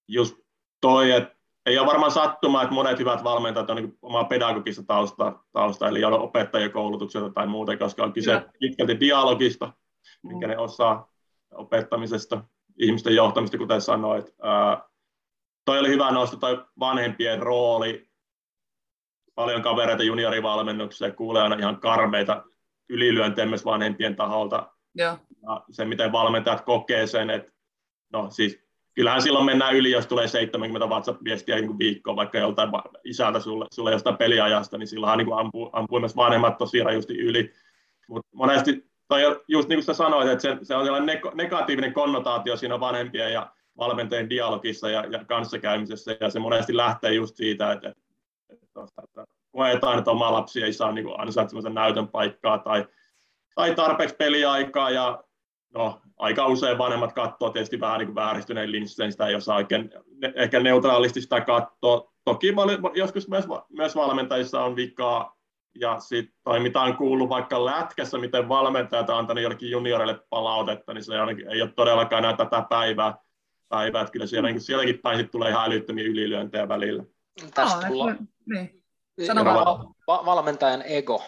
just 0.08 0.36
toi, 0.82 1.12
että 1.12 1.38
ei 1.66 1.78
ole 1.78 1.88
varmaan 1.88 2.12
sattumaa, 2.12 2.64
että 2.64 2.74
monet 2.76 2.99
hyvät 2.99 3.24
valmentajat 3.24 3.70
on 3.70 3.76
niin 3.76 3.97
omaa 4.01 4.24
pedagogista 4.24 4.84
tausta, 4.84 5.39
tausta 5.51 5.88
eli 5.88 6.03
ole 6.03 6.16
opettajakoulutukselta 6.16 7.30
tai 7.30 7.47
muuta, 7.47 7.78
koska 7.78 8.03
on 8.03 8.14
kyse 8.14 8.41
pitkälti 8.60 8.99
dialogista, 8.99 9.74
minkä 10.24 10.47
mm. 10.47 10.51
ne 10.51 10.58
osaa 10.58 11.12
opettamisesta, 11.53 12.43
ihmisten 12.78 13.16
johtamista, 13.16 13.58
kuten 13.58 13.82
sanoit. 13.82 14.36
Ää, 14.41 14.82
toi 15.66 15.80
oli 15.80 15.89
hyvä 15.89 16.12
nosto, 16.12 16.38
toi 16.38 16.66
vanhempien 16.80 17.41
rooli 17.41 18.10
paljon 19.38 19.62
kavereita 19.62 20.04
juniorivalmennuksessa 20.04 21.06
ja 21.06 21.12
kuulee 21.12 21.42
aina 21.42 21.56
ihan 21.56 21.80
karmeita 21.80 22.44
ylilyöntejä 22.90 23.46
myös 23.46 23.66
vanhempien 23.66 24.16
taholta. 24.16 24.72
Ja. 24.96 25.18
ja 25.48 25.64
se, 25.72 25.86
miten 25.86 26.12
valmentajat 26.12 26.62
kokee 26.62 27.08
sen, 27.08 27.30
että 27.30 27.52
no 28.14 28.30
siis 28.30 28.60
kyllähän 28.94 29.22
silloin 29.22 29.46
mennään 29.46 29.76
yli, 29.76 29.92
jos 29.92 30.08
tulee 30.08 30.28
70 30.28 30.88
WhatsApp-viestiä 30.88 31.56
niin 31.56 31.80
viikkoon 31.80 32.16
vaikka 32.16 32.38
joltain 32.38 32.70
isältä 33.04 33.40
sulle, 33.40 33.66
sulle 33.72 33.92
jostain 33.92 34.18
peliajasta, 34.18 34.78
niin 34.78 34.88
silloinhan 34.88 35.18
niin 35.18 35.34
ampuu, 35.34 35.70
ampuu 35.74 36.00
myös 36.00 36.16
vanhemmat 36.16 36.58
tosi 36.58 36.84
rajusti 36.84 37.20
yli. 37.20 37.54
Mutta 38.08 38.30
monesti 38.34 38.86
toi 39.08 39.42
just 39.48 39.70
niin 39.70 39.78
kuin 39.78 39.86
sä 39.86 39.94
sanoit, 39.94 40.30
että 40.30 40.42
se, 40.42 40.58
se 40.64 40.76
on 40.76 40.86
sellainen 40.86 41.22
negatiivinen 41.34 41.94
konnotaatio 41.94 42.58
siinä 42.58 42.80
vanhempien 42.80 43.34
ja 43.34 43.52
valmentajien 43.78 44.30
dialogissa 44.30 44.90
ja, 44.90 45.06
ja 45.10 45.26
kanssakäymisessä, 45.26 46.18
ja 46.20 46.30
se 46.30 46.40
monesti 46.40 46.78
lähtee 46.78 47.14
just 47.14 47.36
siitä, 47.36 47.72
että, 47.72 47.94
että, 48.50 48.66
että, 49.04 49.26
koetaan, 49.52 49.98
että 49.98 50.12
oma 50.12 50.32
lapsi 50.32 50.64
ei 50.64 50.74
saa 50.74 50.91
niin 50.91 51.20
ansaitsemansa 51.20 51.70
näytön 51.70 52.08
paikkaa 52.08 52.58
tai, 52.58 52.88
tai 53.56 53.76
tarpeeksi 53.76 54.16
peliaikaa, 54.16 54.89
ja 54.89 55.24
no, 55.74 56.02
aika 56.18 56.48
usein 56.48 56.78
vanhemmat 56.78 57.14
katsoo 57.14 57.50
tietysti 57.50 57.80
vähän 57.80 58.00
niin 58.00 58.16
vääristyneen 58.16 58.72
linsseen, 58.72 59.12
sitä 59.12 59.28
ei 59.28 59.36
osaa 59.36 59.56
oikein 59.56 59.89
ehkä 60.36 60.60
neutraalisti 60.60 61.22
sitä 61.22 61.41
katsoa. 61.41 62.14
Toki 62.26 62.54
joskus 62.95 63.30
myös, 63.30 63.45
myös 63.70 63.95
valmentajissa 63.95 64.62
on 64.62 64.76
vikaa, 64.76 65.38
ja 65.80 66.00
sitten 66.00 66.36
toi 66.43 66.60
mitä 66.60 66.82
on 66.82 66.98
kuullut 66.98 67.30
vaikka 67.30 67.66
lätkässä, 67.66 68.18
miten 68.18 68.50
valmentajat 68.50 69.10
on 69.10 69.18
antanut 69.18 69.43
jollekin 69.43 69.72
junioreille 69.72 70.20
palautetta, 70.30 70.93
niin 70.93 71.04
se 71.04 71.14
ei 71.52 71.62
ole 71.62 71.72
todellakaan 71.76 72.24
enää 72.24 72.38
tätä 72.38 72.66
päivää, 72.70 73.18
päivää 73.70 74.02
että 74.02 74.12
kyllä 74.12 74.28
siellä, 74.28 74.52
mm. 74.52 74.60
sielläkin 74.60 75.00
päin 75.00 75.18
sit 75.18 75.32
tulee 75.32 75.50
ihan 75.50 75.66
älyttömiä 75.66 76.06
ylilyöntejä 76.06 76.68
välillä. 76.68 77.04
Tästä 77.54 77.88
tulla, 77.88 78.16
niin. 78.46 78.84
Sano 79.28 79.46
va- 80.08 80.26
valmentajan 80.26 80.84
ego 80.86 81.24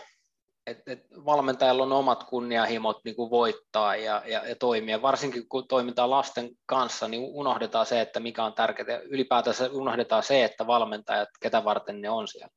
et, 0.69 0.83
et 0.87 1.05
valmentajalla 1.25 1.83
on 1.83 1.91
omat 1.91 2.23
kunnianhimot 2.23 3.01
niin 3.03 3.15
kuin 3.15 3.29
voittaa 3.29 3.95
ja, 3.95 4.21
ja, 4.25 4.47
ja 4.47 4.55
toimia. 4.55 5.01
Varsinkin 5.01 5.49
kun 5.49 5.67
toimitaan 5.67 6.09
lasten 6.09 6.49
kanssa, 6.65 7.07
niin 7.07 7.21
unohdetaan 7.21 7.85
se, 7.85 8.01
että 8.01 8.19
mikä 8.19 8.43
on 8.43 8.53
tärkeää. 8.53 8.99
Ylipäätänsä 8.99 9.69
unohdetaan 9.71 10.23
se, 10.23 10.43
että 10.43 10.67
valmentajat, 10.67 11.29
ketä 11.41 11.63
varten 11.63 12.01
ne 12.01 12.09
on 12.09 12.27
siellä. 12.27 12.53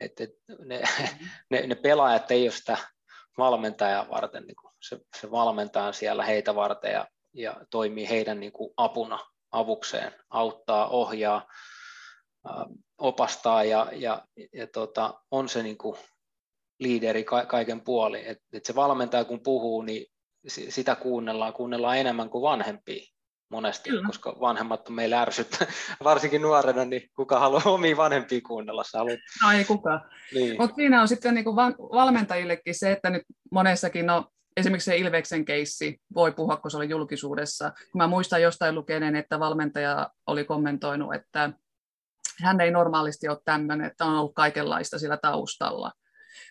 Et, 0.00 0.20
et 0.20 0.30
ne, 0.64 0.82
ne, 1.50 1.66
ne 1.66 1.74
pelaajat 1.74 2.30
ei 2.30 2.44
ole 2.44 2.50
sitä 2.50 2.78
valmentajaa 3.38 4.10
varten, 4.10 4.46
niin 4.46 4.56
kuin 4.56 4.74
se, 4.80 4.98
se 5.20 5.30
valmentaja 5.30 5.84
on 5.84 5.94
siellä 5.94 6.24
heitä 6.24 6.54
varten 6.54 6.92
ja, 6.92 7.06
ja 7.34 7.56
toimii 7.70 8.08
heidän 8.08 8.40
niin 8.40 8.52
kuin 8.52 8.74
apuna, 8.76 9.18
avukseen, 9.52 10.12
auttaa, 10.30 10.88
ohjaa, 10.88 11.46
opastaa 12.98 13.64
ja, 13.64 13.86
ja, 13.92 14.22
ja 14.52 14.66
tota, 14.66 15.20
on 15.30 15.48
se 15.48 15.62
niin 15.62 15.78
kuin 15.78 15.96
liideri 16.78 17.24
ka- 17.24 17.46
kaiken 17.46 17.80
puoli. 17.80 18.28
Et, 18.28 18.38
et 18.52 18.64
se 18.64 18.74
valmentaja 18.74 19.24
kun 19.24 19.40
puhuu, 19.42 19.82
niin 19.82 20.06
sitä 20.46 20.94
kuunnellaan, 20.94 21.52
kuunnellaan 21.52 21.98
enemmän 21.98 22.30
kuin 22.30 22.42
vanhempia 22.42 23.04
monesti, 23.50 23.90
Kyllä. 23.90 24.06
koska 24.06 24.36
vanhemmat 24.40 24.88
on 24.88 24.94
meillä 24.94 25.22
ärsyttä, 25.22 25.66
varsinkin 26.04 26.42
nuorena, 26.42 26.84
niin 26.84 27.02
kuka 27.16 27.38
haluaa 27.40 27.62
omia 27.64 27.96
vanhempia 27.96 28.40
kuunnella? 28.46 28.84
Sä 28.84 28.98
haluat... 28.98 29.18
No 29.44 29.52
ei 29.52 29.64
kukaan. 29.64 30.00
Niin. 30.34 30.56
Mutta 30.58 30.74
siinä 30.74 31.02
on 31.02 31.08
sitten 31.08 31.34
niin 31.34 31.44
kuin 31.44 31.56
valmentajillekin 31.92 32.74
se, 32.74 32.92
että 32.92 33.10
nyt 33.10 33.22
monessakin, 33.50 34.06
no 34.06 34.24
esimerkiksi 34.56 34.90
se 34.90 34.96
Ilveksen 34.96 35.44
keissi 35.44 36.00
voi 36.14 36.32
puhua, 36.32 36.56
kun 36.56 36.70
se 36.70 36.76
oli 36.76 36.88
julkisuudessa. 36.88 37.72
Mä 37.94 38.06
muistan 38.06 38.42
jostain 38.42 38.74
lukeneen, 38.74 39.16
että 39.16 39.40
valmentaja 39.40 40.10
oli 40.26 40.44
kommentoinut, 40.44 41.14
että 41.14 41.52
hän 42.42 42.60
ei 42.60 42.70
normaalisti 42.70 43.28
ole 43.28 43.38
tämmöinen, 43.44 43.86
että 43.86 44.04
on 44.04 44.14
ollut 44.14 44.34
kaikenlaista 44.34 44.98
sillä 44.98 45.18
taustalla. 45.22 45.92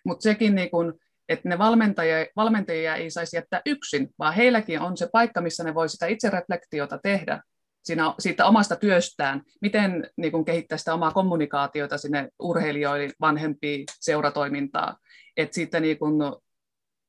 Mutta 0.05 0.23
sekin, 0.23 0.55
niin 0.55 0.71
kun, 0.71 0.99
että 1.29 1.49
ne 1.49 1.57
valmentajia, 1.57 2.25
valmentajia 2.35 2.95
ei 2.95 3.11
saisi 3.11 3.37
jättää 3.37 3.61
yksin, 3.65 4.09
vaan 4.19 4.33
heilläkin 4.33 4.81
on 4.81 4.97
se 4.97 5.09
paikka, 5.11 5.41
missä 5.41 5.63
ne 5.63 5.75
voi 5.75 5.89
sitä 5.89 6.07
itsereflektiota 6.07 6.99
tehdä 7.03 7.41
siinä, 7.83 8.13
siitä 8.19 8.45
omasta 8.45 8.75
työstään, 8.75 9.41
miten 9.61 10.09
niin 10.17 10.31
kun, 10.31 10.45
kehittää 10.45 10.77
sitä 10.77 10.93
omaa 10.93 11.11
kommunikaatiota 11.11 11.97
sinne 11.97 12.29
urheilijoille, 12.39 13.13
vanhempiin, 13.21 13.85
seuratoimintaa, 13.99 14.97
että 15.37 15.55
siitä 15.55 15.79
niin 15.79 15.99
kun, 15.99 16.41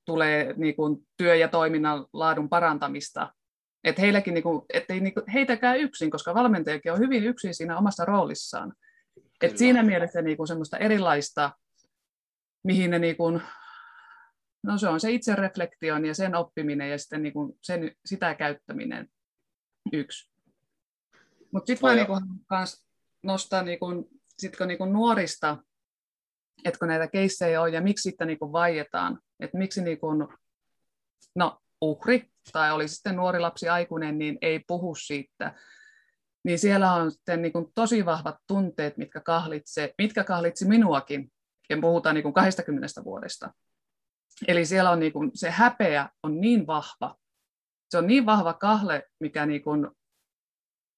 tulee 0.07 0.55
niin 0.57 0.77
kun, 0.77 1.03
työ- 1.17 1.37
ja 1.37 1.49
toiminnan 1.49 2.07
laadun 2.13 2.49
parantamista, 2.49 3.33
että 3.85 4.03
heilläkin, 4.03 4.35
niin 4.35 4.43
kun, 4.43 4.67
ettei 4.73 5.01
niin 5.01 5.15
kun, 5.15 5.23
heitäkään 5.35 5.79
yksin, 5.79 6.11
koska 6.11 6.35
valmentajakin 6.35 6.93
on 6.93 6.99
hyvin 6.99 7.25
yksin 7.25 7.55
siinä 7.55 7.79
omassa 7.79 8.05
roolissaan. 8.05 8.73
Et 9.43 9.59
siinä 9.59 9.83
mielessä 9.83 10.23
niin 10.23 10.37
kun, 10.37 10.47
semmoista 10.47 10.79
erilaista 10.79 11.51
mihin 12.65 12.91
ne 12.91 12.99
niin 12.99 13.17
kuin, 13.17 13.43
no 14.63 14.79
se 14.79 14.89
on 14.89 15.01
se 15.01 15.11
itsereflektion 15.11 16.07
ja 16.07 16.15
sen 16.15 16.35
oppiminen 16.35 16.91
ja 16.91 16.99
sitten 16.99 17.23
niin 17.23 17.33
kuin 17.33 17.59
sen, 17.63 17.97
sitä 18.05 18.35
käyttäminen 18.35 19.09
yksi. 19.93 20.31
Mutta 21.53 21.67
sitten 21.67 21.91
mä 21.91 21.97
niin 21.97 22.41
kans 22.47 22.87
nostan 23.23 23.65
niin 23.65 23.79
kuin, 23.79 24.05
sit 24.39 24.57
kun 24.57 24.69
niin 24.69 24.79
kuin 24.79 24.93
nuorista, 24.93 25.59
että 26.65 26.79
kun 26.79 26.89
näitä 26.89 27.09
keissejä 27.09 27.63
on 27.63 27.73
ja 27.73 27.81
miksi 27.81 28.03
sitten 28.03 28.27
niin 28.27 28.39
kuin 28.39 28.53
vaietaan, 28.53 29.21
että 29.41 29.59
miksi 29.59 29.83
niin 29.83 30.01
kuin, 30.01 30.29
no 31.35 31.61
uhri 31.81 32.31
tai 32.53 32.73
oli 32.73 32.89
sitten 32.89 33.17
nuori 33.17 33.41
lapsi 33.41 33.69
aikuinen, 33.69 34.19
niin 34.19 34.39
ei 34.43 34.61
puhu 34.67 34.95
siitä, 34.95 35.55
niin 36.45 36.59
siellä 36.59 36.93
on 36.93 37.11
sitten 37.11 37.43
niin 37.43 37.53
kuin 37.53 37.67
tosi 37.75 38.05
vahvat 38.05 38.37
tunteet, 38.47 38.97
mitkä 38.97 39.21
kahlitse, 39.21 39.95
mitkä 39.99 40.25
kahlitsi 40.25 40.69
minuakin 40.69 41.33
ja 41.71 41.79
puhutaan 41.81 42.15
niin 42.15 42.23
kuin 42.23 42.35
20 42.35 43.05
vuodesta. 43.05 43.51
Eli 44.49 44.67
siellä 44.67 44.91
on 44.91 45.01
niin 45.01 45.13
kuin, 45.13 45.31
se 45.35 45.51
häpeä 45.51 46.09
on 46.23 46.41
niin 46.41 46.67
vahva, 46.67 47.17
se 47.91 47.99
on 47.99 48.07
niin 48.07 48.27
vahva 48.27 48.55
kahle, 48.55 49.03
mikä 49.21 49.47
niin 49.47 49.63
kuin 49.63 49.89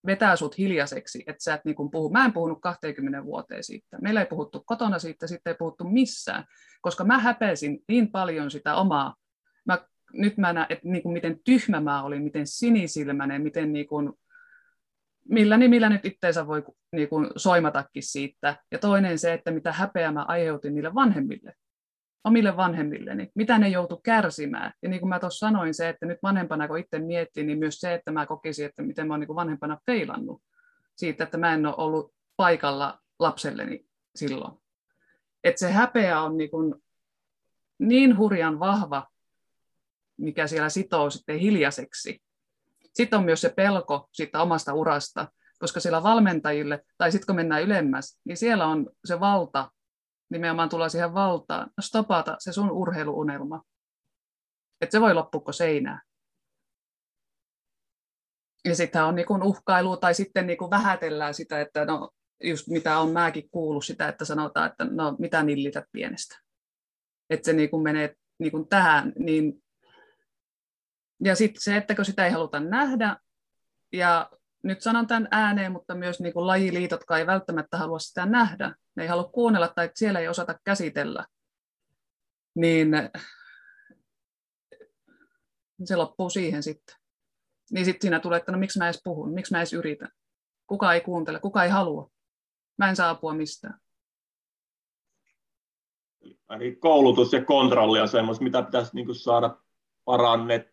vetää 0.06 0.36
sut 0.36 0.58
hiljaiseksi, 0.58 1.24
että 1.26 1.44
sä 1.44 1.54
et 1.54 1.64
niin 1.64 1.90
puhu. 1.92 2.10
Mä 2.10 2.24
en 2.24 2.32
puhunut 2.32 2.58
20 2.62 3.24
vuoteen 3.24 3.64
siitä. 3.64 3.98
Meillä 4.00 4.20
ei 4.20 4.26
puhuttu 4.26 4.62
kotona 4.66 4.98
siitä, 4.98 5.26
siitä 5.26 5.50
ei 5.50 5.56
puhuttu 5.58 5.84
missään, 5.84 6.44
koska 6.80 7.04
mä 7.04 7.18
häpesin 7.18 7.78
niin 7.88 8.12
paljon 8.12 8.50
sitä 8.50 8.74
omaa. 8.74 9.14
Nyt 10.12 10.36
mä 10.36 10.52
näen, 10.52 10.66
että 10.68 10.88
niin 10.88 11.02
kuin 11.02 11.12
miten 11.12 11.40
tyhmä 11.44 11.80
mä 11.80 12.02
olin, 12.02 12.22
miten 12.22 12.46
sinisilmäinen, 12.46 13.42
miten 13.42 13.72
niin 13.72 13.86
kuin 13.86 14.12
millä 15.28 15.56
nimillä 15.56 15.88
nyt 15.88 16.04
itteensä 16.04 16.46
voi 16.46 16.64
niin 16.92 17.08
kuin 17.08 17.30
soimatakin 17.36 18.02
siitä. 18.02 18.56
Ja 18.70 18.78
toinen 18.78 19.18
se, 19.18 19.32
että 19.32 19.50
mitä 19.50 19.72
häpeää 19.72 20.12
mä 20.12 20.22
aiheutin 20.22 20.74
niille 20.74 20.94
vanhemmille, 20.94 21.54
omille 22.24 22.56
vanhemmilleni, 22.56 23.30
mitä 23.34 23.58
ne 23.58 23.68
joutu 23.68 23.96
kärsimään. 23.96 24.72
Ja 24.82 24.88
niin 24.88 25.00
kuin 25.00 25.08
mä 25.08 25.18
tuossa 25.18 25.46
sanoin, 25.46 25.74
se, 25.74 25.88
että 25.88 26.06
nyt 26.06 26.18
vanhempana 26.22 26.68
kun 26.68 26.78
itse 26.78 26.98
miettii, 26.98 27.44
niin 27.44 27.58
myös 27.58 27.80
se, 27.80 27.94
että 27.94 28.12
mä 28.12 28.26
kokisin, 28.26 28.66
että 28.66 28.82
miten 28.82 29.06
mä 29.06 29.12
oon 29.12 29.20
niin 29.20 29.34
vanhempana 29.34 29.78
feilannut 29.86 30.42
siitä, 30.96 31.24
että 31.24 31.38
mä 31.38 31.54
en 31.54 31.66
ole 31.66 31.74
ollut 31.76 32.14
paikalla 32.36 32.98
lapselleni 33.18 33.86
silloin. 34.14 34.58
Että 35.44 35.58
se 35.58 35.72
häpeä 35.72 36.20
on 36.20 36.36
niin, 36.36 36.50
kuin 36.50 36.74
niin 37.78 38.18
hurjan 38.18 38.60
vahva, 38.60 39.06
mikä 40.22 40.46
siellä 40.46 40.68
sitoo 40.68 41.10
sitten 41.10 41.38
hiljaiseksi, 41.38 42.22
sitten 42.94 43.18
on 43.18 43.24
myös 43.24 43.40
se 43.40 43.48
pelko 43.56 44.08
siitä 44.12 44.42
omasta 44.42 44.74
urasta, 44.74 45.28
koska 45.58 45.80
siellä 45.80 46.02
valmentajille, 46.02 46.84
tai 46.98 47.12
sitten 47.12 47.26
kun 47.26 47.36
mennään 47.36 47.62
ylemmäs, 47.62 48.20
niin 48.24 48.36
siellä 48.36 48.66
on 48.66 48.90
se 49.04 49.20
valta, 49.20 49.70
nimenomaan 50.30 50.68
tulla 50.68 50.88
siihen 50.88 51.14
valtaan, 51.14 51.70
stopata 51.80 52.36
se 52.38 52.52
sun 52.52 52.70
urheiluunelma. 52.70 53.62
Että 54.80 54.92
se 54.92 55.00
voi 55.00 55.14
loppua 55.14 55.52
seinään. 55.52 56.00
Ja 58.64 58.76
sitten 58.76 59.04
on 59.04 59.14
niinku 59.14 59.34
uhkailu 59.42 59.96
tai 59.96 60.14
sitten 60.14 60.46
niinku 60.46 60.70
vähätellään 60.70 61.34
sitä, 61.34 61.60
että 61.60 61.84
no, 61.84 62.10
just 62.44 62.68
mitä 62.68 62.98
on 62.98 63.10
mäkin 63.10 63.50
kuullut 63.50 63.84
sitä, 63.84 64.08
että 64.08 64.24
sanotaan, 64.24 64.70
että 64.70 64.84
no 64.84 65.16
mitä 65.18 65.42
nillität 65.42 65.84
pienestä. 65.92 66.38
Että 67.30 67.46
se 67.46 67.52
niinku 67.52 67.78
menee 67.78 68.14
niinku 68.38 68.66
tähän, 68.70 69.12
niin 69.18 69.62
ja 71.24 71.36
sitten 71.36 71.62
se, 71.62 71.76
että 71.76 71.94
kun 71.94 72.04
sitä 72.04 72.26
ei 72.26 72.32
haluta 72.32 72.60
nähdä, 72.60 73.16
ja 73.92 74.30
nyt 74.62 74.82
sanon 74.82 75.06
tämän 75.06 75.28
ääneen, 75.30 75.72
mutta 75.72 75.94
myös 75.94 76.20
niin 76.20 76.32
kuin 76.32 76.46
lajiliitotkaan 76.46 77.20
ei 77.20 77.26
välttämättä 77.26 77.76
halua 77.76 77.98
sitä 77.98 78.26
nähdä, 78.26 78.74
ne 78.94 79.02
ei 79.02 79.08
halua 79.08 79.30
kuunnella 79.32 79.68
tai 79.68 79.90
siellä 79.94 80.20
ei 80.20 80.28
osata 80.28 80.58
käsitellä, 80.64 81.26
niin 82.54 82.88
se 85.84 85.96
loppuu 85.96 86.30
siihen 86.30 86.62
sitten. 86.62 86.96
Niin 87.70 87.84
sitten 87.84 88.02
siinä 88.02 88.20
tulee, 88.20 88.38
että 88.38 88.52
no 88.52 88.58
miksi 88.58 88.78
mä 88.78 88.86
edes 88.86 89.00
puhun, 89.04 89.34
miksi 89.34 89.52
mä 89.52 89.58
edes 89.58 89.72
yritän. 89.72 90.08
Kuka 90.66 90.94
ei 90.94 91.00
kuuntele, 91.00 91.40
kuka 91.40 91.64
ei 91.64 91.70
halua. 91.70 92.10
Mä 92.78 92.88
en 92.88 92.96
saa 92.96 93.10
apua 93.10 93.34
mistään. 93.34 93.80
Eli 96.50 96.76
koulutus 96.76 97.32
ja 97.32 97.44
kontrolli 97.44 98.00
on 98.00 98.08
semmoista, 98.08 98.44
mitä 98.44 98.62
pitäisi 98.62 98.90
niin 98.94 99.14
saada 99.14 99.56
parannettua. 100.04 100.71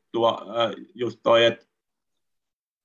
Just 0.95 1.19
toi, 1.23 1.45
että 1.45 1.65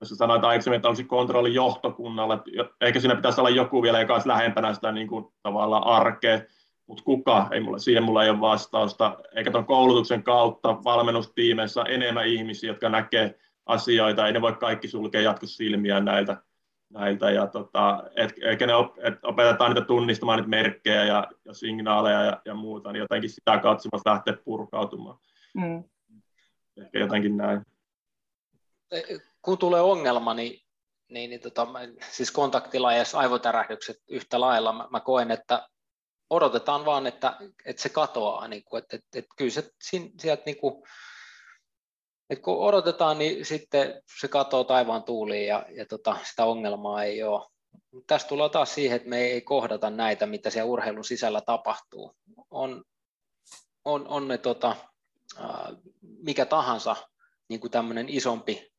jos 0.01 0.09
sanoit 0.09 0.45
aikaisemmin, 0.45 0.77
että 0.77 0.89
olisi 0.89 1.05
kontrolli 1.05 1.55
johtokunnalle, 1.55 2.39
eikä 2.81 3.01
siinä 3.01 3.17
pitäisi 3.17 3.41
olla 3.41 3.51
joku 3.51 3.83
vielä, 3.83 4.01
joka 4.01 4.13
olisi 4.13 4.29
lähempänä 4.29 4.75
sitä 4.75 4.93
niin 4.93 5.09
kuin, 5.09 5.25
tavallaan 5.43 5.87
arkea, 5.87 6.41
mutta 6.87 7.05
kuka, 7.05 7.49
ei 7.53 7.61
mulla, 7.61 7.79
siihen 7.79 8.03
mulla 8.03 8.25
ei 8.25 8.31
ole 8.31 8.41
vastausta, 8.41 9.19
eikä 9.37 9.51
tuon 9.51 9.67
koulutuksen 9.67 10.23
kautta 10.23 10.85
valmennustiimeissä 10.85 11.83
enemmän 11.83 12.27
ihmisiä, 12.27 12.71
jotka 12.71 12.89
näkee 12.89 13.39
asioita, 13.67 14.27
ei 14.27 14.33
ne 14.33 14.41
voi 14.41 14.53
kaikki 14.53 14.89
sulkea 14.89 15.21
jatkossa 15.21 15.57
silmiä 15.57 16.01
näiltä, 16.01 16.37
näiltä 16.91 17.31
ja 17.31 17.47
tota, 17.47 18.05
et, 18.17 18.35
eikä 18.43 18.67
ne 18.67 18.75
op, 18.75 18.99
et 18.99 19.15
opetetaan 19.23 19.71
niitä 19.71 19.87
tunnistamaan 19.87 20.39
niitä 20.39 20.51
merkkejä 20.51 21.05
ja, 21.05 21.27
ja 21.45 21.55
signaaleja 21.55 22.23
ja, 22.23 22.41
ja 22.45 22.55
muuta, 22.55 22.93
niin 22.93 23.01
jotenkin 23.01 23.31
sitä 23.31 23.59
kautta 23.59 23.89
lähtee 24.05 24.37
purkautumaan. 24.45 25.19
Mm. 25.55 25.85
Ehkä 26.77 26.99
jotenkin 26.99 27.37
näin. 27.37 27.63
Kun 29.43 29.59
tulee 29.59 29.81
ongelma, 29.81 30.35
niin, 30.35 30.61
niin, 31.09 31.31
niin 31.31 31.41
tota, 31.41 31.67
siis 32.11 32.31
kontaktilajeissa 32.31 33.19
aivotärähdykset 33.19 33.97
yhtä 34.09 34.41
lailla, 34.41 34.73
mä, 34.73 34.89
mä 34.91 35.01
koen, 35.01 35.31
että 35.31 35.69
odotetaan 36.31 36.85
vaan, 36.85 37.07
että, 37.07 37.37
että 37.65 37.83
se 37.83 37.89
katoaa, 37.89 38.49
niin 38.49 38.65
kuin, 38.65 38.83
että, 38.83 38.97
että, 38.97 39.19
että 39.19 39.35
kyllä 39.37 39.51
se 39.51 39.71
sieltä 40.19 40.43
niin 40.47 40.57
kuin, 40.57 40.83
et 42.31 42.39
kun 42.39 42.59
odotetaan, 42.59 43.19
niin 43.19 43.45
sitten 43.45 44.03
se 44.21 44.29
katoo 44.29 44.65
taivaan 44.65 45.03
tuuliin 45.03 45.47
ja, 45.47 45.67
ja 45.71 45.87
tota, 45.87 46.17
sitä 46.31 46.45
ongelmaa 46.45 47.05
ei 47.05 47.23
ole. 47.23 47.47
Tässä 48.07 48.29
tulee 48.29 48.49
taas 48.49 48.75
siihen, 48.75 48.97
että 48.97 49.09
me 49.09 49.19
ei 49.19 49.41
kohdata 49.41 49.91
näitä, 49.91 50.27
mitä 50.27 50.51
siellä 50.51 50.71
urheilun 50.71 51.05
sisällä 51.05 51.41
tapahtuu. 51.41 52.17
On, 52.51 52.85
on, 53.85 54.09
on 54.09 54.29
ne 54.29 54.39
tota, 54.39 54.77
mikä 56.01 56.47
tahansa 56.47 56.97
niin 57.49 57.61
kuin 57.61 57.71
tämmöinen 57.71 58.09
isompi, 58.09 58.73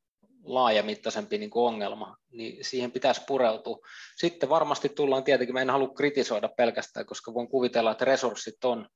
laajamittaisempi 0.43 1.38
niin 1.38 1.50
kuin 1.50 1.68
ongelma, 1.68 2.18
niin 2.32 2.66
siihen 2.66 2.91
pitäisi 2.91 3.22
pureutua. 3.28 3.78
Sitten 4.18 4.50
varmasti 4.50 4.89
tullaan 4.89 5.24
tietenkin, 5.24 5.54
mä 5.54 5.62
en 5.62 5.70
halua 5.70 5.93
kritisoida 5.93 6.50
pelkästään, 6.58 7.06
koska 7.06 7.34
voin 7.34 7.48
kuvitella, 7.48 7.91
että 7.91 8.06
resurssit 8.06 8.64
on 8.64 8.89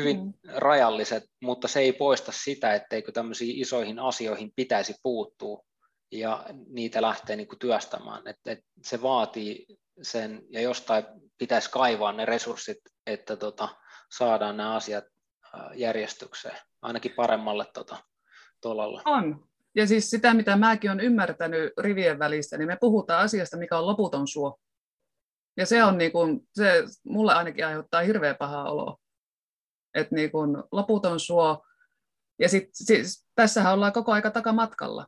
hyvin 0.00 0.24
mm. 0.24 0.32
rajalliset, 0.54 1.24
mutta 1.42 1.68
se 1.68 1.80
ei 1.80 1.92
poista 1.92 2.32
sitä, 2.32 2.74
etteikö 2.74 3.12
tämmöisiin 3.12 3.60
isoihin 3.60 3.98
asioihin 3.98 4.52
pitäisi 4.56 4.94
puuttua 5.02 5.62
ja 6.12 6.46
niitä 6.68 7.02
lähtee 7.02 7.36
niin 7.36 7.48
kuin 7.48 7.58
työstämään. 7.58 8.28
Et, 8.28 8.36
et 8.46 8.58
se 8.84 9.02
vaatii 9.02 9.66
sen, 10.02 10.42
ja 10.50 10.60
jostain 10.60 11.04
pitäisi 11.38 11.70
kaivaa 11.70 12.12
ne 12.12 12.24
resurssit, 12.24 12.78
että 13.06 13.36
tota, 13.36 13.68
saadaan 14.16 14.56
nämä 14.56 14.74
asiat 14.74 15.04
järjestykseen, 15.74 16.58
ainakin 16.82 17.12
paremmalle 17.16 17.66
tota, 17.74 17.96
tolalla. 18.60 19.02
On. 19.04 19.44
Ja 19.74 19.86
siis 19.86 20.10
sitä, 20.10 20.34
mitä 20.34 20.56
mäkin 20.56 20.90
olen 20.90 21.04
ymmärtänyt 21.04 21.72
rivien 21.78 22.18
välistä, 22.18 22.58
niin 22.58 22.66
me 22.66 22.76
puhutaan 22.80 23.24
asiasta, 23.24 23.56
mikä 23.56 23.78
on 23.78 23.86
loputon 23.86 24.28
suo. 24.28 24.58
Ja 25.56 25.66
se 25.66 25.84
on 25.84 25.98
niin 25.98 26.12
kuin, 26.12 26.48
se 26.54 26.84
mulle 27.04 27.34
ainakin 27.34 27.66
aiheuttaa 27.66 28.00
hirveän 28.00 28.36
pahaa 28.36 28.70
oloa 28.70 29.00
että 29.94 30.14
niin 30.14 30.30
kuin 30.30 30.56
loputon 30.72 31.20
suo. 31.20 31.64
Ja 32.38 32.48
sit, 32.48 32.68
siis, 32.72 33.26
tässähän 33.34 33.72
ollaan 33.72 33.92
koko 33.92 34.12
aika 34.12 34.30
takamatkalla. 34.30 35.06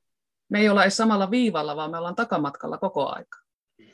Me 0.50 0.60
ei 0.60 0.68
olla 0.68 0.82
edes 0.82 0.96
samalla 0.96 1.30
viivalla, 1.30 1.76
vaan 1.76 1.90
me 1.90 1.98
ollaan 1.98 2.14
takamatkalla 2.14 2.78
koko 2.78 3.08
aika. 3.08 3.38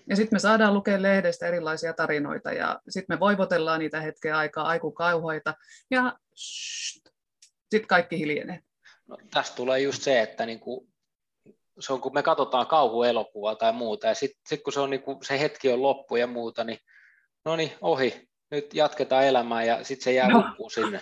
Ja 0.09 0.17
sitten 0.17 0.37
me 0.37 0.39
saadaan 0.39 0.75
lukea 0.75 1.03
lehdestä 1.03 1.47
erilaisia 1.47 1.93
tarinoita 1.93 2.53
ja 2.53 2.81
sitten 2.89 3.17
me 3.17 3.21
voivotellaan 3.21 3.81
niitä 3.81 4.01
hetkeä 4.01 4.39
aikaa, 4.39 4.65
aikukauhoita 4.65 5.55
ja 5.91 6.19
sitten 6.35 7.89
kaikki 7.89 8.19
hiljenee. 8.19 8.61
No, 9.07 9.19
tästä 9.31 9.57
tulee 9.57 9.81
just 9.81 10.03
se, 10.03 10.21
että 10.21 10.47
niinku, 10.47 10.89
se 11.81 11.93
on 11.93 12.01
kun 12.01 12.15
me 12.15 12.23
katsotaan 12.23 12.67
kauhuelokuvaa 12.67 13.55
tai 13.55 13.73
muuta 13.73 14.07
ja 14.07 14.15
sitten 14.15 14.41
sit 14.49 14.63
kun 14.63 14.73
se, 14.73 14.81
on, 14.81 14.91
niinku, 14.91 15.19
se 15.23 15.41
hetki 15.41 15.73
on 15.73 15.83
loppu 15.83 16.17
ja 16.17 16.27
muuta, 16.27 16.65
niin 16.65 16.79
no 17.45 17.57
niin, 17.57 17.73
ohi, 17.81 18.29
nyt 18.51 18.75
jatketaan 18.75 19.25
elämää 19.25 19.65
ja 19.65 19.85
sitten 19.85 20.05
se 20.05 20.13
jää 20.13 20.29
no. 20.29 20.39
loppuun 20.39 20.71
sinne. 20.71 21.01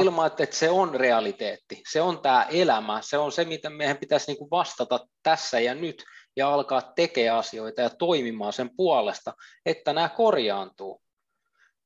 Ilman, 0.00 0.26
että 0.26 0.56
se 0.56 0.70
on 0.70 0.94
realiteetti. 0.94 1.82
Se 1.90 2.00
on 2.00 2.22
tämä 2.22 2.46
elämä. 2.50 3.00
Se 3.02 3.18
on 3.18 3.32
se, 3.32 3.44
mitä 3.44 3.70
meidän 3.70 3.96
pitäisi 3.96 4.26
niinku 4.26 4.48
vastata 4.50 5.06
tässä 5.22 5.60
ja 5.60 5.74
nyt 5.74 6.04
ja 6.36 6.54
alkaa 6.54 6.82
tekemään 6.82 7.38
asioita 7.38 7.82
ja 7.82 7.90
toimimaan 7.90 8.52
sen 8.52 8.70
puolesta, 8.76 9.34
että 9.66 9.92
nämä 9.92 10.08
korjaantuu. 10.08 11.02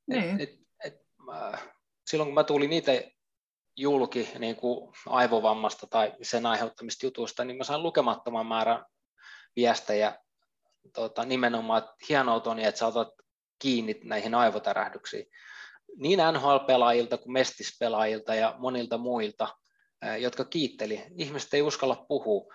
Niin. 0.07 0.41
Et, 0.41 0.51
et, 0.51 0.61
et, 0.85 1.01
äh, 1.35 1.69
silloin 2.07 2.29
kun 2.29 2.35
mä 2.35 2.45
tulin 2.45 2.73
itse 2.73 3.13
julki 3.77 4.29
niin 4.39 4.57
kuin 4.57 4.93
aivovammasta 5.07 5.87
tai 5.87 6.13
sen 6.23 6.47
aiheuttamista 6.47 7.07
jutuista, 7.07 7.45
niin 7.45 7.57
mä 7.57 7.65
sain 7.65 7.83
lukemattoman 7.83 8.47
määrän 8.47 8.85
viestejä 9.57 10.19
tota, 10.95 11.25
nimenomaan, 11.25 11.83
että 11.83 11.95
hienoa 12.09 12.41
Toni, 12.41 12.65
että 12.65 12.79
sä 12.79 12.87
otat 12.87 13.09
kiinni 13.59 14.01
näihin 14.05 14.35
aivotärähdyksiin. 14.35 15.27
Niin 15.97 16.19
NHL-pelaajilta 16.19 17.19
kuin 17.19 17.33
mestispelaajilta 17.33 18.35
ja 18.35 18.55
monilta 18.59 18.99
muilta, 18.99 19.49
jotka 20.19 20.45
kiitteli. 20.45 21.03
Ihmiset 21.19 21.55
ei 21.55 21.63
uskalla 21.63 22.05
puhua. 22.09 22.55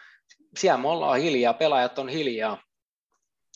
Siellä 0.57 0.77
me 0.77 0.87
ollaan 0.87 1.19
hiljaa, 1.19 1.53
pelaajat 1.53 1.99
on 1.99 2.09
hiljaa, 2.09 2.63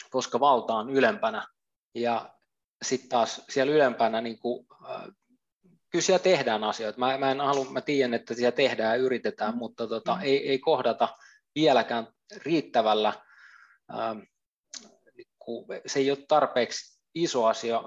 koska 0.09 0.39
valta 0.39 0.73
on 0.73 0.89
ylempänä. 0.89 1.47
Ja 1.95 2.33
sitten 2.81 3.09
taas 3.09 3.45
siellä 3.49 3.73
ylempänä, 3.73 4.21
niin 4.21 4.39
kuin, 4.39 4.67
kyllä 5.89 6.03
siellä 6.03 6.23
tehdään 6.23 6.63
asioita. 6.63 6.99
Mä, 6.99 7.17
mä, 7.17 7.31
en 7.31 7.41
halua, 7.41 7.65
mä 7.65 7.81
tiedän, 7.81 8.13
että 8.13 8.33
siellä 8.33 8.51
tehdään 8.51 8.97
ja 8.97 9.03
yritetään, 9.03 9.57
mutta 9.57 9.87
tota, 9.87 10.15
mm. 10.15 10.21
ei, 10.21 10.49
ei 10.49 10.59
kohdata 10.59 11.17
vieläkään 11.55 12.07
riittävällä, 12.45 13.13
äh, 13.93 14.17
se 15.85 15.99
ei 15.99 16.11
ole 16.11 16.25
tarpeeksi 16.27 16.99
iso 17.15 17.45
asia, 17.45 17.83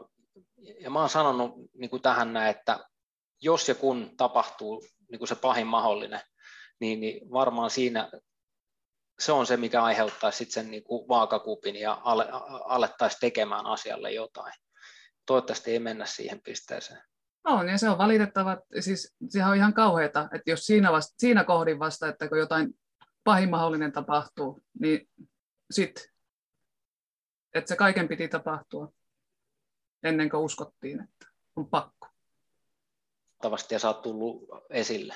ja 0.81 0.91
mä 0.91 1.01
oon 1.01 1.09
sanonut 1.09 1.55
niin 1.75 1.91
kuin 1.91 2.03
tähän 2.03 2.33
näin, 2.33 2.51
että 2.51 2.79
jos 3.43 3.69
ja 3.69 3.75
kun 3.75 4.11
tapahtuu 4.17 4.85
niin 5.11 5.19
kuin 5.19 5.29
se 5.29 5.35
pahin 5.35 5.67
mahdollinen, 5.67 6.21
niin, 6.81 7.01
niin 7.01 7.31
varmaan 7.31 7.71
siinä 7.71 8.11
se 9.19 9.33
on 9.33 9.47
se, 9.47 9.57
mikä 9.57 9.83
aiheuttaa 9.83 10.31
sitten 10.31 10.53
sen 10.55 10.71
niin 10.71 10.85
kuin 10.85 11.09
vaakakupin 11.09 11.77
ja 11.77 12.01
ale, 12.05 12.29
alettaisiin 12.65 13.21
tekemään 13.21 13.67
asialle 13.67 14.13
jotain. 14.13 14.53
Toivottavasti 15.27 15.71
ei 15.71 15.79
mennä 15.79 16.07
siihen 16.07 16.41
pisteeseen. 16.41 17.03
On, 17.45 17.69
ja 17.69 17.79
se 17.79 17.89
on 17.89 17.99
valitettava, 17.99 18.59
siis 18.81 19.15
sehän 19.29 19.51
on 19.51 19.57
ihan 19.57 19.75
kauheata, 19.75 20.29
että 20.35 20.51
jos 20.51 20.67
siinä, 20.67 20.93
vasta, 20.93 21.15
siinä 21.19 21.45
kohdin 21.45 21.79
vasta, 21.79 22.09
että 22.09 22.29
kun 22.29 22.39
jotain 22.39 22.79
pahin 23.25 23.51
mahdollinen 23.51 23.93
tapahtuu, 23.93 24.63
niin 24.81 25.09
sitten, 25.71 26.05
että 27.55 27.69
se 27.69 27.77
kaiken 27.77 28.09
piti 28.09 28.29
tapahtua 28.29 28.93
ennen 30.03 30.31
kuin 30.31 30.41
uskottiin, 30.41 31.01
että 31.01 31.27
on 31.57 31.71
pakko. 31.71 32.09
Tavasti 33.43 33.75
ja 33.75 33.79
sä 33.79 33.89
oot 33.89 34.03
tullut 34.03 34.49
esille. 34.71 35.15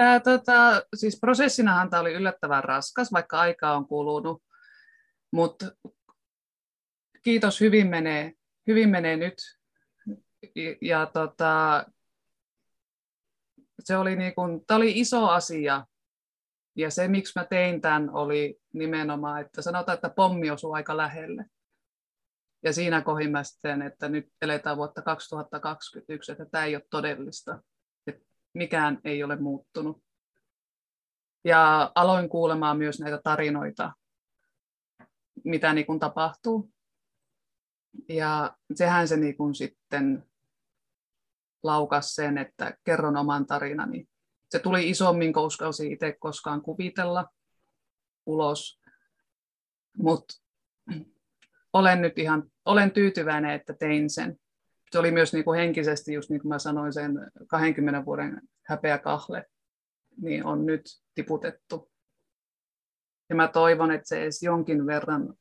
Ää, 0.00 0.20
tota, 0.20 0.82
siis 0.96 1.18
prosessinahan 1.20 1.90
tämä 1.90 2.00
oli 2.00 2.12
yllättävän 2.12 2.64
raskas, 2.64 3.12
vaikka 3.12 3.40
aikaa 3.40 3.76
on 3.76 3.86
kulunut, 3.86 4.42
mutta 5.32 5.66
kiitos, 7.22 7.60
hyvin 7.60 7.86
menee, 7.86 8.32
hyvin 8.66 8.88
menee 8.88 9.16
nyt. 9.16 9.34
Ja, 10.56 10.76
ja 10.82 11.06
tota, 11.06 11.84
se 13.80 13.96
oli, 13.96 14.16
niin 14.16 14.34
kun, 14.34 14.64
tämä 14.66 14.76
oli 14.76 14.98
iso 15.00 15.28
asia, 15.28 15.86
ja 16.76 16.90
se, 16.90 17.08
miksi 17.08 17.32
mä 17.36 17.44
tein 17.44 17.80
tämän, 17.80 18.10
oli 18.10 18.60
nimenomaan, 18.74 19.40
että 19.40 19.62
sanotaan, 19.62 19.94
että 19.94 20.10
pommi 20.10 20.50
osui 20.50 20.74
aika 20.74 20.96
lähelle. 20.96 21.44
Ja 22.64 22.72
siinä 22.72 23.00
kohin 23.00 23.30
mä 23.30 23.44
sitten, 23.44 23.82
että 23.82 24.08
nyt 24.08 24.26
eletään 24.42 24.76
vuotta 24.76 25.02
2021, 25.02 26.32
että 26.32 26.46
tämä 26.50 26.64
ei 26.64 26.76
ole 26.76 26.86
todellista, 26.90 27.62
mikään 28.54 29.00
ei 29.04 29.22
ole 29.22 29.36
muuttunut. 29.36 30.02
Ja 31.44 31.92
aloin 31.94 32.28
kuulemaan 32.28 32.78
myös 32.78 33.00
näitä 33.00 33.20
tarinoita, 33.24 33.92
mitä 35.44 35.72
niin 35.72 35.86
kuin 35.86 36.00
tapahtuu. 36.00 36.70
Ja 38.08 38.56
sehän 38.74 39.08
se 39.08 39.16
niin 39.16 39.36
kuin 39.36 39.54
sitten 39.54 40.30
laukas 41.62 42.14
sen, 42.14 42.38
että 42.38 42.78
kerron 42.84 43.16
oman 43.16 43.46
tarinani. 43.46 44.08
Se 44.50 44.58
tuli 44.58 44.90
isommin, 44.90 45.32
kuin 45.32 45.46
uskalsin 45.46 45.92
itse 45.92 46.12
koskaan 46.12 46.62
kuvitella 46.62 47.28
ulos. 48.26 48.80
Mutta 49.98 50.34
olen 51.72 52.02
nyt 52.02 52.18
ihan 52.18 52.50
olen 52.64 52.90
tyytyväinen, 52.90 53.50
että 53.50 53.74
tein 53.74 54.10
sen. 54.10 54.40
Se 54.92 54.98
oli 54.98 55.10
myös 55.10 55.32
niin 55.32 55.44
kuin 55.44 55.60
henkisesti, 55.60 56.12
just 56.12 56.30
niin 56.30 56.40
kuin 56.40 56.48
mä 56.48 56.58
sanoin, 56.58 56.92
sen 56.92 57.30
20 57.46 58.04
vuoden 58.04 58.40
häpeä 58.66 58.98
kahle, 58.98 59.46
niin 60.22 60.44
on 60.44 60.66
nyt 60.66 60.82
tiputettu. 61.14 61.90
Ja 63.28 63.36
mä 63.36 63.48
toivon, 63.48 63.90
että 63.90 64.08
se 64.08 64.22
edes 64.22 64.42
jonkin 64.42 64.86
verran, 64.86 65.34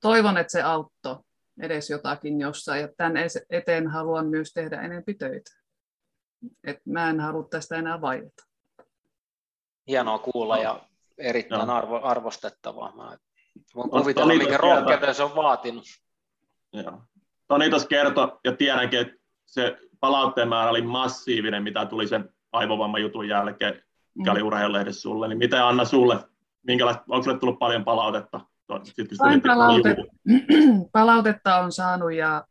toivon, 0.00 0.38
että 0.38 0.50
se 0.50 0.62
auttoi 0.62 1.18
edes 1.60 1.90
jotakin 1.90 2.40
jossain. 2.40 2.80
Ja 2.80 2.88
tämän 2.96 3.14
eteen 3.50 3.88
haluan 3.88 4.26
myös 4.26 4.52
tehdä 4.52 4.80
enempi 4.80 5.14
töitä. 5.14 5.50
Et 6.64 6.86
mä 6.86 7.10
en 7.10 7.20
halua 7.20 7.48
tästä 7.50 7.76
enää 7.76 8.00
vaieta. 8.00 8.44
Hienoa 9.88 10.18
kuulla 10.18 10.58
ja 10.58 10.88
erittäin 11.18 11.70
arvo, 11.70 12.00
arvostettavaa. 12.02 12.96
Mä 12.96 13.16
voin 13.74 13.90
kuvitella, 13.90 14.34
mikä 14.34 14.56
rohkeuden 14.56 15.14
se 15.14 15.22
on 15.22 15.36
vaatinut. 15.36 15.84
Joo. 16.72 17.02
Toni 17.48 17.70
tuossa 17.70 17.88
kertoi, 17.88 18.38
ja 18.44 18.56
tiedänkin, 18.56 19.00
että 19.00 19.14
se 19.46 19.76
palautteen 20.00 20.48
määrä 20.48 20.70
oli 20.70 20.82
massiivinen, 20.82 21.62
mitä 21.62 21.86
tuli 21.86 22.08
sen 22.08 22.28
aivovamman 22.52 23.02
jälkeen, 23.28 23.82
mikä 24.14 24.32
oli 24.32 24.40
mm. 24.40 24.46
urheilulehdessä 24.46 25.00
sulle. 25.00 25.28
Niin 25.28 25.38
miten 25.38 25.64
Anna 25.64 25.84
sulle, 25.84 26.18
minkälaista, 26.66 27.04
onko 27.08 27.22
sulle 27.22 27.38
tullut 27.38 27.58
paljon 27.58 27.84
palautetta? 27.84 28.40
Vain 29.18 29.42
palaute, 29.42 29.96
palautetta 30.92 31.56
on 31.56 31.72
saanut 31.72 32.12
ja 32.12 32.44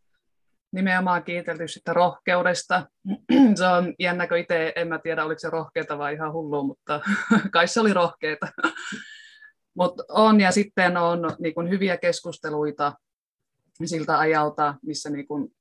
nimenomaan 0.72 1.24
kiitelty 1.24 1.68
sitä 1.68 1.94
rohkeudesta. 1.94 2.88
se 3.56 3.68
on 3.68 3.94
jännä, 4.00 4.28
kun 4.28 4.38
itse 4.38 4.74
en 4.76 4.88
mä 4.88 5.00
tiedä, 5.00 5.26
oliko 5.26 5.40
se 5.40 5.50
rohkeata 5.50 5.98
vai 5.98 6.14
ihan 6.14 6.34
hullua, 6.34 6.64
mutta 6.64 7.02
kai 7.52 7.68
se 7.68 7.82
oli 7.82 7.94
rohkeita. 7.94 8.48
Mutta 9.78 10.04
on, 10.10 10.42
ja 10.42 10.52
sitten 10.52 10.98
on 10.98 11.20
niin 11.40 11.54
kun, 11.54 11.70
hyviä 11.70 11.98
keskusteluita 11.98 12.94
siltä 13.86 14.20
ajalta, 14.20 14.76
missä 14.86 15.10
niin 15.10 15.28
kun, 15.28 15.52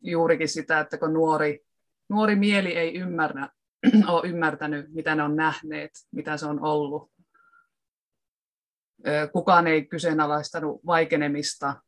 juurikin 0.00 0.48
sitä, 0.48 0.80
että 0.80 0.98
kun 0.98 1.12
nuori, 1.12 1.60
nuori 2.08 2.36
mieli 2.36 2.72
ei 2.72 2.94
ymmärrä, 2.94 3.48
ole 4.08 4.28
ymmärtänyt, 4.28 4.86
mitä 4.92 5.14
ne 5.14 5.22
on 5.22 5.36
nähneet, 5.36 5.90
mitä 6.12 6.36
se 6.36 6.46
on 6.46 6.64
ollut. 6.64 7.10
Kukaan 9.32 9.66
ei 9.66 9.86
kyseenalaistanut 9.86 10.80
vaikenemista, 10.86 11.82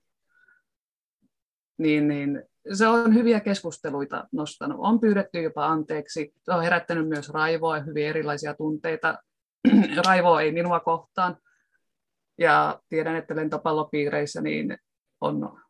niin, 1.79 2.09
niin 2.09 2.43
se 2.73 2.87
on 2.87 3.15
hyviä 3.15 3.41
keskusteluita 3.41 4.29
nostanut. 4.33 4.79
On 4.81 5.01
pyydetty 5.01 5.43
jopa 5.43 5.67
anteeksi. 5.67 6.33
Se 6.43 6.53
on 6.53 6.63
herättänyt 6.63 7.09
myös 7.09 7.29
raivoa 7.29 7.77
ja 7.77 7.83
hyvin 7.83 8.07
erilaisia 8.07 8.55
tunteita. 8.55 9.19
Raivoa 10.07 10.43
ei 10.43 10.53
minua 10.53 10.81
kohtaan. 10.81 11.37
Ja 12.39 12.81
tiedän, 12.89 13.17
että 13.17 13.37
lentopallopiireissä 13.37 14.41
niin 14.41 14.79
on, 15.23 15.63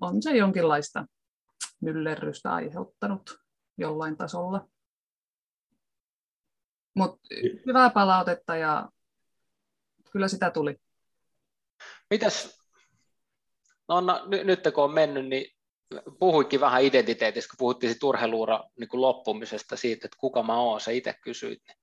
on 0.00 0.22
se 0.22 0.36
jonkinlaista 0.36 1.06
myllerrystä 1.80 2.54
aiheuttanut 2.54 3.38
jollain 3.78 4.16
tasolla. 4.16 4.68
Mutta 6.94 7.18
hyvää 7.66 7.90
palautetta 7.90 8.56
ja 8.56 8.88
kyllä 10.12 10.28
sitä 10.28 10.50
tuli. 10.50 10.76
Mitäs, 12.10 12.60
no, 13.88 14.00
no 14.00 14.20
nyt 14.44 14.60
kun 14.74 14.84
on 14.84 14.94
mennyt, 14.94 15.26
niin 15.26 15.56
puhuikin 16.18 16.60
vähän 16.60 16.82
identiteetistä, 16.82 17.50
kun 17.50 17.58
puhuttiin 17.58 17.92
siitä 17.92 18.06
urheiluura 18.06 18.64
niin 18.78 18.88
kuin 18.88 19.00
loppumisesta 19.00 19.76
siitä, 19.76 20.06
että 20.06 20.16
kuka 20.20 20.42
mä 20.42 20.60
oon, 20.60 20.80
sä 20.80 20.90
itse 20.90 21.14
kysyit. 21.22 21.62
Niin, 21.66 21.76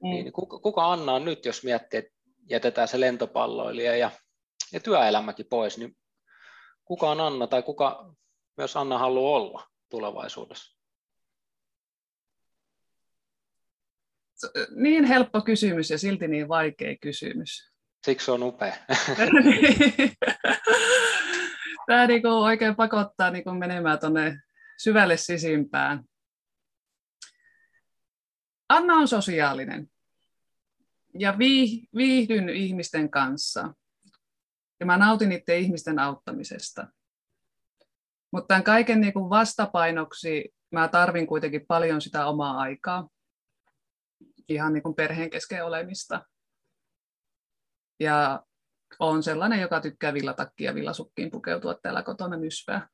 mm. 0.00 0.24
niin 0.24 0.32
kuka, 0.32 0.58
kuka 0.58 0.92
Anna 0.92 1.12
on 1.12 1.24
nyt, 1.24 1.44
jos 1.44 1.64
miettii, 1.64 1.98
että 1.98 2.12
jätetään 2.50 2.88
se 2.88 3.00
lentopalloilija 3.00 3.96
ja, 3.96 4.10
ja 4.72 4.80
työelämäkin 4.80 5.46
pois, 5.50 5.78
niin 5.78 5.96
kuka 6.88 7.10
on 7.10 7.20
Anna 7.20 7.46
tai 7.46 7.62
kuka 7.62 8.14
myös 8.56 8.76
Anna 8.76 8.98
haluaa 8.98 9.36
olla 9.40 9.68
tulevaisuudessa? 9.88 10.78
Niin 14.74 15.04
helppo 15.04 15.40
kysymys 15.40 15.90
ja 15.90 15.98
silti 15.98 16.28
niin 16.28 16.48
vaikea 16.48 16.96
kysymys. 17.00 17.72
Siksi 18.04 18.30
on 18.30 18.42
upea. 18.42 18.76
Tämä 21.86 22.06
niin 22.06 22.22
kuin 22.22 22.32
oikein 22.32 22.76
pakottaa 22.76 23.30
niin 23.30 23.44
kuin 23.44 23.56
menemään 23.56 23.98
tuonne 23.98 24.40
syvälle 24.78 25.16
sisimpään. 25.16 26.04
Anna 28.68 28.94
on 28.94 29.08
sosiaalinen 29.08 29.90
ja 31.18 31.38
viihdyn 31.96 32.48
ihmisten 32.48 33.10
kanssa. 33.10 33.74
Ja 34.80 34.86
mä 34.86 34.96
nautin 34.96 35.28
niiden 35.28 35.58
ihmisten 35.58 35.98
auttamisesta. 35.98 36.86
Mutta 38.32 38.46
tämän 38.48 38.64
kaiken 38.64 39.00
niin 39.00 39.12
kuin 39.12 39.30
vastapainoksi 39.30 40.54
mä 40.72 40.88
tarvin 40.88 41.26
kuitenkin 41.26 41.66
paljon 41.66 42.00
sitä 42.00 42.26
omaa 42.26 42.58
aikaa. 42.58 43.08
Ihan 44.48 44.72
niin 44.72 44.82
kuin 44.82 44.94
perheen 44.94 45.30
kesken 45.30 45.64
olemista. 45.64 46.26
Ja 48.00 48.42
on 48.98 49.22
sellainen, 49.22 49.60
joka 49.60 49.80
tykkää 49.80 50.14
villatakkia 50.14 50.70
ja 50.70 50.74
villasukkiin 50.74 51.30
pukeutua 51.30 51.74
täällä 51.74 52.02
kotona 52.02 52.38
mysvää, 52.38 52.88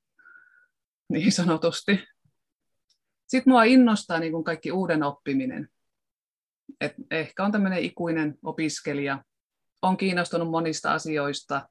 niin 1.09 1.32
sanotusti. 1.32 2.05
Sitten 3.26 3.53
mua 3.53 3.64
innostaa 3.64 4.18
niin 4.18 4.32
kuin 4.32 4.45
kaikki 4.45 4.72
uuden 4.72 5.03
oppiminen. 5.03 5.68
Et 6.80 6.95
ehkä 7.11 7.45
on 7.45 7.53
tämmöinen 7.53 7.78
ikuinen 7.78 8.39
opiskelija, 8.43 9.24
on 9.82 9.97
kiinnostunut 9.97 10.51
monista 10.51 10.93
asioista 10.93 11.68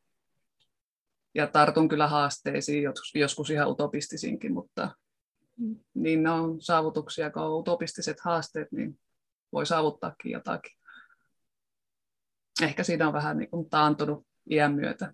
ja 1.36 1.48
tartun 1.48 1.90
kyllä 1.90 2.08
haasteisiin, 2.08 2.84
joskus 3.16 3.50
ihan 3.50 3.70
utopistisinkin, 3.70 4.54
mutta 4.54 4.92
niin 5.94 6.24
ne 6.24 6.30
on 6.30 6.62
saavutuksia, 6.62 7.32
kun 7.32 7.42
on 7.42 7.60
utopistiset 7.60 8.20
haasteet, 8.20 8.72
niin 8.72 9.00
voi 9.54 9.66
saavuttaakin 9.66 10.32
jotakin. 10.32 10.78
Ehkä 12.62 12.84
siinä 12.84 13.08
on 13.08 13.14
vähän 13.14 13.38
niin 13.38 13.50
kuin 13.50 13.70
taantunut 13.70 14.28
iän 14.50 14.74
myötä. 14.74 15.14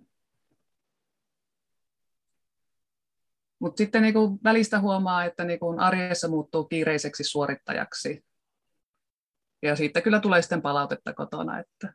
Mutta 3.60 3.78
sitten 3.78 4.02
niin 4.02 4.14
kuin 4.14 4.40
välistä 4.44 4.80
huomaa, 4.80 5.26
että 5.26 5.44
niin 5.44 5.60
kuin 5.60 5.80
arjessa 5.80 6.28
muuttuu 6.28 6.66
kiireiseksi 6.66 7.24
suorittajaksi. 7.24 8.26
Ja 9.62 9.76
siitä 9.76 10.02
kyllä 10.02 10.20
tulee 10.20 10.42
sitten 10.42 10.62
palautetta 10.62 11.14
kotona. 11.14 11.60
Että... 11.60 11.94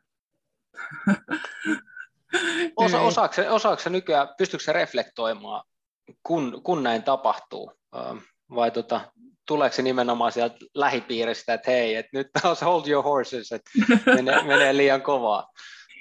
Osa, 2.75 3.01
osaako, 3.01 3.35
osaako 3.49 3.89
nykyään, 3.89 4.27
pystyykö 4.37 4.63
se 4.63 4.73
reflektoimaan, 4.73 5.63
kun, 6.23 6.61
kun 6.63 6.83
näin 6.83 7.03
tapahtuu? 7.03 7.71
Vai 8.55 8.71
tota, 8.71 9.01
tuleeko 9.47 9.75
se 9.75 9.81
nimenomaan 9.81 10.31
sieltä 10.31 10.55
lähipiiristä, 10.73 11.53
että 11.53 11.71
hei, 11.71 11.95
että 11.95 12.09
nyt 12.13 12.27
taas 12.41 12.61
hold 12.61 12.87
your 12.87 13.03
horses, 13.03 13.51
että 13.51 13.71
menee, 14.05 14.43
menee 14.47 14.77
liian 14.77 15.01
kovaa? 15.01 15.49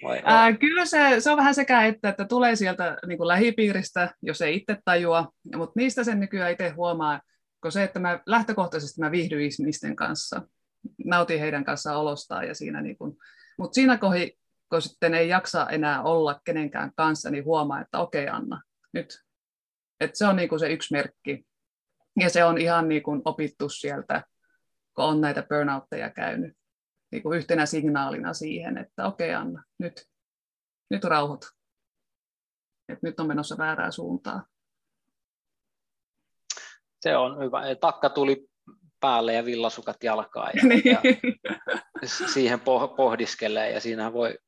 Vai, 0.02 0.22
Ää, 0.24 0.52
kyllä 0.52 0.86
se, 0.86 0.98
se 1.18 1.30
on 1.30 1.36
vähän 1.36 1.54
sekä 1.54 1.86
että, 1.86 2.08
että 2.08 2.24
tulee 2.24 2.56
sieltä 2.56 2.96
niin 3.06 3.18
kuin 3.18 3.28
lähipiiristä, 3.28 4.14
jos 4.22 4.40
ei 4.40 4.56
itse 4.56 4.76
tajua, 4.84 5.32
mutta 5.56 5.72
niistä 5.76 6.04
sen 6.04 6.20
nykyään 6.20 6.52
itse 6.52 6.68
huomaa, 6.68 7.20
kun 7.62 7.72
se, 7.72 7.82
että 7.82 7.98
mä 7.98 8.20
lähtökohtaisesti 8.26 9.00
mä 9.00 9.10
viihdyin 9.10 9.50
ihmisten 9.50 9.96
kanssa, 9.96 10.42
nautin 11.04 11.40
heidän 11.40 11.64
kanssaan 11.64 11.96
olostaan 11.96 12.48
ja 12.48 12.54
siinä 12.54 12.82
niin 12.82 12.98
kuin, 12.98 13.16
mutta 13.58 13.74
siinä 13.74 13.98
kohi, 13.98 14.38
kun 14.74 14.82
sitten 14.82 15.14
ei 15.14 15.28
jaksa 15.28 15.66
enää 15.70 16.02
olla 16.02 16.40
kenenkään 16.44 16.92
kanssa, 16.96 17.30
niin 17.30 17.44
huomaa, 17.44 17.80
että 17.80 17.98
okei 17.98 18.28
Anna, 18.28 18.62
nyt. 18.92 19.24
että 20.00 20.18
se 20.18 20.26
on 20.26 20.36
niin 20.36 20.48
kuin 20.48 20.58
se 20.58 20.72
yksi 20.72 20.94
merkki. 20.94 21.46
Ja 22.20 22.30
se 22.30 22.44
on 22.44 22.58
ihan 22.58 22.88
niin 22.88 23.02
kuin 23.02 23.22
opittu 23.24 23.68
sieltä, 23.68 24.24
kun 24.94 25.04
on 25.04 25.20
näitä 25.20 25.42
burnoutteja 25.48 26.10
käynyt 26.10 26.56
niin 27.12 27.22
kuin 27.22 27.38
yhtenä 27.38 27.66
signaalina 27.66 28.32
siihen, 28.32 28.78
että 28.78 29.06
okei 29.06 29.34
Anna, 29.34 29.64
nyt, 29.78 30.06
nyt 30.90 31.04
rauhoitu. 31.04 31.46
Et 32.88 33.02
nyt 33.02 33.20
on 33.20 33.26
menossa 33.26 33.58
väärää 33.58 33.90
suuntaa. 33.90 34.46
Se 37.00 37.16
on 37.16 37.44
hyvä. 37.44 37.62
Takka 37.80 38.10
tuli 38.10 38.48
päälle 39.00 39.34
ja 39.34 39.44
villasukat 39.44 40.04
jalkaan 40.04 40.52
ja, 40.56 40.62
niin. 40.68 40.82
ja 42.02 42.08
siihen 42.08 42.60
pohdiskelee 42.96 43.70
ja 43.70 43.80
siinä 43.80 44.12
voi 44.12 44.38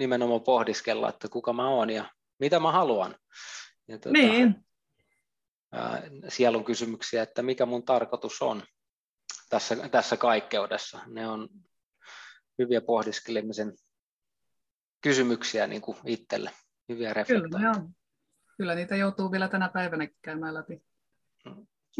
nimenomaan 0.00 0.42
pohdiskella, 0.42 1.08
että 1.08 1.28
kuka 1.28 1.52
mä 1.52 1.68
oon 1.68 1.90
ja 1.90 2.04
mitä 2.38 2.60
mä 2.60 2.72
haluan. 2.72 3.16
Ja 3.88 3.98
tuota, 3.98 4.18
niin. 4.18 4.64
sielun 6.28 6.64
kysymyksiä, 6.64 7.22
että 7.22 7.42
mikä 7.42 7.66
mun 7.66 7.84
tarkoitus 7.84 8.42
on 8.42 8.62
tässä, 9.50 9.88
tässä 9.88 10.16
kaikkeudessa. 10.16 10.98
Ne 11.06 11.28
on 11.28 11.48
hyviä 12.58 12.80
pohdiskelemisen 12.80 13.72
kysymyksiä 15.00 15.66
niin 15.66 15.82
kuin 15.82 15.98
itselle, 16.04 16.50
hyviä 16.88 17.14
reflektoja. 17.14 17.72
Kyllä, 17.72 17.88
Kyllä 18.56 18.74
niitä 18.74 18.96
joutuu 18.96 19.32
vielä 19.32 19.48
tänä 19.48 19.68
päivänä 19.68 20.08
käymään 20.22 20.54
läpi. 20.54 20.82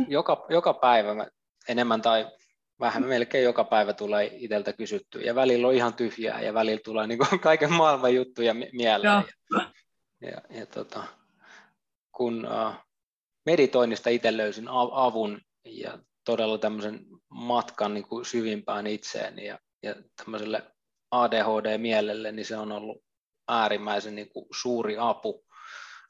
Joka, 0.09 0.47
joka 0.49 0.75
päivä 0.75 1.27
enemmän 1.69 2.03
tai 2.03 2.27
vähän 2.81 3.07
melkein 3.07 3.45
joka 3.45 3.65
päivä 3.65 3.93
tulee 3.93 4.31
itseltä 4.37 4.73
kysyttyä 4.73 5.23
ja 5.23 5.35
välillä 5.35 5.69
on 5.69 5.75
ihan 5.75 5.95
tyhjää 5.95 6.41
ja 6.41 6.55
välillä 6.55 6.81
tulee 6.85 7.07
niin 7.07 7.19
kuin 7.19 7.41
kaiken 7.51 7.73
maailman 7.73 8.15
juttuja 8.15 8.55
mieleen. 8.55 9.03
Ja, 9.03 9.23
ja, 10.21 10.41
ja 10.51 10.67
tota, 10.67 11.05
kun 12.13 12.47
uh, 12.47 12.75
meditoinnista 13.47 14.11
itse 14.11 14.37
löysin 14.37 14.69
avun 14.93 15.41
ja 15.65 15.99
todella 16.25 16.59
tämmöisen 16.59 17.07
matkan 17.29 17.95
niin 17.95 18.09
kuin 18.09 18.25
syvimpään 18.25 18.87
itseen 18.87 19.39
ja 19.39 19.59
ja 19.83 19.95
tämmöiselle 20.17 20.63
ADHD-mielelle, 21.11 22.33
niin 22.33 22.47
se 22.47 22.57
on 22.57 22.73
ollut 22.73 23.05
äärimmäisen 23.49 24.15
niin 24.15 24.29
kuin 24.29 24.47
suuri 24.55 24.97
apu 24.99 25.45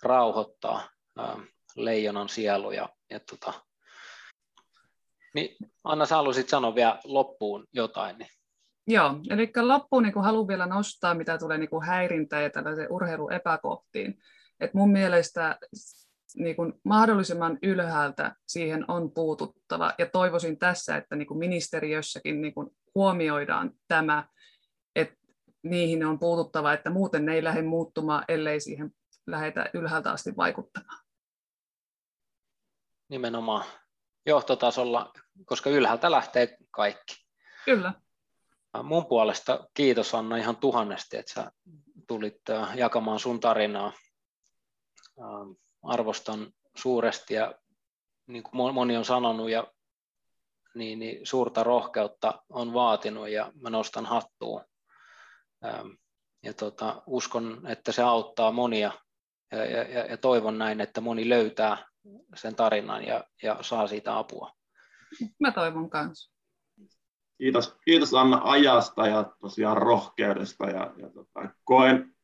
rauhoittaa 0.02 0.90
ää, 1.18 1.36
leijonan 1.76 2.28
sielu. 2.28 2.70
Ja, 2.70 2.88
ja 3.10 3.20
tota, 3.20 3.52
niin 5.34 5.56
Anna, 5.84 6.06
sä 6.06 6.16
haluaisit 6.16 6.48
sanoa 6.48 6.74
vielä 6.74 7.00
loppuun 7.04 7.66
jotain. 7.72 8.18
Niin. 8.18 8.30
Joo, 8.86 9.20
eli 9.30 9.52
loppuun 9.62 10.02
niin 10.02 10.24
haluan 10.24 10.48
vielä 10.48 10.66
nostaa, 10.66 11.14
mitä 11.14 11.38
tulee 11.38 11.58
niin 11.58 11.70
kuin 11.70 11.86
häirintään 11.86 12.42
ja 12.42 12.50
tällaiseen 12.50 12.92
urheiluepäkohtiin. 12.92 14.18
Et 14.60 14.74
mun 14.74 14.90
mielestä 14.90 15.58
niin 16.36 16.56
kuin 16.56 16.72
mahdollisimman 16.84 17.58
ylhäältä 17.62 18.34
siihen 18.48 18.84
on 18.90 19.10
puututtava, 19.12 19.92
ja 19.98 20.06
toivoisin 20.06 20.58
tässä, 20.58 20.96
että 20.96 21.16
niin 21.16 21.28
kuin 21.28 21.38
ministeriössäkin 21.38 22.40
niin 22.40 22.54
kuin 22.54 22.70
huomioidaan 22.94 23.72
tämä, 23.88 24.28
että 24.96 25.16
niihin 25.62 26.06
on 26.06 26.18
puututtava, 26.18 26.72
että 26.72 26.90
muuten 26.90 27.24
ne 27.24 27.34
ei 27.34 27.44
lähde 27.44 27.62
muuttumaan, 27.62 28.24
ellei 28.28 28.60
siihen 28.60 28.90
lähdetä 29.26 29.70
ylhäältä 29.74 30.10
asti 30.10 30.36
vaikuttamaan. 30.36 30.98
Nimenomaan 33.08 33.64
johtotasolla, 34.26 35.12
koska 35.44 35.70
ylhäältä 35.70 36.10
lähtee 36.10 36.56
kaikki. 36.70 37.14
Kyllä. 37.64 37.92
Mun 38.82 39.06
puolesta 39.06 39.68
kiitos 39.74 40.14
Anna 40.14 40.36
ihan 40.36 40.56
tuhannesti, 40.56 41.16
että 41.16 41.32
sä 41.32 41.52
tulit 42.08 42.40
jakamaan 42.74 43.18
sun 43.18 43.40
tarinaa. 43.40 43.92
Arvostan 45.82 46.52
suuresti 46.76 47.34
ja 47.34 47.54
niin 48.26 48.42
kuin 48.42 48.74
moni 48.74 48.96
on 48.96 49.04
sanonut 49.04 49.50
ja 49.50 49.66
niin, 50.74 50.98
niin 50.98 51.26
suurta 51.26 51.62
rohkeutta 51.62 52.42
on 52.48 52.74
vaatinut 52.74 53.28
ja 53.28 53.52
mä 53.60 53.70
nostan 53.70 54.06
hattua. 54.06 54.64
Ja 56.42 56.54
tota, 56.54 57.02
uskon, 57.06 57.66
että 57.66 57.92
se 57.92 58.02
auttaa 58.02 58.52
monia 58.52 58.92
ja, 59.52 59.64
ja, 59.64 60.06
ja 60.06 60.16
toivon 60.16 60.58
näin, 60.58 60.80
että 60.80 61.00
moni 61.00 61.28
löytää 61.28 61.89
sen 62.34 62.56
tarinan 62.56 63.06
ja, 63.06 63.24
ja 63.42 63.56
saa 63.60 63.86
siitä 63.86 64.18
apua. 64.18 64.52
Mä 65.40 65.52
toivon 65.52 65.90
kanssa. 65.90 66.32
Kiitos, 67.38 67.76
kiitos 67.84 68.14
Anna 68.14 68.40
ajasta 68.44 69.06
ja 69.06 69.32
tosiaan 69.40 69.76
rohkeudesta 69.76 70.66
ja, 70.66 70.94
ja 70.96 71.10
tota, 71.10 71.54
koen 71.64 72.14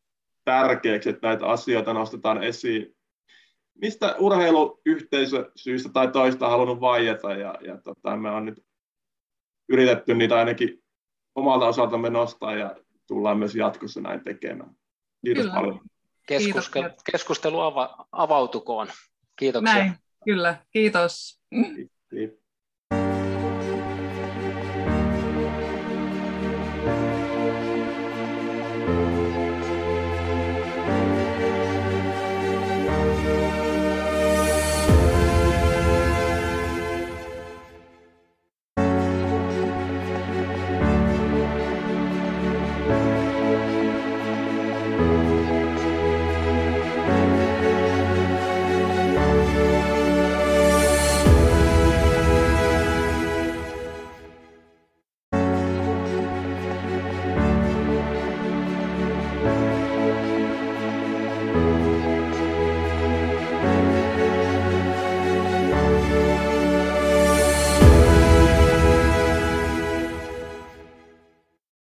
tärkeäksi, 0.44 1.08
että 1.08 1.26
näitä 1.26 1.46
asioita 1.46 1.92
nostetaan 1.92 2.42
esiin. 2.42 2.96
Mistä 3.74 4.16
urheiluyhteisö 4.18 5.50
syystä 5.56 5.88
tai 5.88 6.08
toista 6.08 6.48
halunnut 6.48 6.80
vaieta 6.80 7.32
ja, 7.32 7.54
ja 7.60 7.80
tota, 7.80 8.16
me 8.16 8.30
on 8.30 8.44
nyt 8.44 8.64
yritetty 9.68 10.14
niitä 10.14 10.36
ainakin 10.36 10.84
omalta 11.34 11.66
osaltamme 11.66 12.10
nostaa 12.10 12.54
ja 12.54 12.76
tullaan 13.06 13.38
myös 13.38 13.54
jatkossa 13.54 14.00
näin 14.00 14.24
tekemään. 14.24 14.70
Kiitos 15.24 15.42
Kyllä. 15.42 15.54
paljon. 15.54 15.80
Keskustelu, 16.28 16.90
keskustelu 17.12 17.60
ava, 17.60 18.06
avautukoon. 18.12 18.88
Kiitoksia. 19.36 19.74
Näin, 19.74 19.94
kyllä. 20.24 20.56
Kiitos. 20.70 21.40
Kiitos. 22.10 22.45